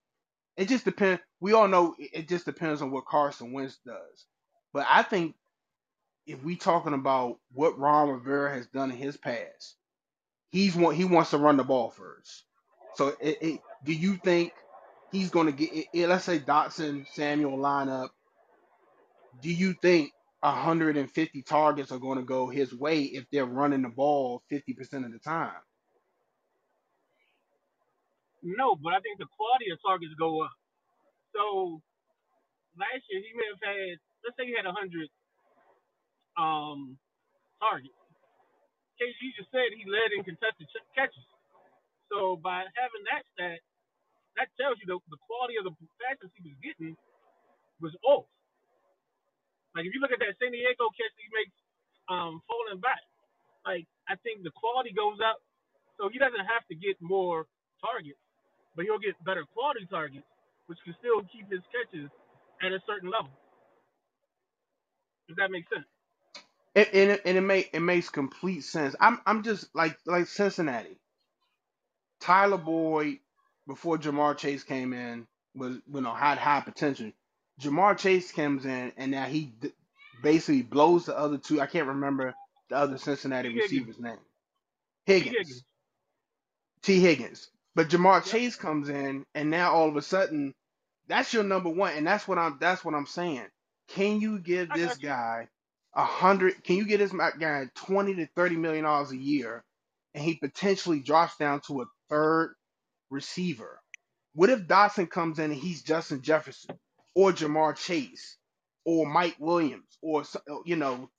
It 0.57 0.69
just 0.69 0.85
depends. 0.85 1.23
We 1.41 1.53
all 1.55 1.69
know 1.69 1.95
it 1.99 2.29
just 2.29 2.45
depends 2.47 2.83
on 2.83 2.91
what 2.93 3.07
Carson 3.07 3.53
Wentz 3.53 3.79
does. 3.87 4.27
But 4.73 4.87
I 4.89 5.03
think 5.03 5.35
if 6.29 6.45
we 6.45 6.57
talking 6.57 6.95
about 6.95 7.39
what 7.55 7.79
Ron 7.79 8.11
Rivera 8.11 8.55
has 8.55 8.69
done 8.69 8.93
in 8.93 8.99
his 8.99 9.19
past, 9.19 9.77
he's 10.51 10.77
want 10.77 10.97
he 10.97 11.05
wants 11.07 11.31
to 11.31 11.39
run 11.39 11.59
the 11.59 11.65
ball 11.65 11.91
first. 11.91 12.45
So 12.95 13.09
it, 13.21 13.39
it, 13.43 13.61
do 13.85 13.95
you 13.95 14.17
think 14.17 14.53
he's 15.13 15.31
going 15.31 15.47
to 15.47 15.53
get? 15.53 15.71
It, 15.95 16.09
let's 16.09 16.25
say 16.25 16.41
Dotson, 16.41 17.07
Samuel 17.09 17.59
lineup. 17.59 18.11
Do 19.41 19.53
you 19.53 19.75
think 19.83 20.13
150 20.41 21.43
targets 21.43 21.93
are 21.93 21.99
going 22.01 22.19
to 22.19 22.25
go 22.25 22.49
his 22.49 22.75
way 22.75 23.03
if 23.03 23.27
they're 23.33 23.47
running 23.47 23.83
the 23.83 23.91
ball 23.91 24.43
50% 24.53 25.07
of 25.07 25.13
the 25.13 25.21
time? 25.21 25.53
No, 28.43 28.77
but 28.77 28.95
I 28.95 29.01
think 29.01 29.19
the 29.19 29.29
quality 29.37 29.71
of 29.73 29.79
targets 29.83 30.15
go 30.19 30.45
up. 30.45 30.55
So 31.35 31.83
last 32.79 33.05
year 33.11 33.23
he 33.23 33.33
may 33.37 33.49
have 33.53 33.63
had, 33.63 33.99
let's 34.25 34.37
say 34.39 34.47
he 34.47 34.57
had 34.57 34.67
100 34.67 35.09
um, 36.39 36.97
targets. 37.61 37.95
KG 39.01 39.19
just 39.39 39.51
said 39.53 39.73
he 39.75 39.87
led 39.89 40.13
in 40.17 40.25
contested 40.25 40.69
ch- 40.71 40.89
catches. 40.95 41.27
So 42.13 42.37
by 42.41 42.67
having 42.77 43.05
that 43.13 43.25
stat, 43.35 43.61
that 44.39 44.49
tells 44.61 44.79
you 44.83 44.87
the, 44.89 44.99
the 45.13 45.21
quality 45.27 45.57
of 45.61 45.67
the 45.69 45.75
passes 46.03 46.31
he 46.39 46.43
was 46.49 46.59
getting 46.65 46.95
was 47.83 47.95
off. 48.07 48.27
Like 49.77 49.87
if 49.87 49.93
you 49.95 50.01
look 50.03 50.13
at 50.15 50.21
that 50.23 50.37
San 50.41 50.53
Diego 50.55 50.91
catch 50.97 51.13
that 51.15 51.25
he 51.25 51.31
makes 51.35 51.57
um, 52.11 52.43
falling 52.49 52.81
back, 52.83 53.03
like 53.67 53.87
I 54.09 54.17
think 54.23 54.43
the 54.45 54.55
quality 54.55 54.93
goes 54.95 55.19
up. 55.23 55.39
So 55.99 56.09
he 56.11 56.19
doesn't 56.19 56.47
have 56.49 56.67
to 56.71 56.77
get 56.77 56.97
more 57.03 57.47
targets, 57.83 58.21
but 58.77 58.85
he'll 58.87 59.03
get 59.03 59.19
better 59.25 59.45
quality 59.55 59.87
targets, 59.91 60.27
which 60.67 60.79
can 60.85 60.95
still 60.99 61.23
keep 61.33 61.51
his 61.51 61.63
catches 61.75 62.11
at 62.63 62.73
a 62.73 62.81
certain 62.87 63.11
level. 63.11 63.33
Does 65.29 65.37
that 65.39 65.51
make 65.51 65.67
sense? 65.73 65.89
And, 66.77 66.89
and, 66.95 67.11
it, 67.13 67.23
and 67.27 67.39
it 67.39 67.43
make 67.43 67.71
it 67.75 67.81
makes 67.81 68.11
complete 68.11 68.63
sense. 68.63 68.97
I'm 69.01 69.21
I'm 69.27 69.43
just 69.45 69.75
like 69.75 69.99
like 70.07 70.27
Cincinnati. 70.29 70.99
Tyler 72.21 72.59
Boyd 72.59 73.19
before 73.67 73.99
Ja'Marr 73.99 74.37
Chase 74.39 74.65
came 74.65 74.93
in 74.93 75.27
was 75.55 75.79
you 75.93 76.01
know 76.01 76.15
had 76.15 76.39
high 76.39 76.61
potential. 76.61 77.13
Ja'Marr 77.61 77.99
Chase 77.99 78.33
comes 78.33 78.67
in 78.67 78.93
and 78.97 79.11
now 79.13 79.27
he 79.27 79.53
d- 79.61 79.73
basically 80.23 80.63
blows 80.63 81.07
the 81.07 81.19
other 81.19 81.39
two. 81.39 81.61
I 81.61 81.67
can't 81.67 81.89
remember 81.89 82.35
the 82.71 82.77
other 82.77 82.99
Cincinnati 82.99 83.51
Higgins. 83.51 83.51
receiver's 83.51 84.01
name. 84.01 84.19
Higgins. 85.07 85.37
Higgins. 85.39 85.65
T. 86.83 87.01
Higgins. 87.01 87.51
But 87.75 87.89
Ja'Marr 87.91 88.25
Yep. 88.25 88.31
Chase 88.31 88.57
comes 88.57 88.89
in, 88.89 89.25
and 89.35 89.51
now 89.51 89.73
all 89.73 89.89
of 89.89 89.97
a 89.97 90.03
sudden, 90.03 90.55
that's 91.09 91.33
your 91.35 91.45
number 91.45 91.71
one, 91.71 91.95
and 91.95 92.07
that's 92.07 92.29
what 92.29 92.39
I'm. 92.39 92.59
That's 92.61 92.85
what 92.85 92.95
I'm 92.95 93.07
saying. 93.07 93.47
Can 93.89 94.21
you 94.21 94.39
give 94.41 94.73
I 94.73 94.75
this 94.75 94.97
got 94.97 94.99
you. 95.03 95.07
guy 95.07 95.49
a 95.95 96.05
hundred? 96.05 96.63
Can 96.65 96.77
you 96.77 96.87
get 96.87 96.99
this 96.99 97.13
guy 97.13 97.69
twenty 97.75 98.15
to 98.17 98.29
thirty 98.37 98.57
million 98.57 98.85
dollars 98.85 99.11
a 99.13 99.17
year, 99.17 99.65
and 100.15 100.23
he 100.25 100.35
potentially 100.37 101.01
drops 101.01 101.37
down 101.37 101.61
to 101.63 101.83
a 101.83 101.87
third 102.09 102.55
receiver? 103.11 103.81
What 104.35 104.51
if 104.51 104.61
Dotson 104.69 105.11
comes 105.11 105.39
in 105.39 105.47
and 105.51 105.61
he's 105.61 105.83
Justin 105.83 106.23
Jefferson 106.23 106.79
or 107.15 107.33
Ja'Marr 107.33 107.77
Chase 107.77 108.37
or 108.85 109.07
Mike 109.07 109.37
Williams 109.41 109.99
or 110.03 110.25
you 110.65 110.77
know 110.77 111.11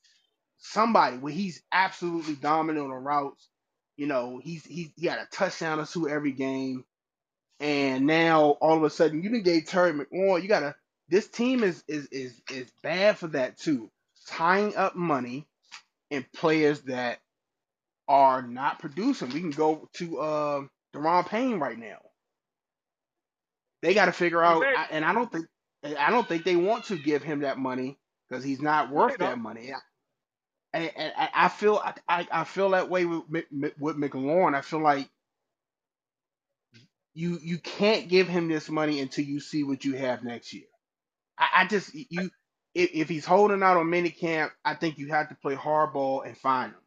somebody 0.59 1.17
where 1.17 1.33
he's 1.33 1.61
absolutely 1.71 2.35
dominant 2.35 2.85
on 2.91 3.03
routes? 3.03 3.49
You 3.97 4.07
know, 4.07 4.39
he's 4.43 4.65
he's 4.65 4.89
he 4.95 5.05
got 5.05 5.19
a 5.19 5.27
touchdown 5.31 5.79
or 5.79 5.85
two 5.85 6.07
every 6.09 6.31
game, 6.31 6.85
and 7.59 8.07
now 8.07 8.51
all 8.61 8.77
of 8.77 8.83
a 8.83 8.89
sudden 8.89 9.23
you 9.23 9.29
didn't 9.29 9.45
gave 9.45 9.65
Terry 9.67 9.93
McLaurin. 9.93 10.41
You 10.43 10.47
gotta. 10.47 10.75
This 11.09 11.27
team 11.27 11.63
is 11.63 11.83
is 11.87 12.07
is 12.07 12.41
is 12.51 12.71
bad 12.83 13.17
for 13.17 13.27
that 13.27 13.57
too. 13.57 13.91
Tying 14.29 14.75
up 14.77 14.95
money 14.95 15.47
in 16.11 16.25
players 16.35 16.81
that 16.83 17.19
are 18.09 18.41
not 18.43 18.79
producing. 18.79 19.29
We 19.31 19.41
can 19.41 19.51
go 19.51 19.89
to 19.95 20.19
uh, 20.19 20.61
Daron 20.95 21.27
Payne 21.27 21.59
right 21.59 21.79
now. 21.79 21.99
They 23.83 23.93
got 23.95 24.07
to 24.07 24.13
figure 24.13 24.43
out, 24.43 24.69
I- 24.75 24.89
and 24.91 25.05
I 25.05 25.13
don't 25.13 25.31
think 25.31 25.47
I 25.97 26.11
don't 26.11 26.27
think 26.27 26.45
they 26.45 26.57
want 26.57 26.85
to 26.85 26.97
give 26.97 27.23
him 27.23 27.41
that 27.41 27.57
money 27.59 27.99
because 28.29 28.43
he's 28.43 28.61
not 28.61 28.91
worth 28.91 29.17
that 29.19 29.37
don't. 29.37 29.39
money. 29.39 29.73
And, 30.73 30.91
and 30.95 31.13
I 31.17 31.29
I 31.33 31.49
feel 31.49 31.81
I, 32.09 32.27
I 32.31 32.43
feel 32.45 32.71
that 32.71 32.89
way 32.89 33.05
with 33.05 33.23
with 33.79 33.97
McLaurin. 33.97 34.55
I 34.55 34.61
feel 34.61 34.81
like 34.81 35.09
you 37.15 37.39
you 37.43 37.59
can't 37.59 38.09
give 38.09 38.27
him 38.29 38.49
this 38.49 38.69
money 38.69 39.01
until 39.01 39.25
you 39.25 39.39
see 39.41 39.63
what 39.63 39.85
you 39.85 39.95
have 39.97 40.23
next 40.23 40.53
year. 40.53 40.65
I, 41.37 41.49
I 41.63 41.67
just 41.67 41.93
you 41.93 42.31
if, 42.75 42.91
if 42.93 43.09
he's 43.09 43.25
holding 43.25 43.63
out 43.63 43.77
on 43.77 43.87
minicamp, 43.87 44.51
I 44.65 44.75
think 44.75 44.97
you 44.97 45.09
have 45.09 45.29
to 45.29 45.35
play 45.35 45.55
hardball 45.55 46.25
and 46.25 46.37
find 46.37 46.73
him. 46.73 46.79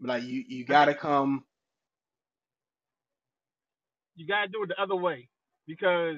Like 0.00 0.24
you 0.24 0.44
you 0.48 0.64
got 0.66 0.86
to 0.86 0.94
come. 0.94 1.44
You 4.16 4.26
gotta 4.26 4.48
do 4.48 4.62
it 4.64 4.68
the 4.68 4.82
other 4.82 4.96
way 4.96 5.28
because 5.66 6.16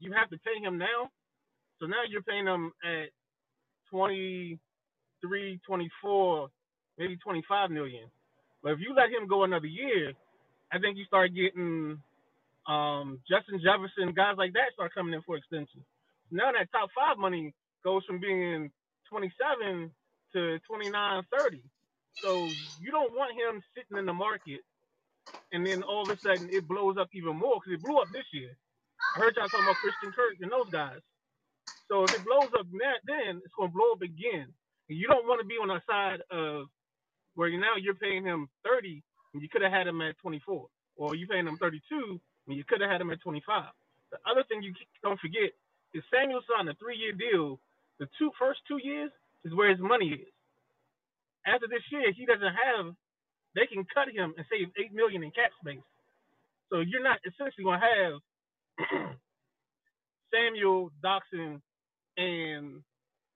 you 0.00 0.12
have 0.14 0.30
to 0.30 0.38
pay 0.38 0.60
him 0.62 0.78
now. 0.78 1.10
So 1.80 1.86
now 1.86 2.02
you're 2.08 2.22
paying 2.22 2.46
him 2.46 2.72
at 2.84 3.10
23, 3.90 4.58
24, 5.66 6.48
maybe 6.98 7.16
25 7.18 7.70
million. 7.70 8.10
But 8.62 8.72
if 8.72 8.80
you 8.80 8.94
let 8.94 9.10
him 9.10 9.28
go 9.28 9.44
another 9.44 9.66
year, 9.66 10.12
I 10.72 10.78
think 10.80 10.96
you 10.98 11.04
start 11.06 11.34
getting 11.34 11.98
um, 12.68 13.20
Justin 13.28 13.60
Jefferson, 13.62 14.14
guys 14.14 14.36
like 14.38 14.52
that 14.54 14.74
start 14.74 14.94
coming 14.94 15.14
in 15.14 15.22
for 15.22 15.36
extensions. 15.36 15.84
Now 16.30 16.52
that 16.52 16.70
top 16.72 16.90
five 16.96 17.18
money 17.18 17.54
goes 17.84 18.04
from 18.06 18.20
being 18.20 18.70
27 19.10 19.92
to 20.34 20.58
29, 20.68 21.22
30. 21.32 21.64
So 22.22 22.56
you 22.78 22.90
don't 22.92 23.12
want 23.14 23.36
him 23.38 23.62
sitting 23.76 23.98
in 23.98 24.06
the 24.06 24.14
market 24.14 24.62
and 25.52 25.66
then 25.66 25.82
all 25.82 26.04
of 26.10 26.10
a 26.16 26.20
sudden 26.22 26.50
it 26.50 26.68
blows 26.68 26.96
up 27.00 27.08
even 27.14 27.36
more 27.36 27.56
because 27.60 27.74
it 27.74 27.82
blew 27.82 27.98
up 27.98 28.10
this 28.12 28.26
year. 28.32 28.56
I 29.14 29.20
heard 29.20 29.36
y'all 29.36 29.48
talking 29.50 29.66
about 29.66 29.78
Christian 29.78 30.12
Kirk 30.12 30.36
and 30.40 30.52
those 30.52 30.70
guys. 30.70 31.00
So 31.90 32.04
if 32.06 32.12
it 32.14 32.24
blows 32.24 32.50
up 32.58 32.66
then 33.06 33.42
it's 33.44 33.54
going 33.56 33.70
to 33.70 33.76
blow 33.76 33.92
up 33.94 34.02
again. 34.02 34.54
And 34.88 34.98
you 34.98 35.08
don't 35.08 35.26
want 35.26 35.40
to 35.40 35.46
be 35.48 35.56
on 35.56 35.68
the 35.68 35.80
side 35.88 36.22
of 36.30 36.66
where 37.34 37.50
now 37.58 37.76
you're 37.80 37.94
paying 37.94 38.24
him 38.24 38.48
30 38.64 39.02
and 39.34 39.42
you 39.42 39.48
could 39.48 39.62
have 39.62 39.72
had 39.72 39.86
him 39.86 40.00
at 40.02 40.18
24, 40.18 40.66
or 40.96 41.14
you're 41.14 41.28
paying 41.28 41.46
him 41.46 41.58
32 41.58 42.20
and 42.48 42.56
you 42.56 42.64
could 42.68 42.80
have 42.80 42.90
had 42.90 43.00
him 43.00 43.10
at 43.10 43.20
25. 43.22 43.70
The 44.12 44.18
other 44.30 44.44
thing 44.48 44.62
you 44.62 44.74
don't 45.02 45.20
forget 45.20 45.52
is 45.94 46.02
Samuel 46.12 46.42
signed 46.50 46.68
a 46.68 46.74
three-year 46.74 47.12
deal. 47.12 47.60
The 48.00 48.08
two 48.18 48.30
first 48.38 48.60
two 48.68 48.78
years 48.82 49.10
is 49.44 49.54
where 49.54 49.70
his 49.70 49.80
money 49.80 50.10
is. 50.10 50.32
After 51.46 51.68
this 51.68 51.84
year, 51.92 52.12
he 52.16 52.26
doesn't 52.26 52.42
have. 52.56 52.94
They 53.56 53.66
can 53.66 53.84
cut 53.94 54.08
him 54.08 54.34
and 54.36 54.46
save 54.50 54.68
eight 54.78 54.94
million 54.94 55.22
in 55.24 55.30
cap 55.32 55.50
space. 55.62 55.84
So 56.70 56.80
you're 56.80 57.02
not 57.04 57.20
essentially 57.26 57.64
gonna 57.64 57.82
have 57.82 58.14
Samuel, 60.34 60.90
Doctson, 61.04 61.60
and 62.18 62.82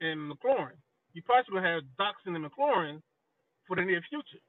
and 0.00 0.18
McLaurin. 0.32 0.78
You 1.14 1.22
possibly 1.22 1.60
gonna 1.60 1.74
have 1.74 1.84
Doctson 2.00 2.36
and 2.36 2.44
McLaurin 2.46 3.02
for 3.68 3.76
the 3.76 3.82
near 3.84 4.02
future. 4.10 4.42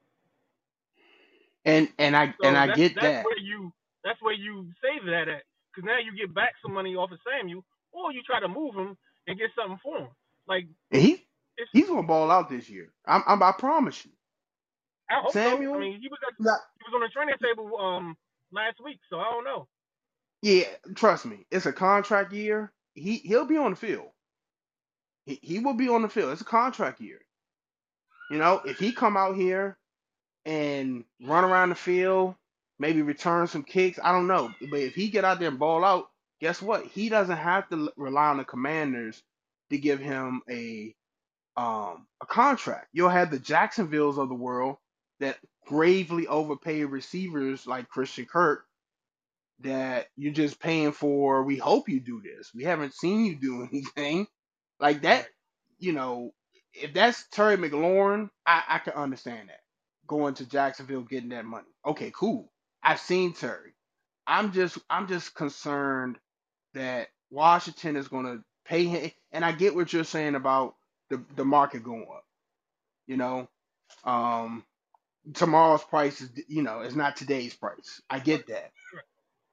And 1.64 1.88
and 1.98 2.16
I 2.16 2.34
So 2.40 2.44
and 2.44 2.56
I 2.58 2.68
get 2.68 3.00
that's 3.00 3.16
that. 3.16 3.22
where 3.22 3.38
you 3.38 3.72
that's 4.04 4.20
where 4.22 4.34
you 4.34 4.70
save 4.82 5.06
that 5.06 5.28
at. 5.28 5.44
Because 5.72 5.86
now 5.86 5.98
you 6.00 6.16
get 6.16 6.34
back 6.34 6.54
some 6.62 6.74
money 6.74 6.96
off 6.96 7.12
of 7.12 7.20
Samuel, 7.26 7.64
or 7.92 8.12
you 8.12 8.22
try 8.26 8.40
to 8.40 8.48
move 8.48 8.74
him 8.74 8.96
and 9.28 9.38
get 9.38 9.50
something 9.56 9.80
for 9.84 9.98
him. 10.00 10.10
Like 10.48 10.66
he 10.90 11.26
he's 11.72 11.88
gonna 11.88 12.04
ball 12.06 12.30
out 12.30 12.50
this 12.50 12.70
year. 12.70 12.92
I'm, 13.06 13.24
I'm 13.26 13.42
I 13.42 13.52
promise 13.52 14.04
you. 14.06 14.12
I 15.10 15.20
hope 15.22 15.38
so. 15.42 15.50
I 15.74 15.78
mean, 15.78 16.00
he 16.00 16.08
was 16.08 16.20
at, 16.28 16.34
not, 16.38 16.60
he 16.80 16.84
was 16.88 16.94
on 16.96 17.02
the 17.02 17.12
training 17.14 17.36
table 17.42 17.70
um 17.78 18.16
last 18.52 18.78
week, 18.84 19.00
so 19.10 19.18
I 19.20 19.30
don't 19.32 19.44
know. 19.44 19.68
yeah, 20.42 20.64
trust 20.94 21.26
me, 21.26 21.46
it's 21.50 21.66
a 21.66 21.72
contract 21.72 22.32
year. 22.32 22.72
He 22.94 23.18
he'll 23.18 23.46
be 23.46 23.56
on 23.58 23.72
the 23.72 23.76
field. 23.76 24.08
He 25.26 25.38
he 25.42 25.60
will 25.60 25.74
be 25.74 25.88
on 25.88 26.02
the 26.02 26.08
field. 26.10 26.32
It's 26.32 26.42
a 26.42 26.46
contract 26.46 27.00
year. 27.00 27.20
You 28.30 28.38
know, 28.38 28.60
if 28.64 28.78
he 28.78 28.92
come 28.92 29.16
out 29.16 29.36
here 29.36 29.78
and 30.46 31.04
run 31.22 31.44
around 31.44 31.70
the 31.70 31.74
field, 31.76 32.34
maybe 32.78 33.02
return 33.02 33.46
some 33.48 33.64
kicks, 33.64 33.98
I 34.02 34.12
don't 34.12 34.28
know. 34.28 34.54
But 34.60 34.80
if 34.80 34.94
he 34.94 35.10
get 35.10 35.24
out 35.24 35.40
there 35.40 35.48
and 35.48 35.58
ball 35.58 35.84
out, 35.84 36.08
guess 36.40 36.62
what? 36.62 36.86
He 36.86 37.08
doesn't 37.08 37.36
have 37.36 37.68
to 37.70 37.92
rely 37.96 38.26
on 38.28 38.38
the 38.38 38.44
Commanders 38.44 39.22
to 39.70 39.78
give 39.78 40.00
him 40.00 40.42
a 40.50 40.94
um 41.56 42.06
a 42.22 42.26
contract. 42.26 42.88
You'll 42.92 43.08
have 43.10 43.30
the 43.30 43.38
Jacksonvilles 43.38 44.18
of 44.18 44.28
the 44.28 44.34
world 44.34 44.76
that 45.20 45.38
gravely 45.66 46.26
overpay 46.26 46.84
receivers 46.84 47.66
like 47.66 47.88
Christian 47.88 48.26
Kirk 48.26 48.64
that 49.60 50.08
you're 50.16 50.32
just 50.32 50.60
paying 50.60 50.92
for. 50.92 51.42
We 51.42 51.56
hope 51.56 51.88
you 51.88 52.00
do 52.00 52.22
this. 52.22 52.52
We 52.54 52.64
haven't 52.64 52.94
seen 52.94 53.24
you 53.24 53.36
do 53.36 53.68
anything 53.72 54.26
like 54.80 55.02
that. 55.02 55.28
You 55.78 55.92
know, 55.92 56.32
if 56.74 56.94
that's 56.94 57.26
Terry 57.30 57.56
McLaurin, 57.56 58.30
I, 58.46 58.62
I 58.68 58.78
can 58.78 58.94
understand 58.94 59.48
that 59.48 59.60
going 60.06 60.34
to 60.34 60.46
Jacksonville 60.46 61.02
getting 61.02 61.30
that 61.30 61.44
money. 61.44 61.66
Okay, 61.86 62.12
cool. 62.14 62.52
I've 62.82 63.00
seen 63.00 63.32
Terry. 63.34 63.74
I'm 64.26 64.52
just 64.52 64.78
I'm 64.90 65.08
just 65.08 65.34
concerned 65.34 66.18
that 66.74 67.08
Washington 67.30 67.96
is 67.96 68.08
going 68.08 68.26
to 68.26 68.44
pay 68.66 68.84
him, 68.84 69.10
and 69.32 69.44
I 69.44 69.52
get 69.52 69.74
what 69.74 69.92
you're 69.92 70.04
saying 70.04 70.34
about 70.36 70.76
the 71.10 71.22
the 71.36 71.44
market 71.44 71.84
going 71.84 72.06
up. 72.10 72.24
You 73.06 73.16
know, 73.18 73.48
um, 74.04 74.64
tomorrow's 75.34 75.84
price 75.84 76.20
is 76.20 76.30
you 76.48 76.62
know 76.62 76.80
is 76.82 76.96
not 76.96 77.16
today's 77.16 77.54
price. 77.54 78.02
I 78.10 78.20
get 78.20 78.48
that. 78.48 78.72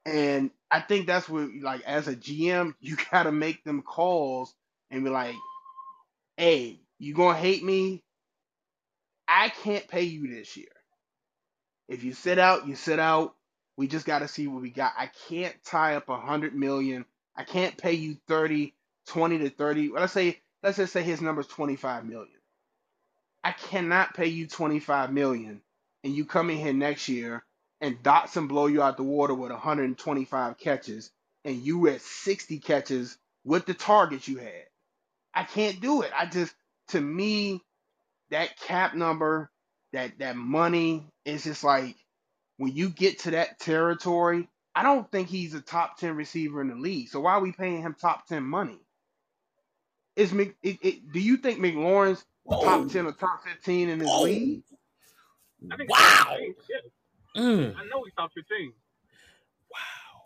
And 0.05 0.51
I 0.71 0.81
think 0.81 1.07
that's 1.07 1.29
what, 1.29 1.49
like, 1.61 1.83
as 1.83 2.09
a 2.09 2.17
GM, 2.17 2.75
you 2.81 2.97
got 3.11 3.23
to 3.25 3.33
make 3.33 3.63
them 3.65 3.83
calls 3.83 4.55
and 4.91 5.05
be 5.05 5.11
like, 5.11 5.35
hey, 6.37 6.79
you 6.99 7.13
going 7.15 7.35
to 7.35 7.41
hate 7.41 7.63
me? 7.63 8.03
I 9.27 9.49
can't 9.49 9.87
pay 9.87 10.03
you 10.03 10.33
this 10.35 10.57
year. 10.57 10.67
If 11.89 12.03
you 12.03 12.13
sit 12.13 12.39
out, 12.39 12.67
you 12.67 12.75
sit 12.75 12.99
out. 12.99 13.34
We 13.77 13.87
just 13.87 14.05
got 14.05 14.19
to 14.19 14.27
see 14.27 14.47
what 14.47 14.61
we 14.61 14.69
got. 14.69 14.93
I 14.97 15.09
can't 15.29 15.55
tie 15.65 15.95
up 15.95 16.09
a 16.09 16.17
hundred 16.17 16.55
million. 16.55 17.05
I 17.35 17.43
can't 17.43 17.77
pay 17.77 17.93
you 17.93 18.17
30, 18.27 18.73
20 19.07 19.39
to 19.39 19.49
30. 19.49 19.89
Let's 19.93 20.13
say, 20.13 20.39
let's 20.63 20.77
just 20.77 20.93
say 20.93 21.03
his 21.03 21.21
number's 21.21 21.47
25 21.47 22.05
million. 22.05 22.29
I 23.43 23.51
cannot 23.51 24.15
pay 24.15 24.27
you 24.27 24.47
25 24.47 25.11
million 25.13 25.61
and 26.03 26.15
you 26.15 26.25
come 26.25 26.49
in 26.49 26.57
here 26.57 26.73
next 26.73 27.09
year 27.09 27.43
and 27.81 28.01
Dotson 28.03 28.47
blow 28.47 28.67
you 28.67 28.81
out 28.81 28.97
the 28.97 29.03
water 29.03 29.35
with 29.35 29.51
125 29.51 30.57
catches 30.57 31.11
and 31.45 31.57
you 31.57 31.87
at 31.89 32.01
60 32.01 32.59
catches 32.59 33.17
with 33.43 33.65
the 33.65 33.73
targets 33.75 34.27
you 34.27 34.37
had. 34.37 34.65
I 35.33 35.43
can't 35.43 35.81
do 35.81 36.01
it. 36.01 36.11
I 36.17 36.25
just 36.25 36.55
to 36.89 37.01
me 37.01 37.61
that 38.31 38.57
cap 38.59 38.95
number, 38.95 39.51
that 39.93 40.19
that 40.19 40.35
money 40.35 41.07
is 41.25 41.43
just 41.43 41.63
like 41.63 41.95
when 42.57 42.73
you 42.73 42.89
get 42.89 43.19
to 43.19 43.31
that 43.31 43.59
territory, 43.59 44.49
I 44.75 44.83
don't 44.83 45.09
think 45.11 45.29
he's 45.29 45.53
a 45.55 45.61
top 45.61 45.97
10 45.99 46.15
receiver 46.15 46.61
in 46.61 46.69
the 46.69 46.75
league. 46.75 47.09
So 47.09 47.21
why 47.21 47.33
are 47.33 47.41
we 47.41 47.51
paying 47.53 47.81
him 47.81 47.95
top 47.99 48.27
10 48.27 48.43
money? 48.43 48.79
Is 50.15 50.33
Mc, 50.33 50.55
it, 50.63 50.79
it, 50.81 51.11
do 51.11 51.19
you 51.19 51.37
think 51.37 51.59
McLaurin's 51.59 52.25
top 52.61 52.87
Oh, 52.87 52.89
10 52.89 53.07
or 53.07 53.13
top 53.13 53.43
15 53.45 53.89
in 53.89 53.99
his 54.01 54.09
oh, 54.11 54.23
league? 54.23 54.63
I 55.71 55.77
think 55.77 55.89
he's 55.89 55.97
top 55.99 56.15
wow. 56.19 56.27
15. 56.27 56.55
Yeah, 56.69 56.77
Mm, 57.37 57.75
I 57.75 57.85
know 57.89 58.03
he's 58.05 58.13
top 58.15 58.31
15. 58.35 58.73
wow. 59.71 60.21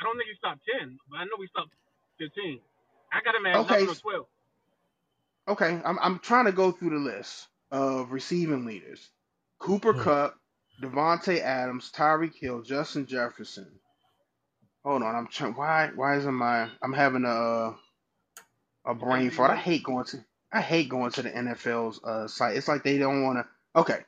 I 0.00 0.04
don't 0.04 0.16
think 0.18 0.28
he's 0.30 0.40
top 0.40 0.58
10, 0.80 0.98
but 1.10 1.18
I 1.18 1.24
know 1.24 1.38
he's 1.40 1.50
top 1.56 1.68
15. 2.18 2.60
I 3.12 3.20
got 3.22 3.34
him 3.36 3.46
at 3.46 3.56
Okay, 3.56 3.86
11 3.86 3.88
or 3.88 3.94
12. 3.96 4.26
Okay, 5.48 5.80
I'm 5.84 5.98
I'm 6.00 6.18
trying 6.20 6.46
to 6.46 6.52
go 6.52 6.72
through 6.72 6.90
the 6.90 6.96
list 6.96 7.48
of 7.70 8.12
receiving 8.12 8.64
leaders. 8.64 9.10
Cooper 9.58 9.92
Mm. 9.92 10.04
Kupp, 10.04 10.39
Davante 10.80 11.40
Adams, 11.40 11.92
Tyreek 11.94 12.34
Hill, 12.34 12.62
Justin 12.62 13.06
Jefferson. 13.06 13.68
Hold 14.84 15.02
on, 15.02 15.14
I'm 15.14 15.26
trying. 15.26 15.54
Why 15.54 15.90
why 15.94 16.16
isn't 16.16 16.34
my 16.34 16.70
I'm 16.82 16.92
having 16.92 17.24
a 17.26 17.74
a 18.84 18.94
brain 18.94 19.30
fart. 19.30 19.50
I 19.50 19.56
hate 19.56 19.82
going 19.84 20.04
to 20.06 20.24
I 20.52 20.60
hate 20.60 20.88
going 20.88 21.10
to 21.12 21.22
the 21.22 21.30
NFL's 21.30 22.02
uh, 22.02 22.26
site. 22.28 22.56
It's 22.56 22.68
like 22.68 22.82
they 22.82 22.98
don't 22.98 23.22
want 23.22 23.38
to. 23.38 23.80
Okay, 23.80 24.00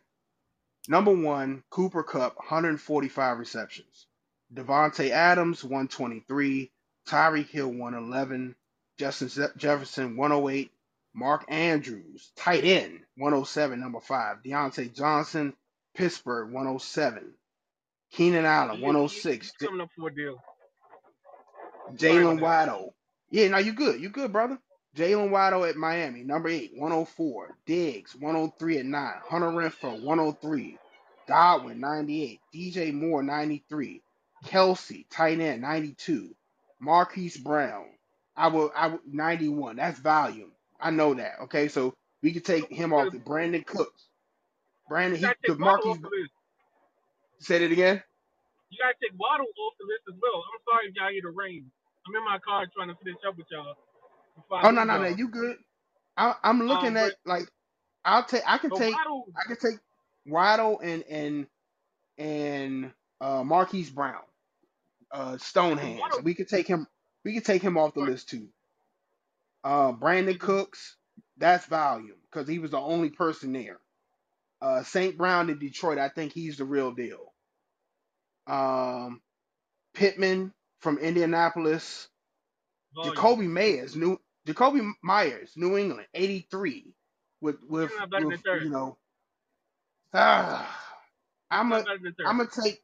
number 0.88 1.14
one, 1.14 1.62
Cooper 1.70 2.02
Kupp, 2.02 2.36
145 2.36 3.38
receptions. 3.38 4.06
Davante 4.52 5.10
Adams, 5.10 5.62
123. 5.62 6.70
Tyreek 7.06 7.48
Hill, 7.48 7.68
111. 7.68 8.54
Justin 8.98 9.48
Jefferson, 9.56 10.16
108. 10.16 10.70
Mark 11.14 11.44
Andrews, 11.48 12.32
tight 12.36 12.64
end, 12.64 13.00
107, 13.16 13.78
number 13.78 14.00
five. 14.00 14.38
Diontae 14.42 14.94
Johnson, 14.94 15.54
Pittsburgh, 15.94 16.52
107. 16.52 17.34
Keenan 18.12 18.44
Allen, 18.44 18.76
He- 18.76 18.76
he- 18.78 18.84
106. 18.84 19.52
Coming 19.52 19.80
up 19.80 19.90
for 19.96 20.08
a 20.08 20.14
deal. 20.14 20.38
Jaylen. 21.94 22.40
Waddle. 22.40 22.94
Yeah, 23.30 23.48
no, 23.48 23.58
you 23.58 23.72
good. 23.72 24.00
You 24.00 24.10
good, 24.10 24.32
brother. 24.32 24.58
Jaylen 24.96 25.30
Waddle 25.30 25.64
at 25.64 25.76
Miami, 25.76 26.22
number 26.22 26.48
eight, 26.48 26.72
104. 26.76 27.56
Diggs, 27.66 28.14
103 28.14 28.78
at 28.78 28.86
nine. 28.86 29.14
Hunter 29.28 29.48
Renfrow, 29.48 30.02
103. 30.02 30.78
Godwin, 31.26 31.80
98. 31.80 32.40
DJ 32.54 32.92
Moore, 32.92 33.22
93. 33.22 34.02
Kelce, 34.44 35.06
tight 35.10 35.40
end, 35.40 35.62
92. 35.62 36.34
Marquise 36.80 37.36
Brown, 37.38 37.86
I 38.36 38.48
will, 38.48 38.72
I 38.76 38.88
will, 38.88 39.00
91. 39.06 39.76
That's 39.76 39.98
volume. 40.00 40.52
I 40.80 40.90
know 40.90 41.14
that. 41.14 41.40
Okay, 41.44 41.68
so 41.68 41.94
we 42.22 42.32
can 42.32 42.42
take 42.42 42.70
him 42.70 42.92
off. 42.92 43.12
The 43.12 43.18
Brandin 43.18 43.64
Cooks. 43.64 44.08
Brandon, 44.88 45.20
You 45.20 45.20
he, 45.20 45.34
because 45.44 45.58
take 45.60 45.60
Marquise, 45.60 45.98
off 45.98 46.00
the 46.02 46.10
list. 46.10 46.34
said 47.40 47.62
it 47.62 47.72
again. 47.72 48.02
You 48.70 48.78
gotta 48.82 48.98
take 49.02 49.14
Waddle 49.18 49.46
off 49.48 49.74
the 49.80 49.86
list 49.88 50.04
as 50.10 50.18
well. 50.22 50.42
I'm 50.42 50.62
sorry 50.66 50.84
if 50.90 50.94
y'all 50.96 51.12
hear 51.12 51.22
the 51.26 51.34
rain. 51.34 51.70
I'm 52.08 52.16
in 52.16 52.24
my 52.24 52.38
car 52.42 52.66
trying 52.74 52.90
to 52.90 52.98
finish 53.02 53.20
up 53.26 53.36
with 53.38 53.46
y'all. 53.52 53.76
Oh 54.62 54.70
no, 54.72 54.84
no, 54.84 54.98
no, 54.98 55.08
y'all. 55.08 55.18
good. 55.28 55.56
I, 56.16 56.34
I'm 56.44 56.68
looking 56.68 56.96
Um, 56.96 56.96
at 56.96 57.14
like 57.26 57.48
I'll 58.04 58.24
take. 58.24 58.42
I 58.46 58.58
can 58.58 58.72
take. 58.72 59.00
Waddle, 59.06 59.26
I 59.36 59.44
can 59.48 59.56
take 59.58 59.80
Waddle 60.26 60.80
and 60.82 61.04
and 61.10 61.46
and 62.18 62.92
uh, 63.20 63.44
Marquise 63.44 63.90
Brown, 63.90 64.22
uh, 65.12 65.34
Stonehands. 65.34 66.00
Waddle- 66.00 66.22
We 66.22 66.34
could 66.34 66.48
take 66.48 66.68
him. 66.68 66.86
We 67.24 67.34
could 67.34 67.44
take 67.46 67.62
him 67.62 67.78
off 67.78 67.94
the 67.94 68.00
list 68.02 68.30
too. 68.30 68.48
Uh, 69.64 69.92
Brandin 69.92 70.38
Cooks, 70.40 70.96
that's 71.38 71.66
volume 71.66 72.16
because 72.30 72.48
he 72.48 72.58
was 72.58 72.72
the 72.72 72.80
only 72.80 73.10
person 73.10 73.52
there. 73.52 73.80
Uh, 74.62 74.84
St. 74.84 75.18
Brown 75.18 75.50
in 75.50 75.58
Detroit, 75.58 75.98
I 75.98 76.08
think 76.08 76.32
he's 76.32 76.58
the 76.58 76.64
real 76.64 76.92
deal. 76.92 77.32
Um, 78.46 79.20
Pittman 79.94 80.52
from 80.80 80.98
Indianapolis, 80.98 82.08
volume. 82.94 83.16
Jakobi 83.16 83.48
Meyers, 83.48 83.96
New 83.96 84.20
Jakobi 84.46 84.88
Meyers, 85.02 85.52
New 85.56 85.76
England, 85.76 86.06
83 86.14 86.94
with 87.40 87.56
with, 87.68 87.90
better 88.10 88.28
with 88.28 88.40
you 88.62 88.70
know. 88.70 88.96
Ah, 90.14 90.80
I'm 91.50 91.72
a 91.72 91.76
Not 91.76 91.86
better 91.86 91.98
than 92.02 92.14
third. 92.14 92.26
I'm 92.26 92.36
gonna 92.38 92.48
take. 92.64 92.80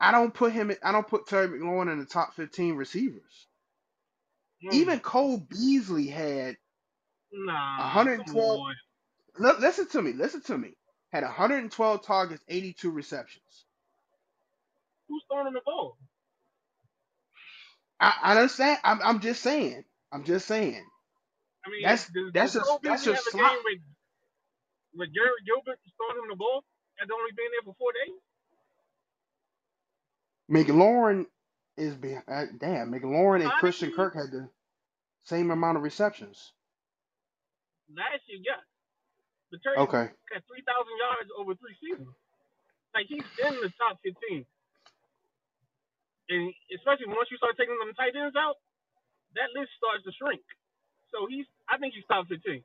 I 0.00 0.10
don't 0.10 0.34
put 0.34 0.52
him. 0.52 0.72
I 0.82 0.92
don't 0.92 1.06
put 1.06 1.26
Terry 1.26 1.48
McLaurin 1.48 1.92
in 1.92 2.00
the 2.00 2.06
top 2.06 2.34
15 2.34 2.74
receivers. 2.74 3.46
Mm. 4.64 4.72
Even 4.74 5.00
Cole 5.00 5.38
Beasley 5.38 6.08
had. 6.08 6.56
nah, 7.32 7.78
112 7.78 8.58
come 9.36 9.56
Listen 9.60 9.88
to 9.88 10.02
me. 10.02 10.12
Listen 10.12 10.42
to 10.42 10.58
me. 10.58 10.74
Had 11.12 11.24
112 11.24 12.02
targets, 12.04 12.42
82 12.48 12.90
receptions. 12.90 13.66
Who's 15.08 15.24
throwing 15.30 15.54
the 15.54 15.62
ball? 15.64 15.98
I, 18.00 18.14
I 18.22 18.36
understand. 18.36 18.78
I'm, 18.84 19.00
I'm 19.04 19.20
just 19.20 19.42
saying. 19.42 19.84
I'm 20.12 20.24
just 20.24 20.46
saying. 20.46 20.84
I 21.66 21.70
mean, 21.70 21.82
That's 21.84 22.08
does, 22.08 22.32
that's 22.34 22.52
does 22.54 22.62
Cole 22.64 22.80
that's 22.82 23.06
a 23.28 23.30
slop. 23.30 23.52
game 23.52 23.62
with 23.64 23.82
with 24.96 25.10
Garrett 25.14 25.44
Gilbert 25.46 25.78
throwing 25.96 26.18
him 26.24 26.30
the 26.30 26.36
ball 26.36 26.64
and 27.00 27.10
only 27.12 27.32
being 27.36 27.50
there 27.54 27.64
for 27.66 27.76
four 27.78 27.92
days? 27.92 28.16
McLaurin 30.50 31.26
is 31.76 31.94
behind. 31.94 32.24
Uh, 32.28 32.46
damn, 32.60 32.92
McLaurin 32.92 33.42
and 33.42 33.50
Christian 33.52 33.92
Kirk 33.92 34.14
had 34.14 34.30
the 34.32 34.48
same 35.24 35.50
amount 35.50 35.76
of 35.78 35.84
receptions. 35.84 36.52
last 37.96 38.22
year, 38.28 38.40
yes. 38.44 38.62
But 39.50 39.62
Terry 39.62 39.78
Okay. 39.78 40.10
got 40.32 40.44
3,000 40.46 40.64
yards 41.00 41.30
over 41.38 41.54
three 41.56 41.76
seasons. 41.80 42.14
Like, 42.94 43.06
he's 43.10 43.26
in 43.38 43.54
the 43.62 43.70
top 43.80 44.00
15. 44.04 44.46
And 46.30 46.44
especially 46.74 47.10
once 47.12 47.28
you 47.30 47.38
start 47.38 47.56
taking 47.60 47.76
them 47.78 47.92
tight 47.96 48.16
ends 48.16 48.36
out, 48.38 48.58
that 49.36 49.52
list 49.56 49.72
starts 49.78 50.04
to 50.06 50.12
shrink. 50.16 50.42
So 51.14 51.26
he's, 51.30 51.46
I 51.68 51.78
think 51.78 51.94
he's 51.94 52.06
top 52.08 52.28
15. 52.28 52.62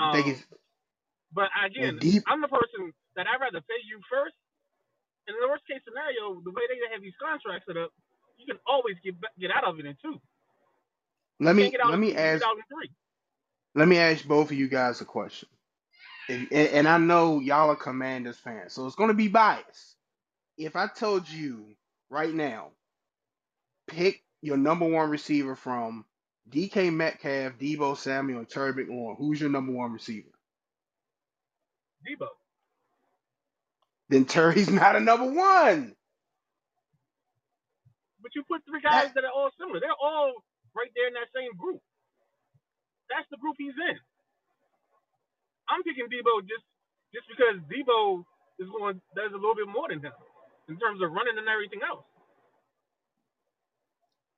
I 0.00 0.08
think 0.08 0.28
Um, 0.28 0.40
but 1.34 1.50
again, 1.58 2.00
deep. 2.00 2.24
I'm 2.28 2.40
the 2.42 2.50
person 2.52 2.92
that 3.16 3.26
I'd 3.28 3.40
rather 3.42 3.62
pay 3.64 3.80
you 3.86 4.00
first. 4.10 4.36
And 5.28 5.38
in 5.38 5.42
the 5.42 5.50
worst 5.50 5.66
case 5.70 5.82
scenario, 5.86 6.42
the 6.42 6.50
way 6.54 6.66
they 6.66 6.80
have 6.90 7.02
these 7.02 7.16
contracts 7.22 7.66
set 7.70 7.78
up, 7.78 7.94
you 8.38 8.46
can 8.48 8.58
always 8.66 8.98
get 9.06 9.14
get 9.38 9.54
out 9.54 9.68
of 9.68 9.78
it 9.78 9.86
in 9.86 9.94
two. 10.02 10.18
Let 11.40 11.56
You 11.56 11.56
me 11.56 11.76
let 11.82 11.98
me 11.98 12.14
you 12.22 12.30
ask 12.30 12.42
get 12.42 12.46
out 12.46 12.58
in 12.58 12.66
three. 12.70 12.90
let 13.74 13.88
me 13.88 13.98
ask 13.98 14.26
both 14.26 14.50
of 14.52 14.58
you 14.58 14.68
guys 14.68 15.00
a 15.00 15.06
question. 15.06 15.48
And, 16.30 16.48
and 16.52 16.88
I 16.88 16.98
know 16.98 17.40
y'all 17.40 17.70
are 17.70 17.76
Commanders 17.76 18.38
fans, 18.38 18.74
so 18.74 18.86
it's 18.86 18.96
going 18.96 19.08
to 19.10 19.14
be 19.14 19.28
biased. 19.28 19.96
If 20.58 20.76
I 20.76 20.88
told 20.88 21.28
you 21.28 21.66
right 22.10 22.34
now, 22.34 22.68
pick 23.88 24.22
your 24.42 24.56
number 24.58 24.86
one 24.88 25.10
receiver 25.10 25.56
from 25.56 26.04
DK 26.50 26.92
Metcalf, 26.92 27.58
Deebo 27.58 27.96
Samuel, 27.96 28.40
and 28.40 28.48
Terry 28.50 28.72
McLaurin, 28.74 29.18
who's 29.18 29.40
your 29.40 29.50
number 29.50 29.72
one 29.72 29.92
receiver? 29.92 30.28
Debo. 32.06 32.28
Then 34.10 34.26
Terry's 34.26 34.70
not 34.70 34.96
a 34.96 35.00
number 35.00 35.32
one. 35.32 35.96
But 38.22 38.32
you 38.34 38.44
put 38.48 38.62
three 38.66 38.82
That 38.88 39.04
guys 39.04 39.12
that 39.14 39.24
are 39.24 39.32
all 39.34 39.50
similar. 39.58 39.80
They're 39.80 39.90
all 40.02 40.32
right 40.76 40.90
there 40.96 41.08
in 41.08 41.14
that 41.14 41.30
same 41.34 41.56
group. 41.58 41.80
That's 43.10 43.28
the 43.30 43.38
group 43.38 43.56
he's 43.58 43.74
in. 43.78 43.98
I'm 45.70 45.82
picking 45.86 46.10
Deebo 46.10 46.42
just 46.44 46.66
just 47.14 47.26
because 47.30 47.62
Deebo 47.70 48.26
is 48.58 48.68
going 48.74 49.00
does 49.16 49.32
a 49.32 49.40
little 49.40 49.56
bit 49.56 49.70
more 49.70 49.88
than 49.88 50.02
him 50.02 50.12
in 50.68 50.78
terms 50.78 51.00
of 51.02 51.10
running 51.14 51.38
and 51.38 51.48
everything 51.48 51.80
else. 51.86 52.04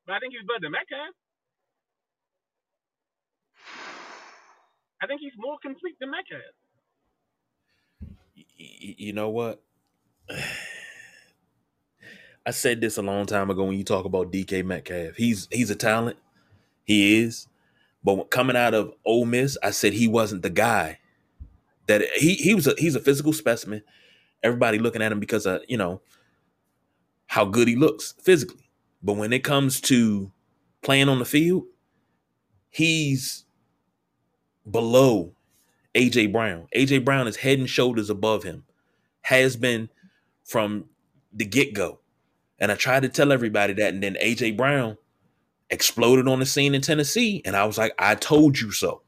But 0.06 0.16
I 0.16 0.18
think 0.20 0.34
he's 0.34 0.46
better 0.46 0.60
than 0.62 0.72
Metcalf. 0.72 1.14
I 5.02 5.06
think 5.06 5.20
he's 5.20 5.34
more 5.38 5.58
complete 5.62 5.96
than 6.00 6.10
Metcalf. 6.10 6.54
You 8.56 9.12
know 9.12 9.30
what? 9.30 9.62
I 12.46 12.50
said 12.50 12.80
this 12.80 12.96
a 12.96 13.02
long 13.02 13.26
time 13.26 13.50
ago 13.50 13.64
when 13.64 13.78
you 13.78 13.84
talk 13.84 14.04
about 14.04 14.32
DK 14.32 14.64
Metcalf. 14.64 15.16
He's 15.16 15.48
he's 15.50 15.70
a 15.70 15.76
talent. 15.76 16.18
He 16.84 17.20
is. 17.22 17.48
But 18.04 18.30
coming 18.30 18.56
out 18.56 18.74
of 18.74 18.92
Ole 19.04 19.26
Miss, 19.26 19.56
I 19.62 19.70
said 19.70 19.92
he 19.92 20.08
wasn't 20.08 20.42
the 20.42 20.50
guy. 20.50 20.98
That 21.86 22.02
he 22.16 22.34
he 22.34 22.54
was 22.54 22.66
a 22.66 22.74
he's 22.78 22.94
a 22.94 23.00
physical 23.00 23.32
specimen. 23.32 23.82
Everybody 24.42 24.78
looking 24.78 25.02
at 25.02 25.12
him 25.12 25.20
because 25.20 25.46
of, 25.46 25.62
you 25.68 25.76
know, 25.76 26.00
how 27.26 27.44
good 27.44 27.68
he 27.68 27.76
looks 27.76 28.12
physically. 28.20 28.70
But 29.02 29.14
when 29.14 29.32
it 29.32 29.44
comes 29.44 29.80
to 29.82 30.32
playing 30.82 31.08
on 31.08 31.18
the 31.18 31.24
field, 31.24 31.64
he's 32.70 33.44
below 34.68 35.34
AJ 35.94 36.32
Brown. 36.32 36.68
AJ 36.74 37.04
Brown 37.04 37.28
is 37.28 37.36
head 37.36 37.58
and 37.58 37.68
shoulders 37.68 38.10
above 38.10 38.42
him. 38.42 38.64
Has 39.22 39.56
been 39.56 39.88
from 40.44 40.86
the 41.32 41.44
get-go. 41.44 42.00
And 42.58 42.70
I 42.70 42.74
tried 42.74 43.02
to 43.02 43.08
tell 43.08 43.32
everybody 43.32 43.72
that, 43.74 43.94
and 43.94 44.02
then 44.02 44.16
AJ 44.20 44.56
Brown 44.56 44.98
exploded 45.70 46.28
on 46.28 46.38
the 46.38 46.46
scene 46.46 46.74
in 46.74 46.82
Tennessee, 46.82 47.42
and 47.44 47.56
I 47.56 47.64
was 47.64 47.78
like, 47.78 47.94
I 47.98 48.14
told 48.14 48.60
you 48.60 48.70
so. 48.70 49.02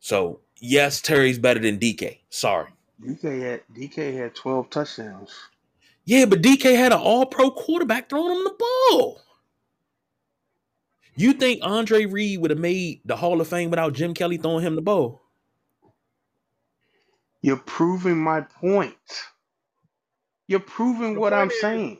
So 0.00 0.40
yes, 0.64 1.00
Terry's 1.02 1.38
better 1.38 1.60
than 1.60 1.78
DK. 1.78 2.20
Sorry. 2.30 2.70
DK 3.02 3.40
had 3.42 3.62
DK 3.74 4.16
had 4.16 4.34
12 4.34 4.70
touchdowns. 4.70 5.32
Yeah, 6.04 6.26
but 6.26 6.42
DK 6.42 6.76
had 6.76 6.92
an 6.92 6.98
all-pro 7.00 7.50
quarterback 7.52 8.10
throwing 8.10 8.36
him 8.38 8.44
the 8.44 8.56
ball. 8.90 9.20
You 11.16 11.34
think 11.34 11.60
Andre 11.62 12.06
Reed 12.06 12.40
would 12.40 12.50
have 12.50 12.60
made 12.60 13.00
the 13.04 13.16
Hall 13.16 13.40
of 13.40 13.48
Fame 13.48 13.70
without 13.70 13.94
Jim 13.94 14.14
Kelly 14.14 14.38
throwing 14.38 14.64
him 14.64 14.76
the 14.76 14.82
ball? 14.82 15.22
You're 17.42 17.58
proving 17.58 18.18
my 18.18 18.42
point. 18.42 18.96
You're 20.48 20.60
proving 20.60 21.14
The 21.14 21.20
what 21.20 21.32
I'm 21.34 21.50
is, 21.50 21.60
saying. 21.60 21.98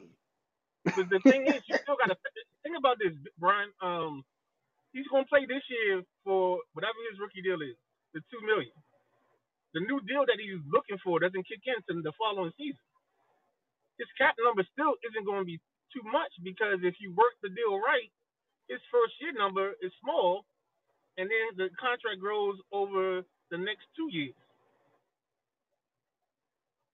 the, 0.96 1.04
the 1.04 1.20
thing 1.26 1.46
is, 1.48 1.62
you 1.68 1.76
still 1.82 1.96
got 1.98 2.08
to 2.12 2.16
think 2.64 2.76
about 2.78 2.98
this, 3.02 3.14
Brian. 3.38 3.70
Um, 3.82 4.24
he's 4.92 5.06
gonna 5.12 5.26
play 5.26 5.46
this 5.48 5.62
year 5.70 6.02
for 6.24 6.58
whatever 6.74 6.94
his 7.10 7.20
rookie 7.20 7.42
deal 7.42 7.62
is, 7.62 7.76
the 8.14 8.22
two 8.32 8.40
million. 8.46 8.74
The 9.74 9.82
new 9.84 10.00
deal 10.08 10.24
that 10.26 10.40
he's 10.40 10.62
looking 10.70 10.98
for 11.04 11.20
doesn't 11.20 11.46
kick 11.48 11.62
in 11.66 11.76
until 11.88 12.02
the 12.02 12.14
following 12.18 12.52
season. 12.56 12.80
His 13.98 14.08
cap 14.18 14.34
number 14.42 14.64
still 14.72 14.96
isn't 15.06 15.26
going 15.26 15.42
to 15.44 15.48
be 15.48 15.60
too 15.94 16.04
much 16.08 16.32
because 16.42 16.82
if 16.82 16.96
you 17.00 17.14
work 17.14 17.34
the 17.42 17.50
deal 17.50 17.78
right, 17.78 18.10
his 18.68 18.80
first 18.92 19.14
year 19.20 19.32
number 19.36 19.74
is 19.82 19.92
small, 20.02 20.44
and 21.18 21.30
then 21.30 21.46
the 21.56 21.68
contract 21.80 22.20
grows 22.20 22.58
over 22.72 23.22
the 23.50 23.58
next 23.58 23.86
two 23.96 24.08
years. 24.10 24.36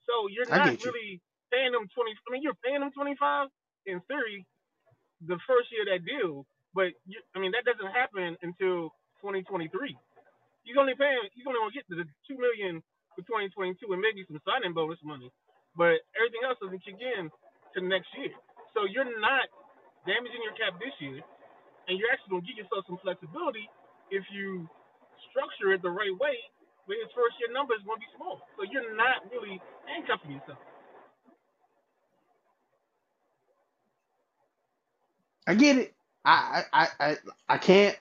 So 0.06 0.28
you're 0.28 0.50
not 0.50 0.72
you. 0.72 0.78
really 0.84 1.20
paying 1.52 1.74
him 1.74 1.88
twenty. 1.94 2.14
I 2.28 2.28
mean, 2.32 2.42
you're 2.42 2.58
paying 2.64 2.82
him 2.82 2.92
twenty 2.92 3.16
five 3.20 3.48
in 3.86 4.00
theory, 4.08 4.46
the 5.26 5.38
first 5.48 5.72
year 5.72 5.84
of 5.84 5.90
that 5.92 6.04
deal. 6.06 6.46
But 6.74 6.94
you, 7.06 7.20
I 7.36 7.40
mean, 7.40 7.52
that 7.52 7.64
doesn't 7.66 7.92
happen 7.92 8.36
until 8.42 8.90
2023. 9.24 9.96
He's 10.64 10.76
only 10.78 10.94
paying. 10.94 11.24
He's 11.34 11.46
only 11.46 11.58
going 11.60 11.72
to 11.72 11.76
get 11.76 11.86
to 11.90 11.96
the 11.96 12.06
two 12.28 12.36
million 12.38 12.84
for 13.16 13.22
2022 13.26 13.80
and 13.90 14.00
maybe 14.00 14.24
some 14.28 14.40
signing 14.44 14.74
bonus 14.76 15.00
money. 15.02 15.32
But 15.76 16.04
everything 16.18 16.42
else 16.44 16.58
doesn't 16.60 16.82
kick 16.84 16.98
in 17.00 17.30
to 17.74 17.78
next 17.82 18.10
year. 18.18 18.34
So 18.74 18.84
you're 18.86 19.08
not 19.20 19.48
damaging 20.06 20.42
your 20.42 20.54
cap 20.58 20.78
this 20.78 20.94
year, 21.00 21.20
and 21.88 21.98
you're 21.98 22.10
actually 22.12 22.38
going 22.38 22.44
to 22.44 22.48
give 22.48 22.58
yourself 22.60 22.86
some 22.86 23.00
flexibility 23.02 23.66
if 24.10 24.24
you 24.32 24.68
structure 25.30 25.72
it 25.74 25.82
the 25.82 25.92
right 25.92 26.14
way. 26.18 26.38
Where 26.88 26.98
his 26.98 27.12
first 27.14 27.38
year 27.38 27.52
number 27.54 27.78
is 27.78 27.84
going 27.86 28.02
to 28.02 28.04
be 28.04 28.12
small, 28.18 28.42
so 28.58 28.66
you're 28.66 28.96
not 28.98 29.22
really 29.30 29.62
handcuffing 29.86 30.34
yourself. 30.34 30.58
I 35.46 35.54
get 35.54 35.78
it. 35.78 35.94
I 36.24 36.64
I 36.72 36.82
I 36.82 36.88
I, 37.00 37.16
I 37.48 37.58
can't. 37.58 37.96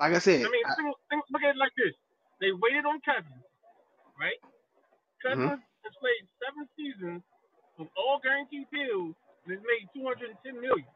Like 0.00 0.14
I 0.14 0.18
said, 0.20 0.40
I 0.44 0.50
mean, 0.50 0.64
I, 0.66 0.74
think, 0.76 0.96
think, 1.10 1.24
look 1.30 1.42
at 1.42 1.56
it 1.56 1.60
like 1.60 1.72
this: 1.76 1.94
they 2.40 2.52
waited 2.52 2.86
on 2.86 3.00
Cousins, 3.04 3.44
right? 4.18 4.38
mhm. 5.32 5.54
Has 5.84 5.94
played 6.00 6.24
seven 6.42 6.64
seasons 6.76 7.22
with 7.78 7.90
all 7.98 8.20
guaranteed 8.22 8.68
deals 8.72 9.14
and 9.46 9.50
has 9.56 9.62
made 9.64 9.86
210 9.96 10.34
million. 10.60 10.88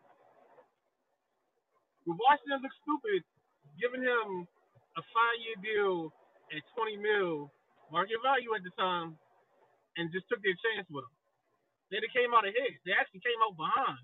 Would 2.06 2.18
Washington 2.20 2.62
look 2.64 2.74
stupid 2.82 3.22
giving 3.80 4.02
him 4.04 4.48
a 4.98 5.02
five-year 5.14 5.58
deal 5.62 6.12
at 6.54 6.62
20 6.76 6.98
mil 6.98 7.52
market 7.92 8.20
value 8.24 8.52
at 8.56 8.64
the 8.64 8.74
time 8.78 9.16
and 9.98 10.10
just 10.12 10.28
took 10.30 10.42
their 10.42 10.56
chance 10.72 10.86
with 10.90 11.04
him? 11.06 11.14
They 11.92 12.00
they 12.02 12.12
came 12.14 12.34
out 12.34 12.46
ahead. 12.48 12.74
They 12.86 12.94
actually 12.96 13.22
came 13.24 13.38
out 13.44 13.56
behind 13.58 14.02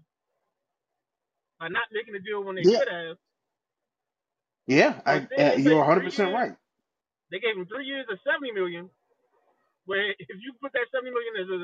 by 1.61 1.69
not 1.71 1.89
making 1.93 2.15
the 2.15 2.25
deal 2.25 2.45
when 2.45 2.57
they 2.57 2.65
yeah, 2.65 2.79
should 2.79 2.89
have. 2.91 3.17
yeah. 4.67 5.01
I, 5.07 5.29
uh, 5.39 5.55
you're 5.57 5.79
100 5.79 6.05
percent 6.05 6.33
right. 6.35 6.55
They 7.35 7.43
gave 7.43 7.59
him 7.59 7.67
three 7.67 7.91
years 7.91 8.07
of 8.07 8.23
70 8.23 8.55
million. 8.55 8.87
Where 9.87 10.15
if 10.15 10.39
you 10.39 10.55
put 10.63 10.73
that 10.79 10.87
70 10.95 11.11
million 11.11 11.35
as 11.43 11.49
a 11.51 11.61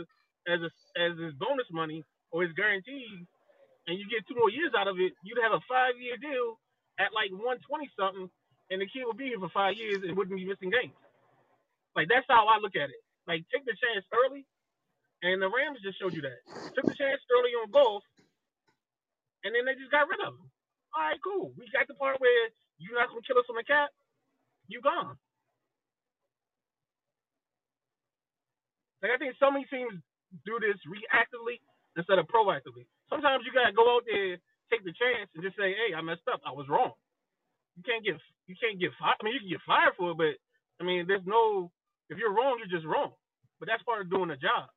as 0.51 0.61
a 0.67 0.71
as 0.99 1.13
his 1.23 1.35
bonus 1.39 1.71
money 1.71 2.03
or 2.35 2.43
his 2.43 2.53
guaranteed, 2.59 3.27
and 3.87 3.95
you 3.99 4.07
get 4.11 4.27
two 4.29 4.39
more 4.39 4.51
years 4.51 4.75
out 4.77 4.89
of 4.91 4.99
it, 4.99 5.15
you'd 5.23 5.43
have 5.43 5.55
a 5.57 5.63
five-year 5.71 6.19
deal 6.19 6.59
at 6.99 7.15
like 7.15 7.33
120 7.33 7.63
something, 7.99 8.29
and 8.71 8.79
the 8.83 8.91
kid 8.91 9.07
would 9.07 9.19
be 9.19 9.33
here 9.33 9.41
for 9.43 9.53
five 9.55 9.79
years 9.79 10.03
and 10.05 10.17
wouldn't 10.19 10.37
be 10.37 10.47
missing 10.49 10.71
games. 10.75 10.97
Like 11.97 12.09
that's 12.11 12.27
how 12.31 12.47
I 12.47 12.59
look 12.63 12.77
at 12.77 12.91
it. 12.91 13.03
Like 13.27 13.47
take 13.51 13.67
the 13.67 13.77
chance 13.79 14.07
early, 14.15 14.47
and 15.23 15.43
the 15.43 15.51
Rams 15.51 15.83
just 15.85 15.99
showed 16.01 16.15
you 16.15 16.23
that. 16.27 16.41
Took 16.77 16.87
the 16.91 16.99
chance 16.99 17.23
early 17.33 17.55
on 17.61 17.71
both, 17.71 18.05
and 19.47 19.55
then 19.55 19.65
they 19.67 19.75
just 19.79 19.93
got 19.95 20.09
rid 20.11 20.23
of 20.23 20.35
him. 20.39 20.49
All 20.95 21.05
right, 21.07 21.21
cool. 21.23 21.55
We 21.59 21.69
got 21.73 21.87
the 21.89 21.97
part 21.99 22.21
where 22.21 22.51
you're 22.79 22.99
not 22.99 23.11
gonna 23.11 23.25
kill 23.27 23.39
us 23.39 23.49
on 23.51 23.57
the 23.59 23.67
cap. 23.67 23.91
You 24.69 24.81
gone. 24.83 25.19
Like 29.03 29.13
I 29.13 29.19
think 29.19 29.37
so 29.41 29.51
many 29.51 29.65
teams 29.67 30.01
do 30.45 30.61
this 30.61 30.77
reactively 30.87 31.61
instead 31.97 32.19
of 32.21 32.29
proactively. 32.29 32.87
Sometimes 33.09 33.45
you 33.45 33.53
gotta 33.53 33.73
go 33.73 33.97
out 33.97 34.05
there, 34.07 34.37
take 34.71 34.85
the 34.85 34.95
chance 34.95 35.29
and 35.35 35.43
just 35.43 35.57
say, 35.57 35.73
"Hey, 35.73 35.95
I 35.97 36.01
messed 36.03 36.29
up. 36.33 36.41
I 36.47 36.53
was 36.53 36.69
wrong." 36.69 36.93
You 37.77 37.83
can't 37.83 38.05
get 38.05 38.21
you 38.47 38.57
can't 38.61 38.79
get 38.81 38.93
fired. 39.01 39.17
I 39.21 39.25
mean, 39.25 39.35
you 39.35 39.41
can 39.41 39.51
get 39.51 39.67
fired 39.67 39.95
for 39.97 40.13
it, 40.13 40.19
but 40.19 40.35
I 40.81 40.85
mean, 40.85 41.07
there's 41.09 41.27
no 41.27 41.73
if 42.11 42.19
you're 42.19 42.35
wrong, 42.35 42.59
you're 42.61 42.73
just 42.73 42.87
wrong. 42.87 43.13
But 43.59 43.69
that's 43.69 43.83
part 43.85 44.01
of 44.03 44.11
doing 44.11 44.29
the 44.29 44.37
job. 44.37 44.69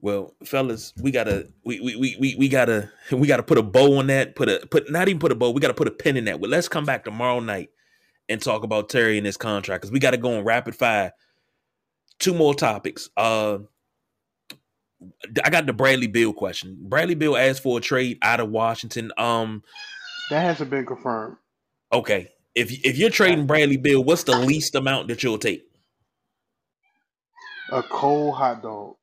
Well, 0.00 0.34
fellas, 0.44 0.92
we 1.02 1.10
gotta 1.10 1.48
we 1.64 1.80
we 1.80 1.96
we 1.96 2.36
we, 2.38 2.48
gotta 2.48 2.90
we 3.12 3.26
gotta 3.26 3.42
put 3.42 3.58
a 3.58 3.62
bow 3.62 3.98
on 3.98 4.06
that. 4.08 4.36
Put 4.36 4.48
a 4.48 4.66
put 4.70 4.90
not 4.90 5.08
even 5.08 5.18
put 5.20 5.32
a 5.32 5.34
bow. 5.34 5.50
We 5.50 5.60
gotta 5.60 5.74
put 5.74 5.88
a 5.88 5.92
pin 5.92 6.16
in 6.16 6.24
that. 6.26 6.40
Well, 6.40 6.50
let's 6.50 6.68
come 6.68 6.84
back 6.86 7.04
tomorrow 7.04 7.40
night 7.40 7.70
and 8.28 8.42
talk 8.42 8.62
about 8.62 8.88
Terry 8.88 9.16
and 9.16 9.26
his 9.26 9.36
contract 9.36 9.82
because 9.82 9.92
we 9.92 9.98
got 9.98 10.10
to 10.12 10.16
go 10.16 10.36
on 10.38 10.44
rapid 10.44 10.74
fire. 10.74 11.12
Two 12.18 12.34
more 12.34 12.54
topics. 12.54 13.08
Uh, 13.16 13.58
I 15.44 15.50
got 15.50 15.66
the 15.66 15.72
Bradley 15.72 16.08
Beal 16.08 16.32
question. 16.32 16.76
Bradley 16.80 17.14
Beal 17.14 17.36
asked 17.36 17.62
for 17.62 17.78
a 17.78 17.80
trade 17.80 18.18
out 18.22 18.40
of 18.40 18.50
Washington. 18.50 19.12
Um, 19.16 19.62
that 20.30 20.40
hasn't 20.40 20.70
been 20.70 20.84
confirmed. 20.84 21.36
Okay, 21.92 22.28
if 22.54 22.72
if 22.84 22.98
you're 22.98 23.10
trading 23.10 23.46
Bradley 23.46 23.76
Beal, 23.76 24.02
what's 24.02 24.24
the 24.24 24.36
least 24.36 24.74
amount 24.74 25.08
that 25.08 25.22
you'll 25.22 25.38
take? 25.38 25.64
A 27.70 27.82
cold 27.82 28.34
hot 28.34 28.62
dog. 28.62 28.96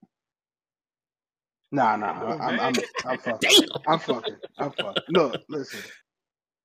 Nah, 1.72 1.96
nah. 1.96 2.12
I'm, 2.12 2.42
I'm, 2.42 2.60
I'm, 2.60 2.74
I'm 3.06 3.18
fucking. 3.18 3.70
I'm 3.88 4.00
fucking. 4.00 4.36
I'm 4.58 4.72
fucking. 4.72 5.04
Look, 5.10 5.42
listen. 5.50 5.80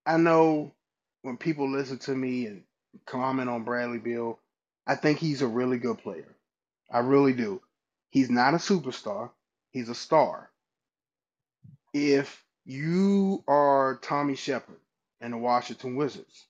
I 0.06 0.16
know 0.16 0.74
when 1.22 1.36
people 1.36 1.70
listen 1.70 1.98
to 1.98 2.14
me 2.14 2.46
and 2.46 2.62
comment 3.06 3.50
on 3.50 3.64
Bradley 3.64 3.98
Beal, 3.98 4.38
I 4.86 4.96
think 4.96 5.18
he's 5.18 5.42
a 5.42 5.46
really 5.46 5.78
good 5.78 5.98
player. 5.98 6.34
I 6.90 7.00
really 7.00 7.32
do. 7.32 7.60
He's 8.10 8.30
not 8.30 8.54
a 8.54 8.58
superstar. 8.58 9.30
He's 9.70 9.88
a 9.88 9.94
star. 9.94 10.50
If 11.92 12.44
you 12.64 13.44
are 13.46 13.98
Tommy 14.02 14.36
Sheppard 14.36 14.80
and 15.20 15.32
the 15.32 15.38
Washington 15.38 15.96
Wizards, 15.96 16.46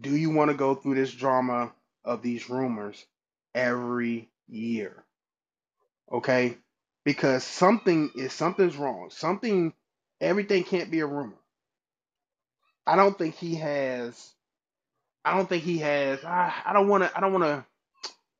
do 0.00 0.14
you 0.14 0.30
want 0.30 0.50
to 0.50 0.56
go 0.56 0.74
through 0.74 0.94
this 0.96 1.12
drama 1.12 1.72
of 2.04 2.22
these 2.22 2.48
rumors 2.50 3.04
every 3.54 4.28
year? 4.48 5.04
Okay? 6.12 6.56
Because 7.04 7.42
something 7.44 8.10
is 8.16 8.32
something's 8.32 8.76
wrong. 8.76 9.10
Something 9.10 9.72
everything 10.20 10.64
can't 10.64 10.90
be 10.90 11.00
a 11.00 11.06
rumor. 11.06 11.37
I 12.88 12.96
don't 12.96 13.18
think 13.18 13.36
he 13.36 13.56
has 13.56 14.32
I 15.24 15.36
don't 15.36 15.48
think 15.48 15.64
he 15.64 15.78
has 15.78 16.24
I, 16.24 16.54
I 16.66 16.74
don't 16.74 16.88
want 16.88 17.04
to 17.04 17.16
I 17.16 17.20
don't 17.20 17.32
want 17.34 17.44
to 17.44 17.66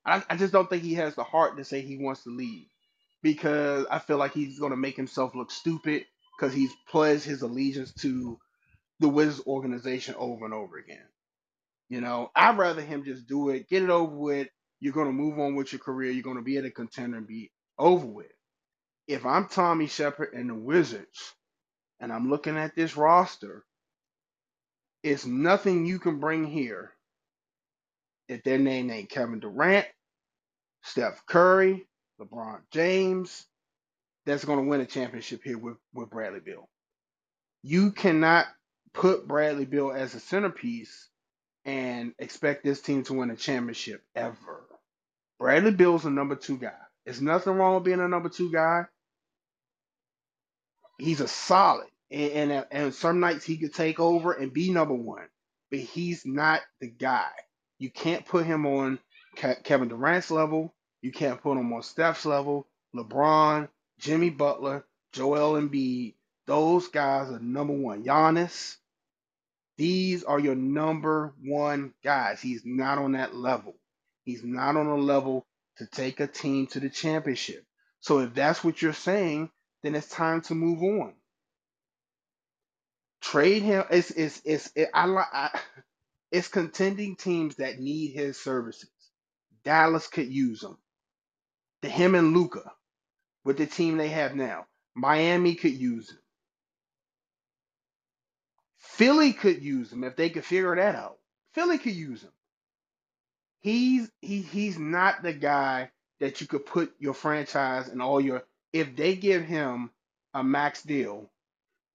I, 0.06 0.22
I 0.30 0.36
just 0.36 0.52
don't 0.52 0.68
think 0.70 0.82
he 0.82 0.94
has 0.94 1.14
the 1.14 1.24
heart 1.24 1.56
to 1.58 1.64
say 1.64 1.80
he 1.80 1.98
wants 1.98 2.24
to 2.24 2.30
leave 2.30 2.66
because 3.22 3.86
I 3.90 3.98
feel 4.00 4.18
like 4.18 4.32
he's 4.32 4.58
going 4.58 4.72
to 4.72 4.76
make 4.76 4.96
himself 4.96 5.34
look 5.34 5.50
stupid 5.50 6.06
because 6.38 6.54
he's 6.54 6.72
pledged 6.88 7.24
his 7.24 7.42
allegiance 7.42 7.92
to 8.02 8.38
the 9.00 9.08
Wizards 9.08 9.46
organization 9.46 10.16
over 10.18 10.46
and 10.46 10.54
over 10.54 10.78
again. 10.78 11.06
You 11.90 12.02
know, 12.02 12.30
I'd 12.36 12.58
rather 12.58 12.82
him 12.82 13.04
just 13.04 13.28
do 13.28 13.50
it, 13.50 13.70
get 13.70 13.84
it 13.84 13.90
over 13.90 14.14
with. 14.14 14.48
You're 14.80 14.94
going 14.94 15.08
to 15.08 15.14
move 15.14 15.38
on 15.40 15.56
with 15.56 15.72
your 15.72 15.80
career. 15.80 16.12
You're 16.12 16.24
going 16.24 16.36
to 16.38 16.42
be 16.42 16.58
at 16.58 16.66
a 16.66 16.72
contender 16.72 17.18
and 17.18 17.28
be 17.28 17.52
over 17.78 18.06
with. 18.06 18.32
If 19.08 19.26
I'm 19.26 19.48
Tommy 19.48 19.88
Sheppard 19.88 20.34
and 20.34 20.50
the 20.50 20.54
Wizards, 20.54 21.34
and 22.00 22.12
I'm 22.12 22.30
looking 22.30 22.56
at 22.58 22.76
this 22.76 22.96
roster, 22.96 23.64
it's 25.02 25.26
nothing 25.26 25.86
you 25.86 25.98
can 25.98 26.20
bring 26.20 26.44
here 26.44 26.92
if 28.28 28.42
their 28.42 28.58
name 28.58 28.90
ain't 28.90 29.10
Kevin 29.10 29.40
Durant, 29.40 29.86
Steph 30.82 31.24
Curry, 31.26 31.86
LeBron 32.20 32.60
James, 32.72 33.46
that's 34.26 34.44
going 34.44 34.58
to 34.58 34.68
win 34.68 34.80
a 34.80 34.86
championship 34.86 35.42
here 35.42 35.58
with, 35.58 35.76
with 35.94 36.10
Bradley 36.10 36.40
Beal. 36.40 36.68
You 37.62 37.92
cannot 37.92 38.46
put 38.92 39.26
Bradley 39.26 39.64
Beal 39.64 39.92
as 39.92 40.14
a 40.14 40.20
centerpiece 40.20 41.08
and 41.64 42.12
expect 42.18 42.64
this 42.64 42.80
team 42.80 43.04
to 43.04 43.14
win 43.14 43.30
a 43.30 43.36
championship 43.36 44.02
ever. 44.14 44.64
Bradley 45.38 45.70
Beal's 45.70 46.04
a 46.04 46.10
number 46.10 46.36
two 46.36 46.58
guy. 46.58 46.72
There's 47.04 47.22
nothing 47.22 47.54
wrong 47.54 47.76
with 47.76 47.84
being 47.84 48.00
a 48.00 48.08
number 48.08 48.28
two 48.28 48.52
guy. 48.52 48.84
He's 50.98 51.20
a 51.20 51.28
solid, 51.28 51.88
and, 52.10 52.52
and 52.52 52.66
and 52.70 52.94
some 52.94 53.20
nights 53.20 53.44
he 53.44 53.58
could 53.58 53.74
take 53.74 54.00
over 54.00 54.32
and 54.32 54.52
be 54.52 54.70
number 54.70 54.94
one, 54.94 55.28
but 55.70 55.80
he's 55.80 56.24
not 56.26 56.60
the 56.80 56.88
guy. 56.88 57.30
You 57.78 57.90
can't 57.90 58.26
put 58.26 58.46
him 58.46 58.66
on 58.66 58.98
Kevin 59.64 59.88
Durant's 59.88 60.30
level. 60.30 60.74
You 61.02 61.12
can't 61.12 61.40
put 61.40 61.58
him 61.58 61.72
on 61.72 61.82
Steph's 61.82 62.26
level. 62.26 62.66
LeBron, 62.94 63.68
Jimmy 64.00 64.30
Butler, 64.30 64.84
Joel 65.12 65.60
Embiid, 65.60 66.14
those 66.46 66.88
guys 66.88 67.30
are 67.30 67.38
number 67.38 67.74
one. 67.74 68.04
Giannis, 68.04 68.76
these 69.76 70.24
are 70.24 70.40
your 70.40 70.56
number 70.56 71.34
one 71.42 71.94
guys. 72.02 72.40
He's 72.40 72.62
not 72.64 72.98
on 72.98 73.12
that 73.12 73.34
level. 73.34 73.76
He's 74.24 74.42
not 74.42 74.76
on 74.76 74.86
a 74.86 74.96
level 74.96 75.46
to 75.78 75.86
take 75.86 76.20
a 76.20 76.26
team 76.26 76.66
to 76.68 76.80
the 76.80 76.90
championship. 76.90 77.64
So 78.00 78.20
if 78.20 78.34
that's 78.34 78.64
what 78.64 78.82
you're 78.82 78.92
saying, 78.92 79.50
then 79.82 79.94
it's 79.94 80.08
time 80.08 80.40
to 80.42 80.54
move 80.54 80.82
on. 80.82 81.14
Trade 83.22 83.62
him. 83.62 83.84
It's 83.90 84.10
it's 84.12 84.42
it's 84.44 84.72
it, 84.76 84.90
I 84.94 85.06
like. 85.06 85.28
It's 86.30 86.48
contending 86.48 87.16
teams 87.16 87.56
that 87.56 87.80
need 87.80 88.12
his 88.12 88.38
services. 88.40 88.90
Dallas 89.64 90.06
could 90.08 90.28
use 90.28 90.62
him. 90.62 90.76
The 91.82 91.88
him 91.90 92.14
and 92.16 92.34
Luka, 92.36 92.72
with 93.44 93.58
the 93.58 93.66
team 93.66 93.98
they 93.98 94.08
have 94.08 94.34
now. 94.36 94.66
Miami 94.94 95.54
could 95.56 95.74
use 95.74 96.10
him. 96.10 96.18
Philly 98.78 99.32
could 99.34 99.62
use 99.62 99.92
him 99.92 100.04
if 100.04 100.16
they 100.16 100.30
could 100.30 100.44
figure 100.44 100.76
that 100.76 100.94
out. 100.96 101.18
Philly 101.54 101.78
could 101.78 101.94
use 101.94 102.22
him. 102.22 102.32
He's 103.60 104.10
he 104.22 104.42
he's 104.42 104.78
not 104.78 105.22
the 105.22 105.34
guy 105.34 105.90
that 106.20 106.40
you 106.40 106.48
could 106.48 106.66
put 106.66 106.94
your 107.00 107.14
franchise 107.14 107.88
and 107.88 108.02
all 108.02 108.20
your 108.20 108.44
if 108.72 108.96
they 108.96 109.16
give 109.16 109.44
him 109.44 109.90
a 110.34 110.44
max 110.44 110.82
deal, 110.82 111.30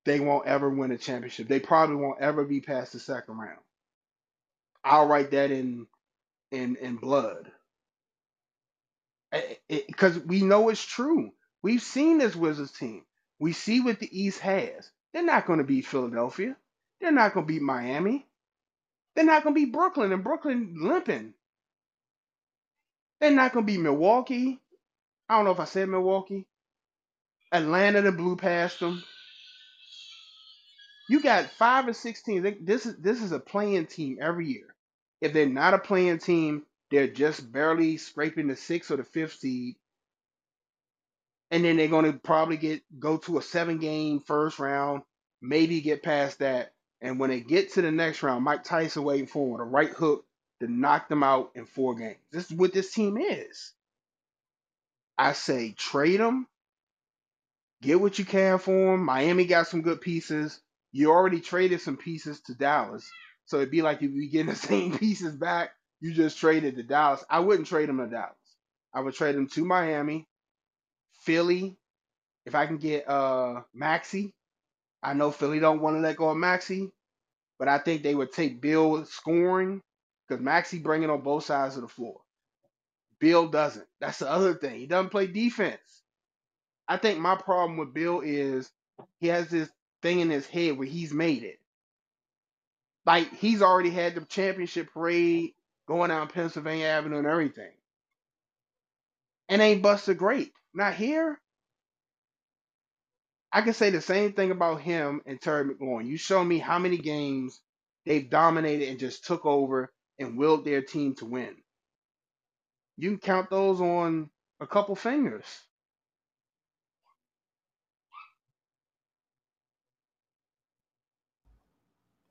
they 0.05 0.19
won't 0.19 0.47
ever 0.47 0.69
win 0.69 0.91
a 0.91 0.97
championship. 0.97 1.47
They 1.47 1.59
probably 1.59 1.97
won't 1.97 2.21
ever 2.21 2.45
be 2.45 2.61
past 2.61 2.93
the 2.93 2.99
second 2.99 3.37
round. 3.37 3.59
I'll 4.83 5.07
write 5.07 5.31
that 5.31 5.51
in 5.51 5.87
in 6.51 6.77
in 6.77 6.97
blood 6.97 7.51
because 9.69 10.19
we 10.19 10.41
know 10.41 10.69
it's 10.69 10.85
true. 10.85 11.31
We've 11.63 11.81
seen 11.81 12.19
this 12.19 12.35
Wizards 12.35 12.71
team. 12.73 13.03
We 13.39 13.53
see 13.53 13.81
what 13.81 13.99
the 13.99 14.09
East 14.21 14.39
has. 14.41 14.89
They're 15.13 15.23
not 15.23 15.47
going 15.47 15.59
to 15.59 15.65
beat 15.65 15.87
Philadelphia. 15.87 16.55
They're 17.01 17.11
not 17.11 17.33
going 17.33 17.47
to 17.47 17.53
beat 17.53 17.61
Miami. 17.61 18.27
They're 19.15 19.25
not 19.25 19.43
going 19.43 19.55
to 19.55 19.61
beat 19.61 19.73
Brooklyn 19.73 20.11
and 20.13 20.23
Brooklyn 20.23 20.75
limping. 20.79 21.33
They're 23.21 23.31
not 23.31 23.53
going 23.53 23.65
to 23.65 23.71
beat 23.71 23.81
Milwaukee. 23.81 24.59
I 25.29 25.35
don't 25.37 25.45
know 25.45 25.51
if 25.51 25.59
I 25.59 25.65
said 25.65 25.89
Milwaukee. 25.89 26.47
Atlanta 27.51 28.01
that 28.03 28.17
blew 28.17 28.37
past 28.37 28.79
them. 28.81 29.03
You 31.09 31.21
got 31.21 31.51
five 31.51 31.87
or 31.87 31.93
six 31.93 32.21
teams. 32.21 32.47
This 32.61 32.85
is 32.85 32.95
this 32.97 33.21
is 33.21 33.31
a 33.31 33.39
playing 33.39 33.87
team 33.87 34.17
every 34.21 34.47
year. 34.47 34.73
If 35.21 35.33
they're 35.33 35.47
not 35.47 35.73
a 35.73 35.79
playing 35.79 36.19
team, 36.19 36.63
they're 36.91 37.07
just 37.07 37.51
barely 37.51 37.97
scraping 37.97 38.47
the 38.47 38.55
sixth 38.55 38.91
or 38.91 38.97
the 38.97 39.03
fifth 39.03 39.39
seed. 39.39 39.75
And 41.51 41.63
then 41.63 41.77
they're 41.77 41.87
going 41.87 42.11
to 42.11 42.17
probably 42.17 42.57
get 42.57 42.81
go 42.99 43.17
to 43.17 43.37
a 43.37 43.41
seven 43.41 43.77
game 43.79 44.21
first 44.21 44.59
round, 44.59 45.03
maybe 45.41 45.81
get 45.81 46.03
past 46.03 46.39
that. 46.39 46.73
And 47.01 47.19
when 47.19 47.29
they 47.29 47.41
get 47.41 47.73
to 47.73 47.81
the 47.81 47.91
next 47.91 48.23
round, 48.23 48.45
Mike 48.45 48.63
Tyson 48.63 49.03
waiting 49.03 49.27
for 49.27 49.61
a 49.61 49.65
right 49.65 49.89
hook 49.89 50.25
to 50.61 50.71
knock 50.71 51.09
them 51.09 51.21
out 51.21 51.51
in 51.55 51.65
four 51.65 51.95
games. 51.95 52.17
This 52.31 52.49
is 52.49 52.57
what 52.57 52.73
this 52.73 52.93
team 52.93 53.17
is. 53.17 53.73
I 55.17 55.33
say 55.33 55.73
trade 55.77 56.19
them, 56.19 56.47
get 57.81 57.99
what 57.99 58.17
you 58.17 58.25
can 58.25 58.57
for 58.57 58.93
them. 58.93 59.03
Miami 59.03 59.45
got 59.45 59.67
some 59.67 59.81
good 59.81 60.01
pieces. 60.01 60.59
You 60.93 61.11
already 61.11 61.41
traded 61.41 61.81
some 61.81 61.97
pieces 61.97 62.41
to 62.43 62.55
Dallas. 62.55 63.09
So 63.47 63.57
it'd 63.57 63.71
be 63.71 63.83
like 63.83 64.03
if 64.03 64.11
you 64.11 64.29
get 64.31 64.47
the 64.47 64.55
same 64.57 64.97
pieces 64.97 65.35
back, 65.35 65.71
you 66.01 66.13
just 66.13 66.39
traded 66.39 66.77
to 66.77 66.83
Dallas. 66.83 67.25
I 67.29 67.41
wouldn't 67.41 67.69
trade 67.69 67.89
them 67.89 67.99
to 67.99 68.07
Dallas. 68.07 68.37
I 68.95 69.01
would 69.01 69.15
trade 69.15 69.35
them 69.35 69.49
to 69.49 69.65
Miami, 69.65 70.27
Philly. 71.23 71.77
If 72.45 72.55
I 72.55 72.67
can 72.67 72.77
get 72.77 73.09
uh 73.09 73.63
Maxey, 73.73 74.33
I 75.03 75.13
know 75.13 75.31
Philly 75.31 75.59
don't 75.59 75.81
want 75.81 75.97
to 75.97 76.01
let 76.01 76.17
go 76.17 76.29
of 76.29 76.37
Maxey, 76.37 76.91
but 77.59 77.69
I 77.69 77.79
think 77.79 78.03
they 78.03 78.15
would 78.15 78.33
take 78.33 78.61
Beal 78.61 79.05
scoring 79.05 79.81
because 80.27 80.43
Maxey 80.43 80.79
bringing 80.79 81.11
on 81.11 81.21
both 81.21 81.45
sides 81.45 81.77
of 81.77 81.83
the 81.83 81.89
floor. 81.89 82.21
Beal 83.19 83.47
doesn't. 83.49 83.87
That's 84.01 84.19
the 84.19 84.29
other 84.31 84.55
thing. 84.55 84.79
He 84.79 84.87
doesn't 84.87 85.11
play 85.11 85.27
defense. 85.27 86.03
I 86.87 86.97
think 86.97 87.19
my 87.19 87.35
problem 87.35 87.77
with 87.77 87.93
Beal 87.93 88.21
is 88.23 88.71
he 89.19 89.27
has 89.27 89.49
this 89.49 89.69
thing 90.03 90.21
in 90.21 90.31
his 90.31 90.47
head 90.47 90.77
where 90.77 90.87
he's 90.87 91.13
made 91.13 91.43
it. 91.43 91.59
Like 93.05 93.33
he's 93.35 93.61
already 93.61 93.91
had 93.91 94.15
the 94.15 94.21
championship 94.25 94.93
parade 94.93 95.51
going 95.87 96.09
down 96.09 96.27
Pennsylvania 96.29 96.87
Avenue 96.87 97.19
and 97.19 97.27
everything. 97.27 97.71
And 99.49 99.61
ain't 99.61 99.83
Buster 99.83 100.13
great. 100.15 100.51
not 100.73 100.95
here. 100.95 101.39
I 103.51 103.61
can 103.61 103.73
say 103.73 103.89
the 103.91 104.01
same 104.01 104.33
thing 104.33 104.51
about 104.51 104.81
him 104.81 105.21
and 105.25 105.41
Terry 105.41 105.65
McLaurin. 105.65 106.07
You 106.07 106.17
show 106.17 106.43
me 106.43 106.59
how 106.59 106.79
many 106.79 106.97
games 106.97 107.61
they've 108.05 108.29
dominated 108.29 108.89
and 108.89 108.99
just 108.99 109.25
took 109.25 109.45
over 109.45 109.91
and 110.19 110.37
willed 110.37 110.65
their 110.65 110.83
team 110.83 111.15
to 111.15 111.25
win. 111.25 111.55
You 112.97 113.11
can 113.11 113.19
count 113.19 113.49
those 113.49 113.81
on 113.81 114.29
a 114.61 114.67
couple 114.67 114.95
fingers. 114.95 115.45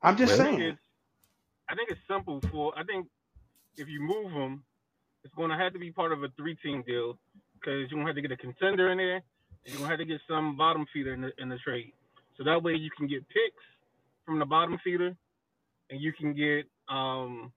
I'm 0.03 0.17
just 0.17 0.35
I 0.35 0.37
Well, 0.37 0.43
think 0.43 0.61
saying. 0.61 0.77
I 1.69 1.75
think 1.75 1.89
it's 1.91 2.01
simple 2.09 2.43
for 2.51 2.77
I 2.77 2.83
think 2.83 3.07
if 3.77 3.87
you 3.89 4.01
move 4.01 4.31
him, 4.31 4.63
it's 5.23 5.33
going 5.35 5.51
to 5.51 5.57
have 5.57 5.73
to 5.73 5.79
be 5.79 5.91
part 5.91 6.11
of 6.13 6.23
a 6.23 6.29
three-team 6.37 6.83
deal 6.87 7.17
because 7.55 7.89
you're 7.89 8.03
going 8.03 8.05
to 8.05 8.09
have 8.11 8.15
to 8.15 8.21
get 8.23 8.31
a 8.31 8.37
contender 8.37 8.91
in 8.91 8.97
there. 8.99 9.17
And 9.17 9.23
you're 9.73 9.79
going 9.79 9.89
to 9.89 9.93
have 9.93 9.99
to 9.99 10.05
get 10.05 10.21
some 10.29 10.57
bottom 10.57 10.85
feeder 10.93 11.13
in 11.13 11.21
the 11.21 11.31
in 11.39 11.49
the 11.49 11.57
trade. 11.57 11.93
So 12.37 12.43
that 12.45 12.63
way 12.63 12.73
you 12.73 12.89
can 12.97 13.07
get 13.07 13.27
picks 13.29 13.63
from 14.25 14.39
the 14.39 14.45
bottom 14.45 14.79
feeder, 14.83 15.15
and 15.91 16.01
you 16.01 16.13
can 16.13 16.33
get 16.35 16.65
um 16.89 17.51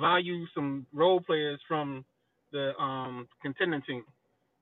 value 0.00 0.46
some 0.54 0.86
role 0.92 1.20
players 1.20 1.60
from 1.68 2.04
the 2.52 2.72
um 2.80 3.28
contending 3.42 3.82
team. 3.82 4.04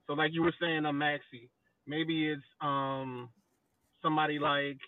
So 0.06 0.14
like 0.14 0.32
you 0.34 0.42
were 0.42 0.54
saying, 0.60 0.86
on 0.86 0.98
Maxey, 0.98 1.50
maybe 1.86 2.28
it's 2.30 2.42
um 2.60 3.30
somebody 4.02 4.38
like 4.38 4.78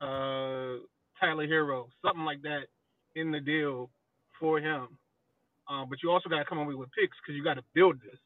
uh 0.00 0.76
Tyler 1.24 1.46
Herro, 1.48 1.86
something 2.04 2.24
like 2.24 2.42
that 2.42 2.66
in 3.14 3.30
the 3.32 3.40
deal 3.40 3.90
for 4.40 4.58
him. 4.58 4.88
Um, 5.68 5.86
but 5.88 5.98
you 6.02 6.10
also 6.10 6.28
got 6.28 6.38
to 6.38 6.44
come 6.44 6.58
up 6.58 6.66
with 6.68 6.90
picks 6.92 7.16
because 7.22 7.36
you 7.36 7.44
got 7.44 7.54
to 7.54 7.64
build 7.74 7.96
this. 8.02 8.18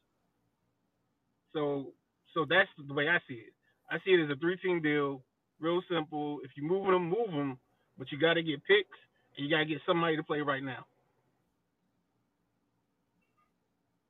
So 1.53 1.93
so 2.33 2.45
that's 2.49 2.69
the 2.87 2.93
way 2.93 3.09
I 3.09 3.19
see 3.27 3.35
it. 3.35 3.53
I 3.89 3.97
see 4.05 4.11
it 4.11 4.23
as 4.23 4.29
a 4.29 4.39
three 4.39 4.57
team 4.57 4.81
deal, 4.81 5.23
real 5.59 5.81
simple. 5.91 6.39
If 6.43 6.51
you 6.57 6.67
move 6.67 6.87
them, 6.87 7.09
move 7.09 7.31
them, 7.31 7.59
but 7.97 8.11
you 8.11 8.19
got 8.19 8.35
to 8.35 8.43
get 8.43 8.63
picks 8.65 8.97
and 9.37 9.45
you 9.45 9.51
got 9.51 9.59
to 9.59 9.65
get 9.65 9.81
somebody 9.87 10.17
to 10.17 10.23
play 10.23 10.41
right 10.41 10.63
now. 10.63 10.85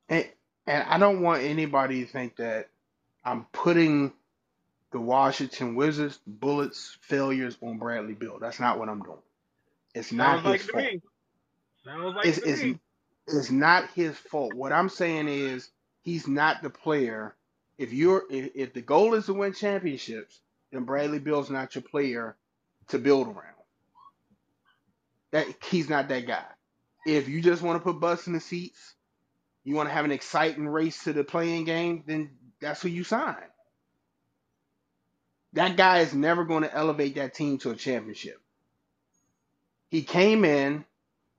And 0.08 0.28
and 0.66 0.82
I 0.88 0.98
don't 0.98 1.22
want 1.22 1.42
anybody 1.42 2.04
to 2.04 2.10
think 2.12 2.36
that 2.36 2.68
I'm 3.24 3.46
putting 3.52 4.12
the 4.92 5.00
Washington 5.00 5.74
Wizards 5.76 6.20
Bullets 6.26 6.98
failures 7.02 7.56
on 7.62 7.78
Bradley 7.78 8.14
Beal. 8.14 8.38
That's 8.40 8.60
not 8.60 8.78
what 8.78 8.88
I'm 8.88 9.02
doing. 9.02 9.18
It's 9.94 10.12
not 10.12 10.42
Sounds 10.42 10.44
like 10.44 10.60
his 10.60 10.66
to 10.66 10.72
fault. 10.72 10.94
like 12.16 12.26
It's 12.26 12.38
it's 12.38 12.64
it's 13.28 13.50
not 13.50 13.90
his 13.94 14.16
fault. 14.16 14.54
What 14.54 14.72
I'm 14.72 14.88
saying 14.90 15.28
is 15.28 15.70
he's 16.02 16.28
not 16.28 16.62
the 16.62 16.70
player. 16.70 17.36
If 17.78 17.92
you're 17.92 18.24
if, 18.30 18.50
if 18.54 18.74
the 18.74 18.82
goal 18.82 19.14
is 19.14 19.26
to 19.26 19.34
win 19.34 19.54
championships, 19.54 20.40
then 20.72 20.84
Bradley 20.84 21.20
Beal's 21.20 21.50
not 21.50 21.74
your 21.74 21.82
player 21.82 22.36
to 22.88 22.98
build 22.98 23.28
around. 23.28 23.36
That 25.32 25.46
he's 25.70 25.88
not 25.90 26.08
that 26.08 26.26
guy. 26.26 26.44
If 27.06 27.28
you 27.28 27.42
just 27.42 27.62
want 27.62 27.78
to 27.78 27.84
put 27.84 28.00
butts 28.00 28.26
in 28.26 28.34
the 28.34 28.40
seats, 28.40 28.94
you 29.64 29.74
want 29.76 29.88
to 29.88 29.94
have 29.94 30.04
an 30.06 30.12
exciting 30.12 30.68
race 30.68 31.04
to 31.04 31.12
the 31.12 31.24
playing 31.24 31.64
game, 31.64 32.04
then 32.06 32.30
that's 32.60 32.82
who 32.82 32.88
you 32.88 33.04
sign. 33.04 33.36
That 35.54 35.76
guy 35.76 36.00
is 36.00 36.14
never 36.14 36.44
going 36.44 36.62
to 36.62 36.74
elevate 36.74 37.16
that 37.16 37.34
team 37.34 37.58
to 37.58 37.70
a 37.70 37.76
championship. 37.76 38.40
He 39.90 40.02
came 40.02 40.44
in 40.44 40.84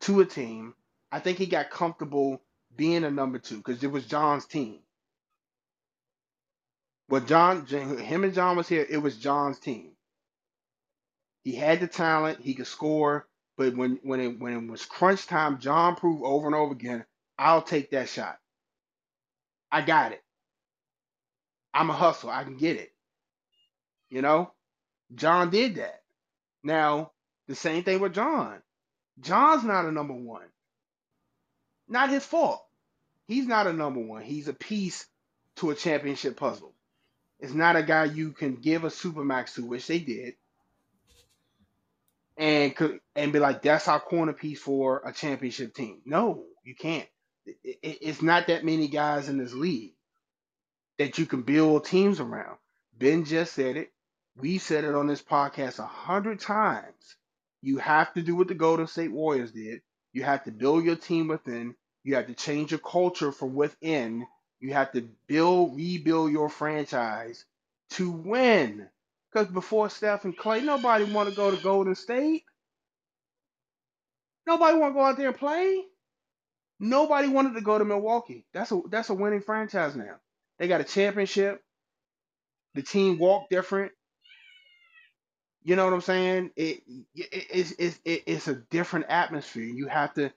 to 0.01 0.22
a 0.22 0.26
team. 0.26 0.74
I 1.12 1.20
think 1.20 1.38
he 1.38 1.45
got 1.45 1.72
comfortable 1.72 2.41
being 2.76 3.03
a 3.03 3.12
number 3.12 3.39
two 3.39 3.57
because 3.57 3.84
it 3.84 3.91
was 3.91 4.05
John's 4.05 4.45
team. 4.45 4.80
But 7.09 7.28
John, 7.28 7.66
him 7.66 8.24
and 8.24 8.34
John 8.34 8.57
was 8.57 8.70
here. 8.70 8.86
It 8.89 8.97
was 8.97 9.18
John's 9.18 9.59
team. 9.59 9.91
He 11.43 11.55
had 11.55 11.80
the 11.80 11.88
talent. 11.88 12.41
He 12.41 12.53
could 12.55 12.68
score. 12.68 13.28
But 13.57 13.76
when 13.76 13.99
when 14.03 14.20
it 14.22 14.39
when 14.39 14.53
it 14.53 14.72
was 14.72 14.86
crunch 14.86 15.28
time, 15.28 15.59
John 15.59 15.95
proved 15.95 16.24
over 16.26 16.47
and 16.47 16.55
over 16.55 16.74
again, 16.74 17.05
I'll 17.38 17.62
take 17.62 17.91
that 17.91 18.09
shot. 18.09 18.39
I 19.72 19.82
got 19.82 20.14
it. 20.14 20.24
I'm 21.74 21.89
a 21.89 21.93
hustle. 21.93 22.30
I 22.30 22.43
can 22.43 22.57
get 22.57 22.78
it. 22.78 22.91
You 24.12 24.22
know, 24.22 24.51
John 25.16 25.51
did 25.51 25.78
that. 25.78 26.03
Now 26.64 27.14
the 27.47 27.55
same 27.55 27.84
thing 27.84 28.01
with 28.01 28.14
John. 28.14 28.62
John's 29.22 29.64
not 29.64 29.86
a 29.86 29.91
number 29.91 30.14
one. 30.14 30.47
Not 31.89 32.09
his 32.12 32.26
fault. 32.26 32.64
He's 33.28 33.47
not 33.47 33.68
a 33.68 33.74
number 33.74 34.01
one. 34.01 34.24
He's 34.24 34.47
a 34.49 34.53
piece 34.53 35.07
to 35.57 35.72
a 35.72 35.76
championship 35.76 36.38
puzzle. 36.38 36.74
It's 37.39 37.53
not 37.53 37.76
a 37.78 37.84
guy 37.84 38.05
you 38.05 38.32
can 38.34 38.55
give 38.55 38.84
a 38.84 38.89
supermax 38.89 39.55
to, 39.55 39.66
which 39.66 39.88
they 39.88 39.99
did, 39.99 40.36
and 42.38 42.76
could 42.76 42.99
and 43.16 43.34
be 43.34 43.39
like, 43.39 43.62
that's 43.64 43.88
our 43.88 43.99
corner 43.99 44.34
piece 44.34 44.62
for 44.62 45.01
a 45.05 45.14
championship 45.14 45.74
team. 45.74 46.01
No, 46.05 46.45
you 46.64 46.76
can't. 46.76 47.07
It- 47.45 47.80
it- 47.82 47.99
it's 48.01 48.22
not 48.22 48.47
that 48.47 48.66
many 48.66 48.88
guys 48.89 49.30
in 49.30 49.38
this 49.38 49.53
league 49.53 49.95
that 50.97 51.18
you 51.18 51.26
can 51.26 51.41
build 51.41 51.86
teams 51.86 52.20
around. 52.20 52.57
Ben 52.97 53.26
just 53.26 53.53
said 53.53 53.78
it. 53.78 53.91
We 54.38 54.58
said 54.58 54.84
it 54.86 54.96
on 54.96 55.08
this 55.08 55.22
podcast 55.22 55.80
a 55.80 55.86
hundred 55.86 56.40
times. 56.40 57.18
You 57.62 57.78
have 57.78 58.14
to 58.14 58.22
do 58.22 58.36
what 58.36 58.48
the 58.48 58.56
Golden 58.56 58.88
State 58.88 59.12
Warriors 59.12 59.52
did. 59.52 59.82
You 60.14 60.24
have 60.24 60.44
to 60.46 60.52
build 60.52 60.84
your 60.86 60.96
team 60.96 61.28
within. 61.28 61.76
You 62.04 62.16
have 62.16 62.28
to 62.28 62.34
change 62.34 62.72
your 62.72 62.80
culture 62.80 63.32
from 63.32 63.54
within. 63.56 64.26
You 64.60 64.74
have 64.74 64.92
to 64.94 65.08
build, 65.28 65.76
rebuild 65.76 66.32
your 66.32 66.50
franchise 66.50 67.46
to 67.92 68.12
win. 68.12 68.90
Because 69.32 69.48
before 69.48 69.90
Steph 69.90 70.26
and 70.26 70.38
Clay, 70.38 70.62
nobody 70.62 71.06
want 71.06 71.30
to 71.30 71.36
go 71.36 71.52
to 71.52 71.62
Golden 71.62 71.96
State. 71.96 72.44
Nobody 74.48 74.78
want 74.78 74.94
to 74.94 74.96
go 74.96 75.06
out 75.06 75.18
there 75.18 75.30
and 75.30 75.38
play. 75.38 75.84
Nobody 76.80 77.28
wanted 77.28 77.54
to 77.56 77.62
go 77.62 77.78
to 77.78 77.86
Milwaukee. 77.86 78.46
That's 78.54 78.72
a 78.72 78.82
that's 78.90 79.10
a 79.10 79.14
winning 79.14 79.42
franchise 79.42 79.96
now. 79.96 80.16
They 80.60 80.68
got 80.68 80.82
a 80.82 80.86
championship. 80.86 81.62
The 82.76 82.82
team 82.82 83.20
walk 83.20 83.50
different. 83.50 83.92
You 85.64 85.76
know 85.76 85.86
what 85.86 85.93
I'm 85.93 86.01
saying? 86.01 86.51
It, 86.55 86.84
it 87.16 87.28
it's 87.32 87.72
it's 87.74 87.99
it, 88.05 88.24
it's 88.28 88.47
a 88.47 88.55
different 88.55 89.07
atmosphere. 89.09 89.64
You 89.66 89.88
have 89.88 90.14
to, 90.16 90.32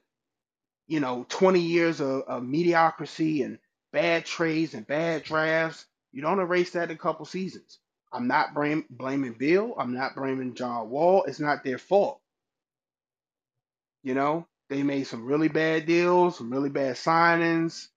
you 0.88 1.00
know, 1.00 1.26
20 1.28 1.60
years 1.60 2.00
of, 2.00 2.22
of 2.22 2.44
mediocrity 2.44 3.42
and 3.42 3.58
bad 3.92 4.26
trades 4.26 4.74
and 4.74 4.86
bad 4.86 5.24
drafts. 5.24 5.86
You 6.12 6.22
don't 6.22 6.40
erase 6.40 6.72
that 6.72 6.90
in 6.90 6.96
a 6.96 6.98
couple 6.98 7.26
seasons. 7.26 7.78
I'm 8.12 8.28
not 8.28 8.54
blame, 8.54 8.86
blaming 8.90 9.34
Beal. 9.34 9.74
I'm 9.78 9.94
not 9.94 10.14
blaming 10.16 10.54
John 10.54 10.90
Wall. 10.90 11.24
It's 11.24 11.40
not 11.40 11.64
their 11.64 11.78
fault. 11.78 12.20
You 14.02 14.14
know, 14.14 14.46
they 14.70 14.82
made 14.82 15.04
some 15.06 15.24
really 15.26 15.48
bad 15.48 15.86
deals, 15.86 16.38
some 16.38 16.50
really 16.50 16.70
bad 16.70 16.96
signings. 16.96 17.88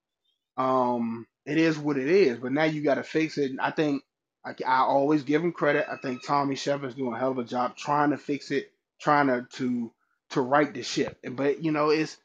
Um, 0.57 1.28
it 1.45 1.57
is 1.57 1.78
what 1.78 1.97
it 1.97 2.07
is. 2.09 2.39
But 2.39 2.53
now 2.53 2.65
you 2.65 2.84
got 2.84 2.95
to 2.95 3.03
fix 3.03 3.38
it. 3.38 3.51
And 3.51 3.61
I 3.61 3.71
think 3.71 4.03
I, 4.48 4.56
I 4.66 4.80
always 4.80 5.24
give 5.24 5.43
him 5.43 5.52
credit. 5.52 5.88
I 5.91 5.98
think 5.98 6.26
Tommy 6.26 6.56
Sheppard's 6.56 6.95
doing 6.95 7.14
a 7.14 7.20
hell 7.20 7.32
of 7.32 7.39
a 7.39 7.43
job 7.43 7.76
trying 7.76 8.12
to 8.12 8.18
fix 8.18 8.52
it, 8.52 8.72
trying 9.00 9.28
to 9.28 9.48
to 9.54 9.91
to 10.32 10.41
right 10.41 10.74
the 10.74 10.84
ship. 10.84 11.20
But 11.32 11.64
you 11.64 11.72
know, 11.72 11.89
it's 11.91 12.18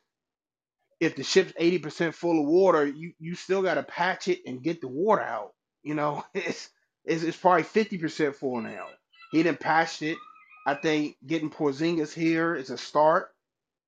if 1.01 1.17
the 1.17 1.25
ship's 1.25 1.53
eighty 1.59 1.79
percent 1.79 2.15
full 2.15 2.41
of 2.41 2.47
water, 2.49 2.87
you 2.87 3.13
you 3.19 3.35
still 3.35 3.63
got 3.63 3.75
to 3.75 3.83
patch 3.83 4.29
it 4.29 4.41
and 4.47 4.63
get 4.63 4.81
the 4.81 4.89
water 4.89 5.23
out. 5.23 5.55
You 5.83 5.95
know, 5.95 6.25
it's 6.35 6.71
it's, 7.05 7.23
it's 7.25 7.37
probably 7.37 7.65
fifty 7.65 7.99
percent 7.99 8.37
full 8.37 8.61
now. 8.63 8.87
He 9.33 9.43
didn't 9.43 9.61
patch 9.61 10.03
it. 10.03 10.19
I 10.67 10.75
think 10.75 11.17
getting 11.27 11.51
Porzingis 11.51 12.13
here 12.15 12.55
is 12.55 12.71
a 12.71 12.79
start. 12.79 13.29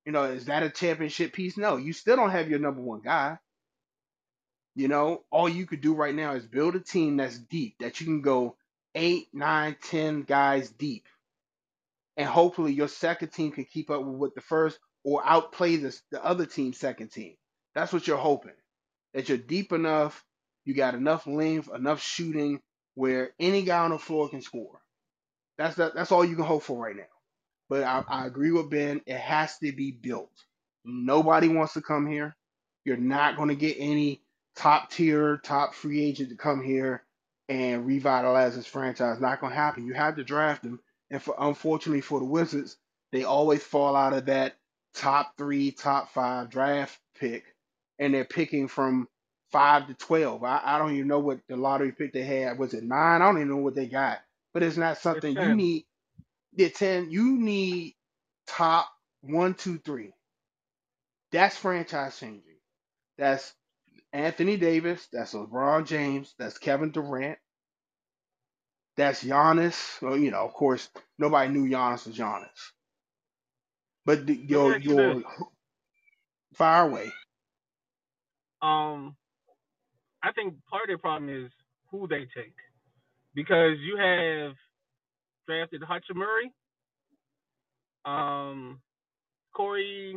You 0.05 0.13
know, 0.13 0.25
is 0.25 0.47
that 0.47 0.63
a 0.63 0.71
championship 0.71 1.33
piece? 1.33 1.57
No, 1.57 1.77
you 1.77 1.93
still 1.93 2.17
don't 2.17 2.31
have 2.31 2.51
your 2.51 2.59
number 2.59 2.83
one 2.83 3.01
guy. 3.03 3.39
You 4.75 4.89
know, 4.89 5.25
all 5.31 5.49
you 5.49 5.67
could 5.67 5.81
do 5.81 5.95
right 5.95 6.15
now 6.15 6.35
is 6.35 6.47
build 6.47 6.77
a 6.77 6.81
team 6.81 7.17
that's 7.17 7.39
deep, 7.39 7.77
that 7.81 8.01
you 8.01 8.07
can 8.07 8.23
go 8.23 8.57
eight, 8.95 9.29
nine, 9.33 9.77
ten 9.83 10.23
guys 10.23 10.71
deep. 10.71 11.07
And 12.17 12.29
hopefully 12.29 12.73
your 12.73 12.89
second 12.89 13.31
team 13.31 13.53
can 13.53 13.65
keep 13.65 13.91
up 13.91 14.05
with 14.05 14.17
what 14.17 14.35
the 14.35 14.41
first 14.41 14.79
or 15.05 15.23
outplay 15.25 15.77
this, 15.77 16.03
the 16.11 16.25
other 16.25 16.47
team's 16.47 16.79
second 16.79 17.11
team. 17.11 17.35
That's 17.75 17.93
what 17.93 18.07
you're 18.07 18.17
hoping. 18.17 18.53
That 19.15 19.29
you're 19.29 19.39
deep 19.39 19.73
enough, 19.73 20.25
you 20.65 20.75
got 20.75 20.95
enough 20.95 21.27
length, 21.27 21.69
enough 21.75 22.03
shooting 22.03 22.61
where 22.95 23.33
any 23.39 23.63
guy 23.63 23.79
on 23.81 23.91
the 23.91 23.99
floor 23.99 24.29
can 24.29 24.43
score. 24.43 24.81
That's 25.59 25.77
the, 25.77 25.93
that's 25.95 26.13
all 26.13 26.25
you 26.25 26.37
can 26.37 26.45
hope 26.45 26.65
for 26.65 26.83
right 26.83 26.97
now. 26.97 27.03
But 27.69 27.85
I, 27.85 28.05
I 28.09 28.27
agree 28.27 28.53
with 28.53 28.71
Ben. 28.71 29.03
It 29.07 29.19
has 29.19 29.59
to 29.59 29.73
be 29.73 29.93
built. 29.93 30.33
Nobody 30.85 31.49
wants 31.49 31.75
to 31.75 31.83
come 31.83 32.07
here. 32.07 32.37
You're 32.85 32.97
not 32.97 33.37
going 33.37 33.51
to 33.51 33.55
get 33.55 33.77
any 33.79 34.24
top 34.57 34.91
tier, 34.91 35.39
top 35.39 35.75
free 35.75 36.05
agent 36.05 36.31
to 36.31 36.37
come 36.37 36.63
here 36.63 37.03
and 37.49 37.87
revitalize 37.87 38.57
this 38.57 38.67
franchise. 38.67 39.21
Not 39.21 39.41
going 39.41 39.53
to 39.53 39.59
happen. 39.59 39.87
You 39.87 39.95
have 39.95 40.17
to 40.17 40.25
draft 40.25 40.63
them. 40.63 40.81
And 41.11 41.23
for 41.23 41.35
unfortunately 41.39 42.01
for 42.01 42.19
the 42.19 42.25
Wizards, 42.25 42.77
they 43.13 43.25
always 43.25 43.63
fall 43.63 43.97
out 43.97 44.13
of 44.13 44.27
that 44.27 44.57
top 44.95 45.35
three, 45.37 45.71
top 45.71 46.13
five 46.13 46.51
draft 46.51 46.99
pick, 47.19 47.45
and 47.99 48.15
they're 48.15 48.25
picking 48.25 48.69
from 48.69 49.09
five 49.53 49.87
to 49.87 49.95
twelve. 49.95 50.43
I, 50.43 50.61
I 50.65 50.79
don't 50.79 50.95
even 50.95 51.09
know 51.09 51.21
what 51.21 51.41
the 51.49 51.57
lottery 51.57 51.93
pick 51.93 52.13
they 52.13 52.25
had. 52.25 52.59
Was 52.59 52.75
it 52.75 52.85
nine? 52.85 53.23
I 53.23 53.27
don't 53.27 53.37
even 53.37 53.51
know 53.51 53.57
what 53.59 53.75
they 53.75 53.87
got. 53.87 54.19
But 54.53 54.63
it's 54.63 54.77
not 54.77 54.99
something 54.99 55.37
you 55.37 55.55
need. 55.55 55.85
The 56.57 56.71
ten. 56.71 57.11
You 57.11 57.39
need 57.39 57.95
top 58.47 58.89
one, 59.23 59.55
two, 59.55 59.79
three. 59.79 60.13
That's 61.33 61.57
franchise 61.57 62.19
changing. 62.19 62.43
That's 63.19 63.53
Anthony 64.15 64.57
Davis. 64.57 65.07
That's 65.13 65.35
LeBron 65.35 65.87
James. 65.87 66.35
That's 66.39 66.57
Kevin 66.57 66.93
Durant. 66.93 67.39
That's 68.97 69.25
Giannis. 69.25 70.01
Well, 70.01 70.17
you 70.17 70.31
know, 70.31 70.45
of 70.47 70.55
course, 70.55 70.89
nobody 71.19 71.53
knew 71.53 71.69
Giannis 71.69 72.07
was 72.07 72.17
Giannis. 72.17 72.73
But 74.07 74.27
the, 74.27 74.35
your 74.35 74.79
your 74.79 75.23
fire 76.55 76.89
away. 76.89 77.11
Um, 78.63 79.17
I 80.23 80.33
think 80.33 80.55
part 80.71 80.89
of 80.89 80.97
the 80.97 81.01
problem 81.01 81.29
is 81.29 81.51
who 81.91 82.07
they 82.09 82.27
take, 82.35 82.55
because 83.35 83.77
you 83.81 83.97
have 83.99 84.55
drafted 85.47 85.83
Hachimura, 85.83 86.49
um, 88.11 88.81
Corey 89.55 90.17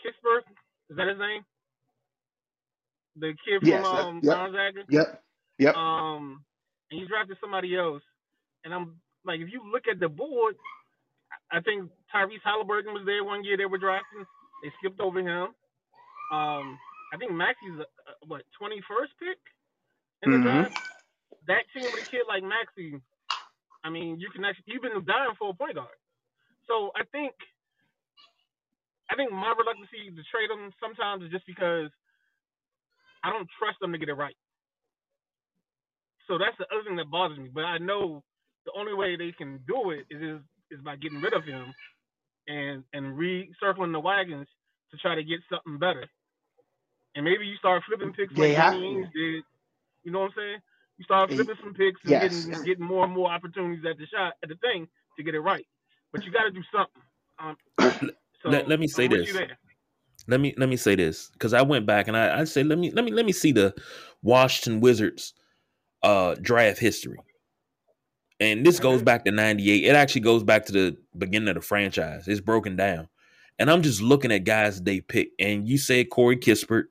Kispert, 0.00 0.44
is 0.90 0.96
that 0.96 1.08
his 1.08 1.18
name? 1.18 1.42
The 3.16 3.34
kid 3.44 3.60
from 3.60 3.68
Yes. 3.68 3.86
Um, 3.86 4.20
Yep. 4.22 4.36
Gonzaga. 4.36 4.84
Yep. 4.88 5.24
Yep. 5.58 5.76
Um, 5.76 6.44
and 6.90 7.00
you 7.00 7.06
drafted 7.08 7.38
somebody 7.40 7.76
else, 7.76 8.02
and 8.64 8.74
I'm 8.74 9.00
like, 9.24 9.40
if 9.40 9.50
you 9.52 9.62
look 9.70 9.86
at 9.88 10.00
the 10.00 10.08
board, 10.08 10.56
I 11.50 11.60
think 11.60 11.90
Tyrese 12.12 12.42
Halliburton 12.44 12.92
was 12.92 13.04
there 13.06 13.24
one 13.24 13.44
year. 13.44 13.56
They 13.56 13.66
were 13.66 13.78
drafting. 13.78 14.24
They 14.62 14.70
skipped 14.78 15.00
over 15.00 15.20
him. 15.20 15.54
Um, 16.32 16.78
I 17.12 17.16
think 17.18 17.32
Maxey's 17.32 17.78
a, 17.78 17.82
a, 18.10 18.12
what 18.26 18.42
21st 18.60 19.12
pick 19.20 19.38
in 20.22 20.32
the 20.32 20.38
Mhm. 20.38 20.42
draft. 20.42 20.78
That 21.46 21.64
team 21.72 21.84
with 21.84 22.02
a 22.02 22.10
kid 22.10 22.22
like 22.26 22.42
Maxey, 22.42 23.00
I 23.84 23.90
mean, 23.90 24.18
you 24.18 24.30
can 24.30 24.44
actually 24.44 24.64
you've 24.66 24.82
been 24.82 25.04
dying 25.04 25.34
for 25.38 25.50
a 25.50 25.54
point 25.54 25.74
guard. 25.76 25.96
So 26.66 26.90
I 26.96 27.04
think 27.12 27.34
I 29.10 29.16
think 29.16 29.30
my 29.30 29.52
reluctance 29.56 29.90
to 29.90 30.22
trade 30.32 30.50
him 30.50 30.72
sometimes 30.80 31.22
is 31.22 31.30
just 31.30 31.46
because 31.46 31.90
I 33.24 33.30
don't 33.30 33.48
trust 33.58 33.80
them 33.80 33.92
to 33.92 33.98
get 33.98 34.10
it 34.10 34.14
right. 34.14 34.36
So 36.28 36.38
that's 36.38 36.56
the 36.58 36.66
other 36.74 36.84
thing 36.86 36.96
that 36.96 37.10
bothers 37.10 37.38
me. 37.38 37.50
But 37.52 37.64
I 37.66 37.78
know 37.78 38.24
the 38.66 38.72
only 38.78 38.94
way 38.94 39.16
they 39.16 39.32
can 39.32 39.60
do 39.68 39.90
it 39.92 40.06
is 40.10 40.22
is, 40.22 40.40
is 40.70 40.80
by 40.84 40.96
getting 40.96 41.20
rid 41.20 41.34
of 41.34 41.44
him 41.44 41.74
and 42.48 42.84
and 42.92 43.16
recircling 43.18 43.92
the 43.92 44.00
wagons 44.00 44.48
to 44.92 44.98
try 44.98 45.14
to 45.14 45.24
get 45.24 45.40
something 45.50 45.78
better. 45.78 46.06
And 47.16 47.24
maybe 47.24 47.46
you 47.46 47.56
start 47.58 47.82
flipping 47.88 48.12
picks 48.12 48.34
They 48.36 48.52
like 48.52 48.54
have 48.54 48.74
Danny 48.80 49.04
did. 49.14 49.44
You 50.04 50.12
know 50.12 50.20
what 50.20 50.32
I'm 50.32 50.38
saying? 50.38 50.58
You 50.98 51.04
start 51.04 51.30
flipping 51.34 51.56
some 51.62 51.74
picks 51.74 52.00
and 52.04 52.20
Yes. 52.20 52.20
getting 52.20 52.62
getting 52.64 52.84
more 52.86 53.04
and 53.04 53.14
more 53.14 53.30
opportunities 53.30 53.84
at 53.88 53.98
the 53.98 54.06
shot 54.06 54.34
at 54.42 54.48
the 54.50 54.56
thing 54.56 54.88
to 55.16 55.24
get 55.24 55.34
it 55.34 55.40
right. 55.40 55.66
But 56.12 56.24
you 56.24 56.32
got 56.32 56.44
to 56.44 56.52
do 56.52 56.62
something. 56.74 57.02
Um, 57.38 57.56
so 58.42 58.50
Let, 58.50 58.68
let 58.68 58.80
me 58.80 58.88
say 58.88 59.04
I'm 59.04 59.10
with 59.10 59.22
you 59.24 59.34
this. 59.34 59.46
Let 60.26 60.40
me 60.40 60.54
let 60.56 60.68
me 60.68 60.76
say 60.76 60.94
this 60.94 61.28
because 61.32 61.52
I 61.52 61.62
went 61.62 61.86
back 61.86 62.08
and 62.08 62.16
I 62.16 62.40
I 62.40 62.44
said 62.44 62.66
let 62.66 62.78
me 62.78 62.90
let 62.90 63.04
me 63.04 63.12
let 63.12 63.26
me 63.26 63.32
see 63.32 63.52
the 63.52 63.74
Washington 64.22 64.80
Wizards 64.80 65.34
uh 66.02 66.34
draft 66.40 66.78
history. 66.78 67.18
And 68.40 68.66
this 68.66 68.80
goes 68.80 69.02
Mhm. 69.02 69.04
back 69.04 69.24
to 69.24 69.30
98. 69.32 69.84
It 69.84 69.94
actually 69.94 70.22
goes 70.22 70.42
back 70.42 70.66
to 70.66 70.72
the 70.72 70.96
beginning 71.16 71.48
of 71.48 71.54
the 71.54 71.60
franchise. 71.60 72.26
It's 72.28 72.40
broken 72.40 72.76
down. 72.76 73.08
And 73.58 73.70
I'm 73.70 73.82
just 73.82 74.00
looking 74.02 74.32
at 74.32 74.44
guys 74.44 74.82
they 74.82 75.00
picked. 75.00 75.40
And 75.40 75.68
you 75.68 75.78
said 75.78 76.10
Corey 76.10 76.36
Kispert, 76.36 76.84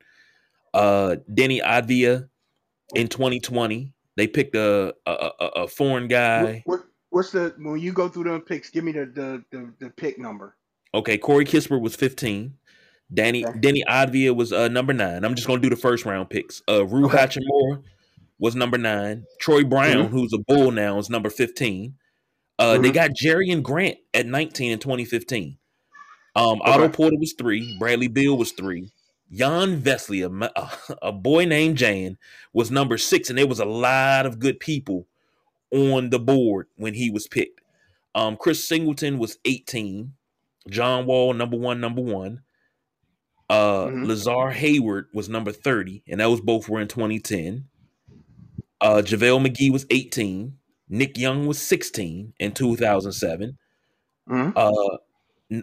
uh, 0.73 1.17
Deni 1.31 1.61
Avdija 1.61 2.29
in 2.95 3.07
2020. 3.07 3.93
They 4.15 4.27
picked 4.27 4.55
a 4.55 4.93
a, 5.05 5.11
a, 5.39 5.45
a 5.63 5.67
foreign 5.67 6.03
What, 6.03 6.09
guy. 6.09 6.63
what 6.65 6.81
what's 7.09 7.31
the 7.31 7.53
when 7.57 7.79
you 7.79 7.91
go 7.93 8.07
through 8.09 8.25
them 8.25 8.41
picks? 8.41 8.69
Give 8.69 8.83
me 8.83 8.91
the 8.93 9.05
the 9.05 9.43
the, 9.51 9.73
the 9.79 9.89
pick 9.91 10.17
number. 10.19 10.55
Okay, 10.95 11.17
Corey 11.17 11.45
Kispert 11.45 11.81
was 11.81 11.95
15. 11.95 12.53
Danny 13.13 13.45
Okay. 13.45 13.59
Deni 13.59 13.81
Avdija 13.87 14.35
was 14.35 14.51
uh, 14.51 14.67
number 14.67 14.93
nine. 14.93 15.23
I'm 15.23 15.35
just 15.35 15.47
gonna 15.47 15.61
do 15.61 15.69
the 15.69 15.75
first 15.75 16.05
round 16.05 16.29
picks. 16.29 16.61
Uh, 16.69 16.85
Rui 16.85 17.05
Okay. 17.05 17.17
Hachimura 17.17 17.83
was 18.39 18.55
number 18.55 18.77
nine. 18.77 19.25
Troy 19.39 19.63
Brown, 19.63 20.07
Mhm. 20.07 20.09
who's 20.09 20.33
a 20.33 20.39
bull 20.39 20.71
now, 20.71 20.97
is 20.97 21.09
number 21.09 21.29
15. 21.29 21.95
Uh, 22.59 22.77
they 22.77 22.89
Mhm. 22.89 22.93
got 22.93 23.11
Jerian 23.11 23.61
Grant 23.63 23.97
at 24.13 24.25
19 24.25 24.71
in 24.71 24.79
2015. 24.79 25.57
Um, 26.35 26.61
Otto 26.63 26.89
Porter 26.89 27.17
was 27.19 27.33
three. 27.33 27.77
Bradley 27.79 28.07
Beal 28.07 28.35
was 28.37 28.51
three. 28.51 28.91
Jan 29.31 29.81
Vesely, 29.81 30.23
a, 30.23 30.97
a 31.07 31.11
boy 31.11 31.45
named 31.45 31.77
Jan, 31.77 32.17
was 32.53 32.69
number 32.71 32.97
six, 32.97 33.29
and 33.29 33.37
there 33.37 33.47
was 33.47 33.59
a 33.59 33.65
lot 33.65 34.25
of 34.25 34.39
good 34.39 34.59
people 34.59 35.07
on 35.71 36.09
the 36.09 36.19
board 36.19 36.67
when 36.75 36.93
he 36.93 37.09
was 37.09 37.27
picked. 37.27 37.61
Um, 38.15 38.37
Chris 38.37 38.63
Singleton 38.63 39.17
was 39.17 39.37
18. 39.45 40.13
John 40.69 41.05
Wall, 41.07 41.33
number 41.33 41.57
one, 41.57 41.79
number 41.81 42.01
one. 42.01 42.41
Uh, 43.53 43.87
Mhm. 43.87 44.07
Lazar 44.07 44.49
Hayward 44.49 45.07
was 45.13 45.29
number 45.29 45.51
30, 45.51 46.01
and 46.07 46.19
those 46.19 46.41
both 46.41 46.67
were 46.67 46.81
in 46.81 46.87
2010. 46.87 47.65
Uh, 48.81 49.01
JaVale 49.05 49.45
McGee 49.45 49.71
was 49.71 49.85
18. 49.91 50.57
Nick 50.89 51.17
Young 51.17 51.45
was 51.45 51.59
16 51.59 52.33
in 52.39 52.51
2007. 52.53 53.57
Mhm. 54.27 54.53
Uh, 54.55 54.97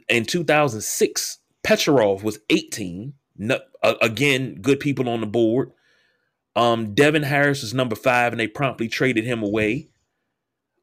in 0.08 0.24
2006, 0.24 1.38
Pecherov 1.64 2.22
was 2.22 2.38
18. 2.48 3.14
No, 3.36 3.58
uh, 3.82 3.94
again, 4.00 4.56
good 4.60 4.78
people 4.78 5.08
on 5.08 5.20
the 5.20 5.26
board. 5.26 5.72
Um, 6.54 6.94
Devin 6.94 7.24
Harris 7.24 7.62
was 7.62 7.74
number 7.74 7.96
five, 7.96 8.32
and 8.32 8.38
they 8.40 8.46
promptly 8.46 8.86
traded 8.88 9.24
him 9.24 9.42
away. 9.42 9.88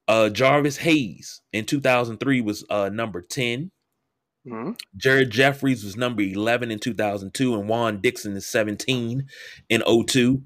Uh, 0.09 0.29
Jarvis 0.29 0.77
Hayes 0.77 1.41
in 1.53 1.65
2003 1.65 2.41
was 2.41 2.65
uh, 2.69 2.89
number 2.89 3.21
10. 3.21 3.71
Mhm. 4.47 4.79
Jared 4.95 5.29
Jeffries 5.29 5.83
was 5.83 5.97
number 5.97 6.21
11 6.21 6.71
in 6.71 6.79
2002, 6.79 7.53
and 7.55 7.67
Juan 7.67 7.99
Dixon 8.01 8.35
is 8.35 8.45
17 8.45 9.27
in 9.69 9.83
02. 9.85 10.41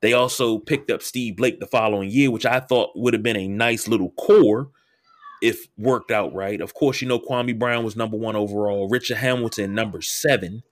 They 0.00 0.12
also 0.12 0.58
picked 0.58 0.90
up 0.90 1.02
Steve 1.02 1.36
Blake 1.36 1.60
the 1.60 1.66
following 1.66 2.10
year, 2.10 2.30
which 2.30 2.46
I 2.46 2.60
thought 2.60 2.90
would 2.96 3.14
have 3.14 3.22
been 3.22 3.36
a 3.36 3.48
nice 3.48 3.86
little 3.86 4.10
core 4.10 4.70
if 5.42 5.68
worked 5.76 6.10
out 6.10 6.34
right. 6.34 6.60
Of 6.60 6.74
course, 6.74 7.02
you 7.02 7.08
know 7.08 7.18
Kwame 7.18 7.58
Brown 7.58 7.84
was 7.84 7.96
number 7.96 8.16
one 8.16 8.36
overall, 8.36 8.88
Richard 8.88 9.18
Hamilton 9.18 9.74
number 9.74 10.00
seven 10.00 10.62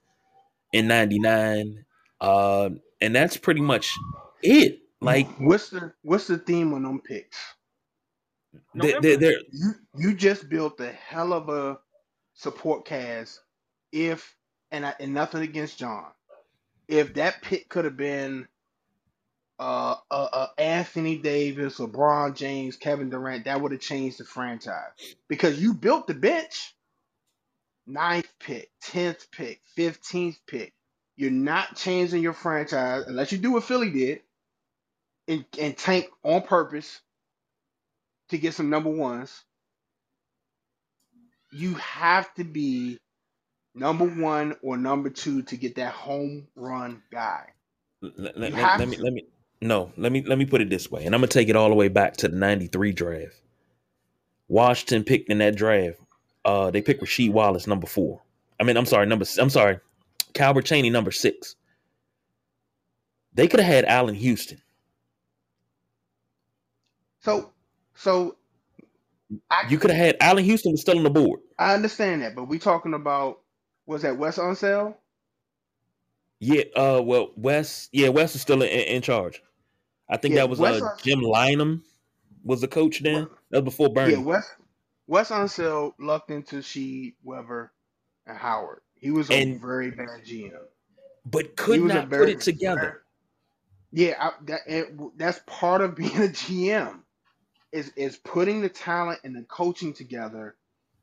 in 0.73 0.87
99. 0.87 1.85
Uh, 2.19 2.69
and 2.99 3.15
that's 3.15 3.37
pretty 3.37 3.61
much 3.61 3.91
it. 4.41 4.79
Like 5.01 5.27
what's 5.39 5.69
the 5.69 5.93
what's 6.03 6.27
the 6.27 6.37
theme 6.37 6.73
on 6.73 6.83
them 6.83 7.01
picks? 7.01 7.37
they, 8.75 8.93
they, 9.01 9.15
they're 9.15 9.39
You 9.51 9.73
you 9.97 10.13
just 10.13 10.47
built 10.49 10.79
a 10.79 10.91
hell 10.91 11.33
of 11.33 11.49
a 11.49 11.79
support 12.35 12.85
cast. 12.85 13.39
If 13.91 14.35
and 14.71 14.85
I, 14.85 14.93
and 14.99 15.13
nothing 15.13 15.41
against 15.43 15.79
John, 15.79 16.07
if 16.87 17.15
that 17.15 17.41
pick 17.41 17.69
could 17.69 17.85
have 17.85 17.97
been 17.97 18.47
uh, 19.59 19.95
uh, 20.09 20.27
uh, 20.33 20.47
Anthony 20.57 21.17
Davis, 21.17 21.79
LeBron 21.79 22.35
James, 22.35 22.77
Kevin 22.77 23.09
Durant, 23.09 23.45
that 23.45 23.61
would 23.61 23.71
have 23.71 23.81
changed 23.81 24.19
the 24.19 24.25
franchise 24.25 24.91
because 25.29 25.61
you 25.61 25.73
built 25.73 26.07
the 26.07 26.13
bench. 26.15 26.75
Ninth 27.87 28.31
pick, 28.39 28.71
tenth 28.81 29.29
pick, 29.31 29.61
fifteenth 29.75 30.39
pick. 30.47 30.73
You're 31.17 31.31
not 31.31 31.75
changing 31.75 32.23
your 32.23 32.33
franchise 32.33 33.05
unless 33.07 33.31
you 33.31 33.37
do 33.39 33.51
what 33.53 33.63
Philly 33.65 33.91
did 33.91 34.21
and, 35.27 35.45
and 35.59 35.77
tank 35.77 36.07
on 36.23 36.43
purpose 36.43 37.01
to 38.29 38.37
get 38.37 38.53
some 38.53 38.69
number 38.69 38.89
ones. 38.89 39.43
You 41.51 41.75
have 41.75 42.33
to 42.35 42.43
be 42.43 42.97
number 43.75 44.05
one 44.05 44.55
or 44.61 44.77
number 44.77 45.09
two 45.09 45.41
to 45.43 45.57
get 45.57 45.75
that 45.75 45.93
home 45.93 46.47
run 46.55 47.01
guy. 47.11 47.47
let, 48.01 48.37
let- 48.37 48.53
let- 48.53 48.87
me 48.87 48.97
let 48.97 49.13
me 49.13 49.25
no 49.61 49.91
let 49.97 50.11
me 50.11 50.23
let 50.23 50.37
me 50.39 50.45
put 50.45 50.59
it 50.61 50.69
this 50.69 50.89
way 50.89 51.05
and 51.05 51.13
i'm 51.13 51.21
gonna 51.21 51.27
take 51.27 51.47
it 51.49 51.55
all 51.55 51.69
the 51.69 51.75
way 51.75 51.87
back 51.87 52.17
to 52.17 52.27
the 52.27 52.35
93 52.35 52.91
draft. 52.93 53.35
Washington 54.47 55.03
picked 55.03 55.29
in 55.29 55.37
that 55.37 55.55
draft 55.55 55.99
uh 56.45 56.71
they 56.71 56.81
picked 56.81 57.01
rasheed 57.03 57.31
wallace 57.31 57.67
number 57.67 57.85
four. 57.87 58.21
I 58.59 58.63
mean 58.63 58.75
i'm 58.77 58.85
sorry 58.87 59.05
number 59.05 59.25
i'm 59.39 59.49
sorry 59.51 59.79
calbert 60.33 60.65
cheaney 60.65 60.91
number 60.91 61.11
six. 61.11 61.55
They 63.33 63.47
could 63.47 63.59
have 63.59 63.71
had 63.73 63.85
allan 63.85 64.15
houston. 64.15 64.61
So, 67.19 67.51
so 67.93 68.35
I 69.49 69.67
you 69.69 69.77
could 69.77 69.91
have 69.91 69.99
had 70.05 70.17
allan 70.19 70.43
houston 70.43 70.71
was 70.73 70.81
still 70.81 70.97
on 70.97 71.03
the 71.03 71.09
board 71.09 71.39
I 71.57 71.73
understand 71.73 72.21
that, 72.23 72.35
but 72.35 72.45
we 72.45 72.59
talking 72.59 72.93
about 72.93 73.39
was 73.85 74.01
that 74.03 74.17
Wes 74.17 74.37
Unseld? 74.37 74.95
yeah 76.39 76.63
uh 76.75 77.01
well 77.03 77.31
wes 77.35 77.87
yeah 77.91 78.09
wes 78.09 78.35
is 78.35 78.41
still 78.41 78.61
in, 78.63 78.69
in 78.69 79.01
charge 79.01 79.41
i 80.09 80.17
think 80.17 80.33
Yeah, 80.33 80.41
that 80.41 80.49
was 80.49 80.59
uh 80.59 80.63
Un- 80.83 80.97
jim 81.03 81.19
lynam 81.21 81.81
was 82.43 82.61
the 82.61 82.67
coach 82.67 83.01
then 83.03 83.27
that 83.51 83.63
was 83.63 83.73
before 83.73 83.89
bernie 83.93 84.13
Yeah, 84.13 84.19
Wes 84.19 84.49
Wes 85.07 85.29
Unseld 85.29 85.93
lucked 85.99 86.31
into 86.31 86.57
Sheed, 86.57 87.15
Webber, 87.23 87.73
and 88.25 88.37
Howard. 88.37 88.79
He 88.95 89.11
was 89.11 89.29
a 89.29 89.33
And- 89.33 89.59
very 89.59 89.91
bad 89.91 90.23
GM. 90.25 90.51
but 91.25 91.57
could 91.57 91.81
not 91.81 92.09
put 92.09 92.29
it 92.29 92.39
together 92.39 93.01
Yeah, 93.91 94.15
I, 94.19 94.31
that 94.45 94.61
it, 94.67 95.17
that's 95.17 95.41
part 95.45 95.81
of 95.81 95.95
being 95.95 96.15
a 96.15 96.29
GM 96.29 96.99
is 97.71 97.91
is 97.95 98.17
putting 98.17 98.61
the 98.61 98.69
talent 98.69 99.19
and 99.23 99.35
the 99.35 99.43
coaching 99.43 99.93
together 99.93 100.55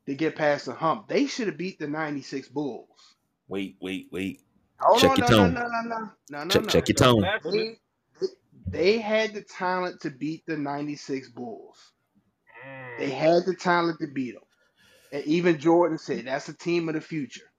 to 0.06 0.14
get 0.14 0.36
past 0.36 0.66
the 0.66 0.74
hump. 0.74 1.08
They 1.08 1.26
should 1.26 1.48
have 1.48 1.58
beat 1.58 1.78
the 1.78 1.86
'96 1.88 2.48
Bulls. 2.48 2.88
Wait, 3.48 3.76
wait, 3.80 4.08
wait. 4.12 4.40
Hold 4.80 5.00
Check 5.00 5.10
on, 5.10 5.16
your 5.18 5.30
no, 5.30 5.36
tone. 5.36 5.54
no, 5.54 5.60
no, 5.60 5.68
no, 5.68 5.82
no, 5.82 6.10
no, 6.30 6.44
no, 6.44 6.50
Check, 6.50 6.62
no. 6.62 6.68
check 6.68 6.88
your 6.88 6.96
tone. 6.96 7.22
They, 7.44 7.50
they 7.50 7.78
they 8.70 8.98
had 8.98 9.34
the 9.34 9.42
talent 9.42 10.00
to 10.02 10.10
beat 10.10 10.44
the 10.46 10.56
'96 10.56 11.30
Bulls. 11.30 11.92
They 12.98 13.10
mm, 13.10 13.12
had 13.12 13.44
the 13.46 13.54
talent 13.54 14.00
to 14.00 14.06
beat 14.06 14.34
them. 14.34 14.42
And 15.12 15.24
even 15.24 15.58
Jordan 15.58 15.98
said 15.98 16.26
that's 16.26 16.48
a 16.48 16.54
team 16.54 16.88
of 16.88 16.94
the 16.94 17.00
future. 17.00 17.50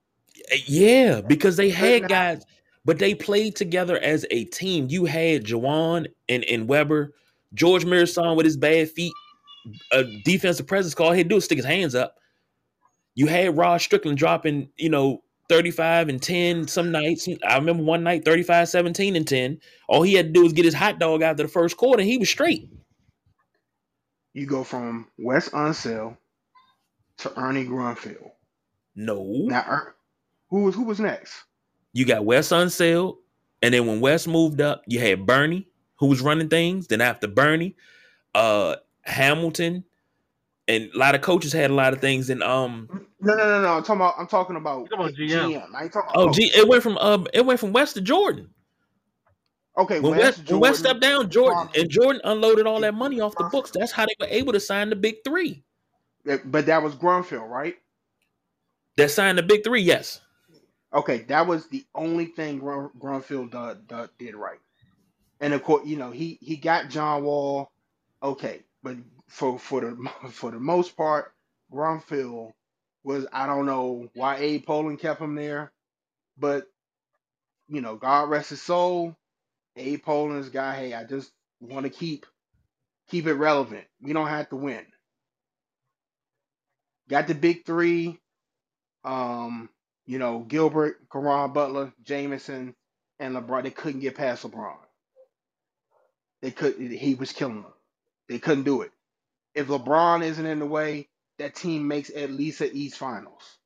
Yeah, 0.67 1.21
because 1.21 1.57
they 1.57 1.69
had 1.69 2.07
guys, 2.07 2.43
but 2.85 2.99
they 2.99 3.15
played 3.15 3.55
together 3.55 3.97
as 3.97 4.25
a 4.31 4.45
team. 4.45 4.87
You 4.89 5.05
had 5.05 5.45
Juwan 5.45 6.07
and, 6.27 6.43
and 6.45 6.67
Webber, 6.67 7.13
George 7.53 7.85
Muresan 7.85 8.35
with 8.35 8.45
his 8.45 8.57
bad 8.57 8.89
feet, 8.91 9.13
a 9.91 10.03
defensive 10.23 10.67
presence 10.67 10.93
call. 10.93 11.11
He'd 11.11 11.27
do 11.27 11.37
is 11.37 11.45
stick 11.45 11.57
his 11.57 11.65
hands 11.65 11.95
up. 11.95 12.15
You 13.15 13.27
had 13.27 13.57
Rod 13.57 13.77
Strickland 13.81 14.17
dropping, 14.17 14.69
you 14.77 14.89
know, 14.89 15.23
35 15.49 16.09
and 16.09 16.21
10 16.21 16.67
some 16.67 16.91
nights. 16.91 17.27
I 17.47 17.55
remember 17.57 17.83
one 17.83 18.03
night 18.03 18.23
35, 18.23 18.69
17 18.69 19.15
and 19.15 19.27
10. 19.27 19.59
All 19.87 20.03
he 20.03 20.13
had 20.13 20.27
to 20.27 20.31
do 20.31 20.43
was 20.43 20.53
get 20.53 20.65
his 20.65 20.75
hot 20.75 20.99
dog 20.99 21.21
after 21.23 21.43
the 21.43 21.49
first 21.49 21.75
quarter, 21.75 22.01
and 22.01 22.09
he 22.09 22.17
was 22.19 22.29
straight. 22.29 22.69
you 24.33 24.45
go 24.45 24.63
from 24.63 25.07
Wes 25.17 25.49
Unseld 25.49 26.15
to 27.17 27.39
Ernie 27.39 27.65
Grunfeld. 27.65 28.29
No. 28.95 29.23
Now, 29.47 29.65
Er- 29.67 29.95
who 30.49 30.63
was 30.63 30.75
who 30.75 30.83
was 30.83 30.99
next? 30.99 31.33
You 31.93 32.05
got 32.05 32.25
Wes 32.25 32.49
Unseld, 32.49 33.17
and 33.63 33.73
then 33.73 33.87
when 33.87 33.99
Wes 34.01 34.27
moved 34.27 34.61
up, 34.61 34.83
you 34.87 34.99
had 34.99 35.25
Bernie, 35.25 35.67
who 35.99 36.07
was 36.07 36.21
running 36.21 36.49
things. 36.49 36.87
Then 36.87 37.01
after 37.01 37.27
Bernie, 37.27 37.75
uh 38.33 38.77
Hamilton, 39.03 39.83
and 40.67 40.89
a 40.93 40.97
lot 40.97 41.15
of 41.15 41.21
coaches 41.21 41.51
had 41.51 41.71
a 41.71 41.73
lot 41.73 41.93
of 41.93 41.99
things. 41.99 42.29
And 42.29 42.43
um, 42.43 42.87
No, 43.19 43.35
no, 43.35 43.43
no, 43.43 43.61
no. 43.61 43.73
I'm 43.77 43.83
talking 43.83 43.95
about. 43.95 44.15
I'm 44.19 44.27
talking 44.27 44.55
about, 44.55 44.81
You 44.81 44.87
talking 44.87 45.05
about 45.05 45.15
GM. 45.15 45.75
I 45.75 45.83
ain't 45.83 45.93
talking 45.93 46.09
about 46.11 46.21
oh 46.21 46.25
coach. 46.27 46.35
gee, 46.35 46.51
it 46.55 46.67
went 46.67 46.83
from 46.83 46.97
uh, 46.99 47.23
it 47.33 47.45
went 47.45 47.59
from 47.59 47.73
West 47.73 47.95
to 47.95 48.01
Jordan. 48.01 48.49
Okay, 49.77 49.99
When 49.99 50.11
Wes, 50.11 50.37
West, 50.37 50.51
when 50.51 50.59
West 50.59 50.79
stepped 50.79 50.99
down, 50.99 51.29
Jordan 51.29 51.69
and 51.75 51.89
Jordan 51.89 52.21
unloaded 52.25 52.67
all 52.67 52.81
that 52.81 52.93
money 52.93 53.21
off 53.21 53.35
the 53.35 53.45
books. 53.45 53.71
That's 53.71 53.91
how 53.91 54.05
they 54.05 54.15
were 54.19 54.27
able 54.27 54.53
to 54.53 54.59
sign 54.59 54.89
the 54.89 54.95
big 54.95 55.23
three. 55.23 55.63
But 56.45 56.65
that 56.65 56.83
was 56.83 56.95
Grunfeld, 56.95 57.47
right? 57.47 57.77
That 58.97 59.09
signed 59.09 59.37
the 59.37 59.43
big 59.43 59.63
three, 59.63 59.81
yes. 59.81 60.19
Okay, 60.93 61.19
that 61.29 61.47
was 61.47 61.67
the 61.67 61.85
only 61.95 62.25
thing 62.25 62.59
Grunfeld 62.59 63.51
did, 63.51 63.87
did, 63.87 64.09
did 64.19 64.35
right. 64.35 64.59
And 65.41 65.53
of 65.53 65.63
course, 65.63 65.87
you 65.87 65.97
know 65.97 66.11
he 66.11 66.39
he 66.41 66.57
got 66.57 66.89
John 66.89 67.23
Wall. 67.25 67.71
Okay, 68.23 68.63
but 68.83 68.97
for 69.29 69.59
for 69.59 69.81
the 69.81 70.09
for 70.31 70.51
the 70.51 70.59
most 70.59 70.97
part, 70.97 71.33
Grunfeld 71.73 72.53
was 73.03 73.27
I 73.33 73.47
don't 73.47 73.67
know 73.67 74.09
why 74.15 74.37
Abe 74.37 74.65
Pollin 74.65 74.97
kept 74.97 75.21
him 75.21 75.35
there, 75.35 75.73
but 76.37 76.65
you 77.69 77.81
know 77.81 77.95
God 77.97 78.29
rest 78.29 78.51
his 78.51 78.61
soul. 78.61 79.15
Abe 79.77 80.03
Pollin's 80.03 80.49
guy. 80.49 80.75
Hey, 80.77 80.93
I 80.95 81.05
just 81.05 81.31
want 81.61 81.85
to 81.85 81.91
keep 81.91 82.25
keep 83.09 83.27
it 83.27 83.33
relevant. 83.35 83.85
We 84.01 84.13
don't 84.13 84.27
have 84.27 84.49
to 84.49 84.55
win. 84.57 84.85
Got 87.09 87.27
the 87.27 87.35
big 87.35 87.65
three. 87.65 88.19
Um, 89.05 89.69
you 90.07 90.19
know, 90.19 90.39
Gilbert, 90.41 90.97
Caron 91.11 91.53
Butler, 91.53 91.93
Jamison, 92.03 92.75
and 93.19 93.35
LeBron. 93.35 93.63
They 93.63 93.71
couldn't 93.71 94.01
get 94.01 94.15
past 94.17 94.43
LeBron. 94.43 94.77
They 96.41 96.51
could. 96.51 96.75
He 96.77 97.15
was 97.15 97.31
killing 97.33 97.63
them. 97.63 97.73
They 98.27 98.39
couldn't 98.39 98.63
do 98.63 98.81
it. 98.81 98.91
If 99.55 99.67
LeBron 99.67 100.23
isn't 100.23 100.45
in 100.45 100.59
the 100.59 100.65
way, 100.65 101.07
that 101.39 101.55
team 101.55 101.87
makes 101.87 102.11
at 102.15 102.31
least 102.31 102.61
an 102.61 102.71
East 102.73 102.97
Finals. 102.97 103.57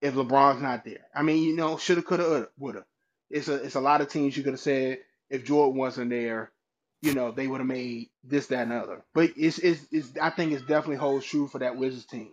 If 0.00 0.14
LeBron's 0.14 0.62
not 0.62 0.84
there, 0.84 1.06
I 1.14 1.22
mean, 1.22 1.42
you 1.42 1.56
know, 1.56 1.78
shoulda, 1.78 2.02
coulda, 2.02 2.48
woulda. 2.58 2.84
It's 3.30 3.48
a 3.48 3.54
it's 3.54 3.74
a 3.74 3.80
lot 3.80 4.00
of 4.00 4.08
teams 4.08 4.36
you 4.36 4.42
could 4.44 4.52
have 4.52 4.60
said 4.60 4.98
if 5.30 5.44
Jordan 5.44 5.78
wasn't 5.78 6.10
there, 6.10 6.52
you 7.02 7.14
know, 7.14 7.30
they 7.32 7.46
would 7.46 7.60
have 7.60 7.66
made 7.66 8.08
this, 8.22 8.46
that, 8.48 8.62
and 8.62 8.72
other. 8.72 9.02
But 9.14 9.30
it's, 9.36 9.58
it's 9.58 9.86
it's 9.90 10.12
I 10.20 10.30
think 10.30 10.52
it's 10.52 10.62
definitely 10.62 10.96
holds 10.96 11.26
true 11.26 11.48
for 11.48 11.58
that 11.60 11.76
Wizards 11.76 12.06
team. 12.06 12.30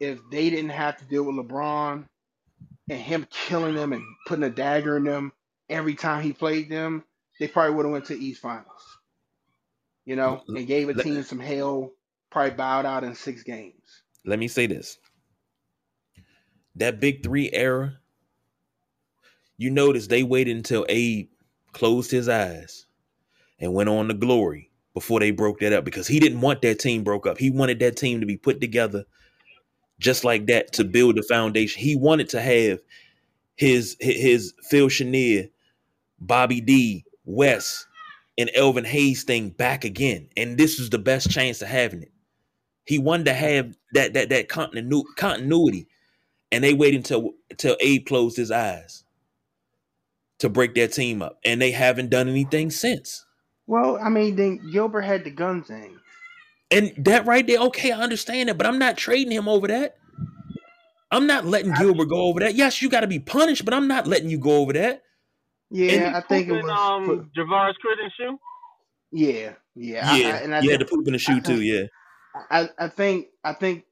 If 0.00 0.18
they 0.30 0.50
didn't 0.50 0.70
have 0.70 0.96
to 0.98 1.04
deal 1.04 1.24
with 1.24 1.36
LeBron 1.36 2.04
and 2.88 3.00
him 3.00 3.26
killing 3.30 3.74
them 3.74 3.92
and 3.92 4.02
putting 4.26 4.44
a 4.44 4.50
dagger 4.50 4.96
in 4.96 5.04
them 5.04 5.32
every 5.68 5.94
time 5.94 6.22
he 6.22 6.32
played 6.32 6.70
them, 6.70 7.04
they 7.38 7.48
probably 7.48 7.74
would 7.74 7.84
have 7.86 7.92
went 7.92 8.04
to 8.06 8.18
East 8.18 8.40
Finals. 8.40 8.98
You 10.04 10.16
know, 10.16 10.42
and 10.48 10.66
gave 10.66 10.88
a 10.88 10.94
team 10.94 11.22
some 11.22 11.38
hell, 11.38 11.92
probably 12.30 12.52
bowed 12.52 12.86
out 12.86 13.04
in 13.04 13.14
six 13.14 13.42
games. 13.42 14.02
Let 14.24 14.38
me 14.38 14.48
say 14.48 14.66
this. 14.66 14.98
That 16.76 16.98
big 16.98 17.22
three 17.22 17.50
era, 17.52 17.98
you 19.58 19.70
notice 19.70 20.06
they 20.06 20.22
waited 20.22 20.56
until 20.56 20.86
Abe 20.88 21.28
closed 21.72 22.10
his 22.10 22.28
eyes 22.28 22.86
and 23.58 23.74
went 23.74 23.90
on 23.90 24.08
to 24.08 24.14
glory 24.14 24.70
before 24.94 25.20
they 25.20 25.30
broke 25.30 25.60
that 25.60 25.72
up 25.72 25.84
because 25.84 26.06
he 26.06 26.18
didn't 26.18 26.40
want 26.40 26.62
that 26.62 26.78
team 26.78 27.04
broke 27.04 27.26
up. 27.26 27.38
He 27.38 27.50
wanted 27.50 27.78
that 27.80 27.96
team 27.96 28.20
to 28.20 28.26
be 28.26 28.36
put 28.36 28.60
together 28.60 29.04
just 29.98 30.24
like 30.24 30.46
that 30.46 30.72
to 30.74 30.84
build 30.84 31.16
the 31.16 31.22
foundation. 31.22 31.82
He 31.82 31.96
wanted 31.96 32.28
to 32.30 32.40
have 32.40 32.78
his 33.56 33.96
his 34.00 34.54
Phil 34.70 34.88
Chenier, 34.88 35.50
Bobby 36.20 36.60
D, 36.60 37.04
Wes, 37.28 37.86
and 38.38 38.50
Elvin 38.54 38.84
Hayes 38.84 39.22
thing 39.22 39.50
back 39.50 39.84
again. 39.84 40.28
And 40.36 40.56
this 40.56 40.78
was 40.78 40.90
the 40.90 40.98
best 40.98 41.30
chance 41.30 41.60
of 41.60 41.68
having 41.68 42.02
it. 42.02 42.12
He 42.84 42.98
wanted 42.98 43.26
to 43.26 43.34
have 43.34 43.76
that 43.92 44.14
that 44.14 44.30
that 44.30 44.48
continu- 44.48 45.04
continuity, 45.16 45.88
and 46.50 46.64
they 46.64 46.72
waited 46.72 46.98
until 46.98 47.34
until 47.50 47.76
Abe 47.80 48.06
closed 48.06 48.36
his 48.36 48.50
eyes 48.50 49.04
to 50.38 50.48
break 50.48 50.74
their 50.74 50.88
team 50.88 51.20
up, 51.20 51.38
and 51.44 51.60
they 51.60 51.70
haven't 51.70 52.10
done 52.10 52.28
anything 52.28 52.70
since. 52.70 53.26
Well, 53.66 53.98
I 54.02 54.08
mean, 54.08 54.36
then 54.36 54.70
Gilbert 54.72 55.02
had 55.02 55.24
the 55.24 55.30
gun 55.30 55.62
thing. 55.62 55.98
And 56.70 56.92
that 56.98 57.26
right 57.26 57.46
there, 57.46 57.58
okay, 57.58 57.92
I 57.92 58.00
understand 58.00 58.48
that, 58.48 58.56
but 58.56 58.66
I'm 58.66 58.78
not 58.78 58.96
trading 58.96 59.32
him 59.32 59.48
over 59.48 59.66
that. 59.68 59.96
I'm 61.10 61.26
not 61.26 61.44
letting 61.44 61.72
Gilbert 61.74 62.08
go 62.08 62.22
over 62.22 62.40
that. 62.40 62.54
Yes, 62.54 62.80
you 62.80 62.88
got 62.88 63.00
to 63.00 63.06
be 63.06 63.18
punished, 63.18 63.64
but 63.64 63.74
I'm 63.74 63.88
not 63.88 64.06
letting 64.06 64.30
you 64.30 64.38
go 64.38 64.58
over 64.58 64.72
that. 64.74 65.02
Yeah, 65.70 66.12
I 66.16 66.20
think 66.20 66.48
it 66.48 66.52
was. 66.52 66.64
um 66.70 67.04
for- 67.06 67.16
Javaris 67.40 67.74
Critten's 67.84 68.12
shoe. 68.16 68.38
yeah, 69.12 69.52
yeah, 69.74 70.16
Yeah, 70.16 70.28
I, 70.28 70.38
and 70.38 70.54
I 70.54 70.60
you 70.60 70.70
had 70.70 70.80
think, 70.80 70.90
to 70.90 70.96
poop 70.96 71.06
in 71.06 71.12
the 71.12 71.18
shoe 71.18 71.40
too. 71.40 71.60
Yeah, 71.62 71.86
I, 72.50 72.68
I 72.78 72.88
think 72.88 73.26
I 73.44 73.52
think 73.52 73.84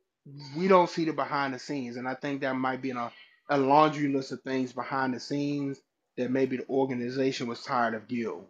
we 0.56 0.68
don't 0.68 0.90
see 0.90 1.04
the 1.04 1.12
behind 1.12 1.54
the 1.54 1.58
scenes, 1.58 1.96
and 1.96 2.08
I 2.08 2.14
think 2.14 2.40
that 2.40 2.54
might 2.56 2.82
be 2.82 2.90
in 2.90 2.96
a, 2.96 3.12
a 3.50 3.58
laundry 3.58 4.08
list 4.08 4.32
of 4.32 4.40
things 4.42 4.72
behind 4.72 5.14
the 5.14 5.20
scenes 5.20 5.78
that 6.16 6.30
maybe 6.30 6.56
the 6.56 6.66
organization 6.68 7.46
was 7.46 7.62
tired 7.62 7.94
of 7.94 8.08
Gil, 8.08 8.48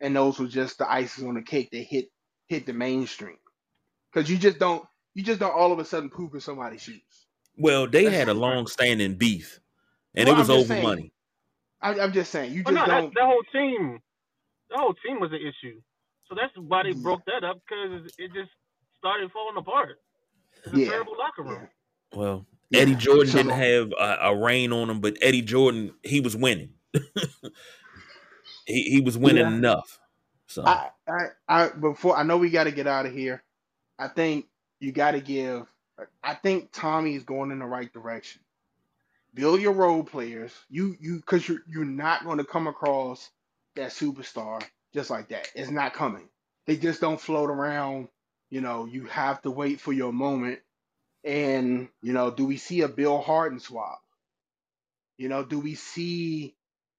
and 0.00 0.14
those 0.16 0.38
were 0.38 0.48
just 0.48 0.78
the 0.78 0.90
icing 0.90 1.28
on 1.28 1.34
the 1.34 1.42
cake 1.42 1.70
that 1.70 1.78
hit 1.82 2.10
hit 2.48 2.66
the 2.66 2.72
mainstream. 2.72 3.38
Because 4.12 4.28
you 4.28 4.36
just 4.36 4.58
don't 4.58 4.84
you 5.14 5.22
just 5.22 5.38
don't 5.40 5.54
all 5.54 5.72
of 5.72 5.78
a 5.78 5.84
sudden 5.84 6.10
poop 6.10 6.34
in 6.34 6.40
somebody's 6.40 6.82
shoes. 6.82 7.00
well, 7.56 7.86
they 7.86 8.02
That's- 8.04 8.18
had 8.18 8.28
a 8.28 8.34
long-standing 8.34 9.14
beef, 9.14 9.60
and 10.14 10.26
Well, 10.28 10.34
it 10.36 10.38
was 10.40 10.50
over 10.50 10.64
saying, 10.66 10.82
money. 10.82 11.12
I, 11.84 12.00
I'm 12.00 12.12
just 12.12 12.32
saying 12.32 12.52
you 12.52 12.64
just 12.64 12.74
no, 12.74 12.80
that, 12.86 13.00
don't. 13.02 13.14
that 13.14 13.24
whole 13.24 13.44
team, 13.52 14.00
the 14.70 14.76
whole 14.78 14.94
team 15.06 15.20
was 15.20 15.30
an 15.32 15.40
issue. 15.40 15.80
So 16.28 16.34
that's 16.34 16.52
why 16.56 16.82
they 16.84 16.90
Yeah. 16.90 17.02
broke 17.02 17.24
that 17.26 17.44
up 17.44 17.60
because 17.68 18.10
it 18.18 18.32
just 18.34 18.50
started 18.98 19.30
falling 19.32 19.56
apart. 19.58 20.00
It's 20.64 20.74
a 20.74 20.78
Yeah. 20.80 20.88
terrible 20.90 21.16
locker 21.18 21.42
room. 21.44 21.68
Well, 22.14 22.46
Yeah. 22.70 22.80
Eddie 22.80 22.94
Jordan 22.96 23.26
So- 23.30 23.38
didn't 23.38 23.52
have 23.52 23.92
a, 23.92 24.18
a 24.30 24.36
rein 24.36 24.72
on 24.72 24.90
him, 24.90 25.00
but 25.00 25.18
Eddie 25.22 25.42
Jordan 25.42 25.94
he 26.02 26.20
was 26.20 26.36
winning. 26.36 26.74
he 28.66 28.82
he 28.84 29.00
was 29.02 29.18
winning 29.18 29.42
Yeah. 29.44 29.54
enough. 29.54 30.00
So 30.48 30.64
I, 30.64 30.90
I, 31.08 31.26
I 31.48 31.68
before 31.68 32.16
I 32.16 32.22
know 32.22 32.38
we 32.38 32.50
got 32.50 32.64
to 32.64 32.72
get 32.72 32.86
out 32.86 33.06
of 33.06 33.12
here. 33.12 33.42
I 33.98 34.08
think 34.08 34.46
you 34.80 34.92
got 34.92 35.12
to 35.12 35.20
give. 35.20 35.66
I 36.22 36.34
think 36.34 36.70
Tommy 36.72 37.14
is 37.14 37.24
going 37.24 37.50
in 37.52 37.58
the 37.60 37.66
right 37.66 37.92
direction. 37.92 38.42
Build 39.34 39.60
your 39.60 39.72
role 39.72 40.04
players. 40.04 40.52
You 40.70 40.96
you 41.00 41.16
because 41.16 41.48
you're 41.48 41.62
you're 41.68 41.84
not 41.84 42.24
going 42.24 42.38
to 42.38 42.44
come 42.44 42.68
across 42.68 43.30
that 43.76 43.90
superstar 43.90 44.62
just 44.94 45.10
like 45.10 45.28
that. 45.30 45.48
It's 45.54 45.70
not 45.70 45.94
coming. 45.94 46.28
They 46.66 46.76
just 46.76 47.00
don't 47.00 47.20
float 47.20 47.50
around. 47.50 48.08
You 48.50 48.62
know, 48.62 48.86
you 48.86 49.06
have 49.06 49.42
to 49.42 49.50
wait 49.50 49.80
for 49.80 49.92
your 49.92 50.12
moment. 50.12 50.60
And 51.24 51.88
you 52.02 52.12
know, 52.12 52.30
do 52.30 52.46
we 52.46 52.58
see 52.58 52.82
a 52.82 52.88
Beal 52.88 53.20
Harden 53.20 53.60
swap? 53.60 54.00
You 55.18 55.28
know, 55.28 55.44
do 55.44 55.60
we 55.60 55.74
see 55.74 56.56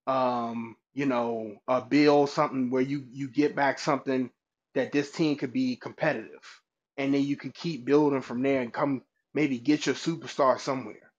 um, 0.07 0.78
you 0.94 1.06
know, 1.06 1.57
a 1.68 1.82
bill, 1.82 2.28
something 2.28 2.70
where 2.70 2.82
you 2.82 3.06
you 3.12 3.30
get 3.30 3.56
back 3.56 3.80
something 3.80 4.30
that 4.76 4.91
this 4.91 5.12
team 5.12 5.38
could 5.38 5.53
be 5.53 5.76
competitive, 5.76 6.62
and 6.98 7.14
then 7.14 7.24
you 7.24 7.36
can 7.38 7.52
keep 7.52 7.86
building 7.86 8.22
from 8.22 8.41
there 8.44 8.62
and 8.62 8.74
come 8.74 9.03
maybe 9.34 9.60
get 9.60 9.86
your 9.86 9.95
superstar 9.95 10.60
somewhere. 10.60 11.12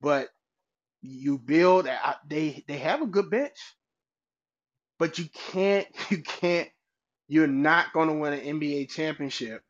But 0.00 0.28
you 1.04 1.38
build, 1.38 1.88
they 2.28 2.64
they 2.68 2.78
have 2.78 3.02
a 3.02 3.06
good 3.08 3.30
bench. 3.30 3.58
but 4.98 5.18
you 5.18 5.26
can't, 5.52 5.88
you 6.10 6.22
can't, 6.22 6.70
you're 7.28 7.48
not 7.48 7.92
going 7.94 8.08
to 8.08 8.14
win 8.14 8.34
an 8.34 8.60
NBA 8.60 8.90
championship. 8.90 9.62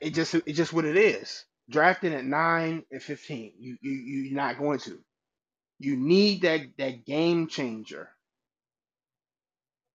It 0.00 0.10
just, 0.14 0.34
it's 0.34 0.56
just 0.58 0.72
what 0.72 0.84
it 0.84 0.96
is. 0.96 1.44
Drafting 1.70 2.14
at 2.14 2.24
nine 2.24 2.84
and 2.92 3.02
fifteen, 3.02 3.54
you, 3.58 3.78
you, 3.82 3.92
you're 3.92 4.36
not 4.36 4.58
going 4.58 4.80
to. 4.80 5.00
You 5.80 5.96
need 5.96 6.42
that 6.42 6.62
that 6.78 7.06
game 7.06 7.48
changer. 7.48 8.10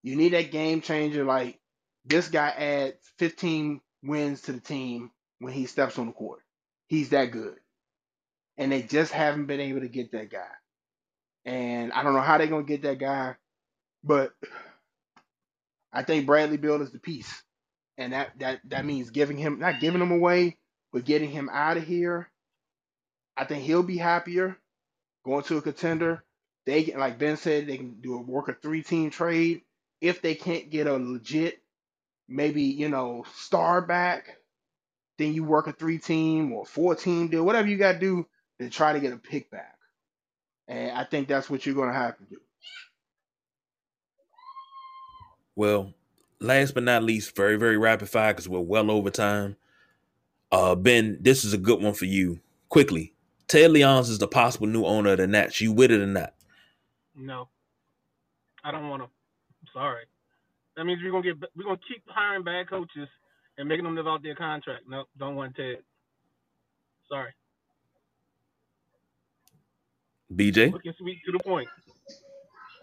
You 0.03 0.17
need 0.17 0.33
that 0.33 0.51
game 0.51 0.81
changer. 0.81 1.25
Like 1.25 1.59
this 2.05 2.29
guy 2.29 2.49
adds 2.49 2.97
15 3.19 3.81
wins 4.03 4.43
to 4.43 4.53
the 4.53 4.61
team 4.61 5.11
when 5.39 5.53
he 5.53 5.67
steps 5.67 5.99
on 5.99 6.07
the 6.07 6.13
court. 6.13 6.41
He's 6.87 7.11
that 7.11 7.27
good, 7.31 7.57
and 8.61 8.71
they 8.71 8.83
just 8.83 9.11
haven't 9.11 9.47
been 9.47 9.59
able 9.59 9.79
to 9.79 9.87
get 9.87 10.11
that 10.11 10.29
guy. 10.29 10.51
And 11.45 11.91
I 11.91 12.03
don't 12.03 12.13
know 12.13 12.21
how 12.21 12.37
they're 12.37 12.45
gonna 12.45 12.61
get 12.61 12.83
that 12.83 12.99
guy, 12.99 13.35
but 14.03 14.33
I 15.91 16.03
think 16.03 16.27
Bradley 16.27 16.57
Beal 16.57 16.79
is 16.83 16.91
the 16.91 16.99
piece, 16.99 17.41
and 17.97 18.13
that 18.13 18.37
that 18.37 18.59
that 18.65 18.85
means 18.85 19.09
giving 19.09 19.37
him 19.37 19.57
not 19.57 19.79
giving 19.79 19.99
him 19.99 20.11
away, 20.11 20.59
but 20.93 21.05
getting 21.05 21.31
him 21.31 21.49
out 21.51 21.77
of 21.77 21.85
here. 21.85 22.29
I 23.35 23.45
think 23.45 23.63
he'll 23.63 23.81
be 23.81 23.97
happier 23.97 24.59
going 25.25 25.43
to 25.45 25.57
a 25.57 25.61
contender. 25.63 26.23
They 26.67 26.83
can, 26.83 26.99
like 26.99 27.17
Ben 27.17 27.37
said, 27.37 27.65
they 27.65 27.77
can 27.77 27.99
do 27.99 28.13
a 28.13 28.21
work 28.21 28.47
a 28.47 28.53
three 28.53 28.83
team 28.83 29.09
trade 29.09 29.63
if 30.01 30.21
they 30.21 30.35
can't 30.35 30.69
get 30.69 30.85
a 30.85 30.93
legit, 30.97 31.59
maybe 32.29 32.61
you 32.61 32.89
know 32.89 33.25
star 33.33 33.81
back. 33.81 34.37
Then 35.17 35.33
you 35.33 35.43
work 35.43 35.65
a 35.65 35.73
three 35.73 35.97
team 35.97 36.53
or 36.53 36.63
four 36.63 36.93
team 36.93 37.29
deal, 37.29 37.43
whatever 37.43 37.67
you 37.67 37.79
got 37.79 37.93
to 37.93 37.99
do 37.99 38.27
to 38.61 38.69
try 38.69 38.93
to 38.93 38.99
get 38.99 39.13
a 39.13 39.17
pick 39.17 39.49
back. 39.49 39.75
And 40.67 40.91
I 40.91 41.03
think 41.03 41.27
that's 41.27 41.49
what 41.49 41.65
you're 41.65 41.75
going 41.75 41.89
to 41.89 41.95
have 41.95 42.17
to 42.17 42.23
do. 42.25 42.37
Well, 45.55 45.93
last 46.39 46.73
but 46.73 46.83
not 46.83 47.03
least, 47.03 47.35
very, 47.35 47.57
very 47.57 47.77
rapid 47.77 48.09
fire 48.09 48.33
because 48.33 48.47
we're 48.47 48.59
well 48.59 48.89
over 48.89 49.09
time. 49.09 49.57
Uh, 50.51 50.75
ben, 50.75 51.17
this 51.21 51.43
is 51.43 51.53
a 51.53 51.57
good 51.57 51.81
one 51.81 51.93
for 51.93 52.05
you. 52.05 52.39
Quickly, 52.69 53.13
Ted 53.47 53.71
Leonsis 53.71 54.11
is 54.11 54.19
the 54.19 54.27
possible 54.27 54.67
new 54.67 54.85
owner 54.85 55.11
of 55.11 55.17
the 55.17 55.27
Nats. 55.27 55.59
You 55.59 55.73
with 55.73 55.91
it 55.91 56.01
or 56.01 56.07
not? 56.07 56.33
No, 57.15 57.49
I 58.63 58.71
don't 58.71 58.89
want 58.89 59.01
to. 59.01 59.05
I'm 59.05 59.67
sorry. 59.73 60.05
That 60.77 60.85
means 60.85 61.01
we're 61.03 61.11
gonna 61.11 61.23
get 61.23 61.49
we're 61.55 61.65
gonna 61.65 61.79
keep 61.87 62.03
hiring 62.07 62.43
bad 62.43 62.69
coaches 62.69 63.09
and 63.57 63.67
making 63.67 63.83
them 63.83 63.95
live 63.95 64.07
out 64.07 64.23
their 64.23 64.35
contract. 64.35 64.83
No, 64.87 65.03
don't 65.17 65.35
want 65.35 65.55
Ted. 65.55 65.79
Sorry. 67.09 67.31
BJ. 70.31 70.73
Looking 70.73 70.93
sweet 70.97 71.19
to 71.25 71.31
the 71.33 71.39
point. 71.39 71.69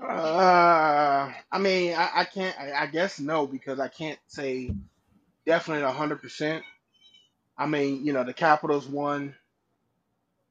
Uh, 0.03 1.33
I 1.53 1.59
mean, 1.59 1.95
I, 1.95 2.11
I 2.17 2.25
can't. 2.25 2.59
I, 2.61 2.85
I 2.85 2.87
guess 2.87 3.21
no 3.21 3.47
because 3.47 3.81
I 3.81 3.89
can't 3.89 4.19
say 4.29 4.73
definitely 5.47 5.91
hundred 5.93 6.23
percent. 6.23 6.65
I 7.59 7.67
mean, 7.67 8.07
you 8.07 8.13
know, 8.13 8.25
the 8.25 8.35
Capitals 8.35 8.87
won 8.89 9.35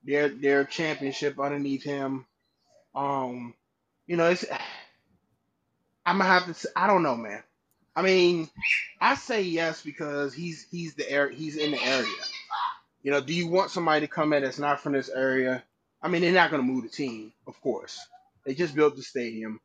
their 0.03 0.29
their 0.29 0.65
championship 0.65 1.39
underneath 1.39 1.83
him. 1.83 2.25
Um, 2.95 3.53
you 4.07 4.17
know, 4.17 4.29
it's 4.29 4.45
I'm 6.05 6.19
gonna 6.19 6.29
have 6.29 6.45
to. 6.47 6.53
Say, 6.55 6.69
I 6.75 6.87
don't 6.87 7.03
know, 7.03 7.15
man. 7.17 7.43
I 7.95 8.03
mean, 8.03 8.49
I 9.01 9.15
say 9.15 9.43
yes 9.43 9.81
because 9.83 10.33
he's 10.33 10.67
he's 10.71 10.95
the 10.95 11.09
air 11.09 11.29
he's 11.29 11.57
in 11.57 11.71
the 11.71 11.83
area. 11.83 12.07
You 13.03 13.11
know, 13.11 13.21
do 13.21 13.33
you 13.33 13.47
want 13.47 13.71
somebody 13.71 14.01
to 14.01 14.07
come 14.11 14.33
in 14.33 14.43
that's 14.43 14.59
not 14.59 14.81
from 14.81 14.93
this 14.93 15.09
area? 15.09 15.63
I 16.07 16.09
mean, 16.09 16.21
they're 16.21 16.31
not 16.31 16.51
gonna 16.51 16.63
move 16.63 16.83
the 16.83 16.89
team, 16.89 17.33
of 17.47 17.59
course. 17.59 17.99
They 18.45 18.53
just 18.53 18.73
built 18.73 18.95
the 18.95 19.03
stadium. 19.03 19.59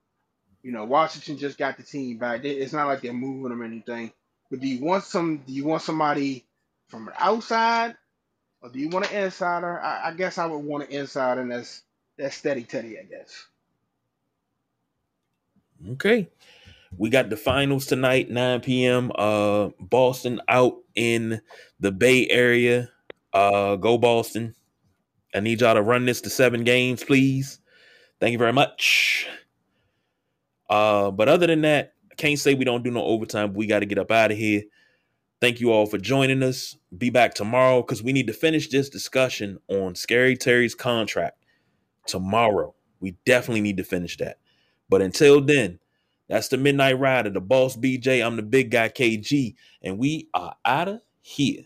You 0.64 0.72
know, 0.72 0.84
Washington 0.84 1.38
just 1.38 1.56
got 1.56 1.76
the 1.76 1.84
team 1.84 2.18
back. 2.18 2.44
It's 2.44 2.72
not 2.72 2.88
like 2.88 3.00
they're 3.00 3.12
moving 3.12 3.50
them 3.50 3.62
or 3.62 3.64
anything. 3.64 4.10
But 4.50 4.58
do 4.58 4.66
you 4.66 4.84
want 4.84 5.04
some? 5.04 5.36
Do 5.46 5.52
you 5.52 5.64
want 5.64 5.82
somebody 5.82 6.44
from 6.88 7.04
the 7.04 7.12
outside, 7.16 7.94
or 8.60 8.70
do 8.70 8.80
you 8.80 8.88
want 8.88 9.08
an 9.12 9.22
insider? 9.22 9.80
I, 9.80 10.08
I 10.08 10.14
guess 10.14 10.36
I 10.36 10.46
would 10.46 10.58
want 10.58 10.82
an 10.82 10.90
insider, 10.90 11.42
and 11.42 11.52
that's 11.52 11.82
that's 12.18 12.34
steady 12.34 12.64
Teddy, 12.64 12.98
I 12.98 13.04
guess. 13.04 13.46
Okay. 15.90 16.28
We 16.98 17.08
got 17.08 17.30
the 17.30 17.36
finals 17.36 17.86
tonight, 17.86 18.30
9 18.30 18.62
p.m. 18.62 19.12
Uh 19.14 19.68
Boston 19.78 20.40
out 20.48 20.78
in 20.96 21.40
the 21.78 21.92
Bay 21.92 22.26
Area. 22.28 22.90
Uh 23.32 23.76
go 23.76 23.96
Boston. 23.96 24.56
I 25.34 25.40
need 25.40 25.60
y'all 25.60 25.74
to 25.74 25.82
run 25.82 26.04
this 26.04 26.20
to 26.22 26.30
seven 26.30 26.64
games, 26.64 27.02
please. 27.04 27.58
Thank 28.20 28.32
you 28.32 28.38
very 28.38 28.52
much. 28.52 29.26
Uh, 30.68 31.10
but 31.10 31.28
other 31.28 31.46
than 31.46 31.62
that, 31.62 31.94
I 32.10 32.14
can't 32.14 32.38
say 32.38 32.54
we 32.54 32.64
don't 32.64 32.84
do 32.84 32.90
no 32.90 33.02
overtime. 33.02 33.54
we 33.54 33.66
got 33.66 33.80
to 33.80 33.86
get 33.86 33.98
up 33.98 34.10
out 34.10 34.30
of 34.30 34.38
here. 34.38 34.62
Thank 35.40 35.60
you 35.60 35.72
all 35.72 35.86
for 35.86 35.98
joining 35.98 36.42
us. 36.42 36.76
Be 36.96 37.10
back 37.10 37.34
tomorrow 37.34 37.82
because 37.82 38.02
we 38.02 38.12
need 38.12 38.28
to 38.28 38.32
finish 38.32 38.68
this 38.68 38.88
discussion 38.88 39.58
on 39.68 39.94
Scary 39.94 40.36
Terry's 40.36 40.74
contract 40.74 41.44
tomorrow. 42.06 42.74
We 43.00 43.16
definitely 43.24 43.62
need 43.62 43.78
to 43.78 43.84
finish 43.84 44.16
that. 44.18 44.38
But 44.88 45.02
until 45.02 45.40
then, 45.40 45.80
that's 46.28 46.48
the 46.48 46.58
Midnight 46.58 46.98
Rider, 46.98 47.30
the 47.30 47.40
boss 47.40 47.76
BJ. 47.76 48.24
I'm 48.24 48.36
the 48.36 48.42
big 48.42 48.70
guy 48.70 48.88
KG, 48.88 49.54
and 49.82 49.98
we 49.98 50.28
are 50.32 50.54
out 50.64 50.88
of 50.88 51.00
here. 51.20 51.64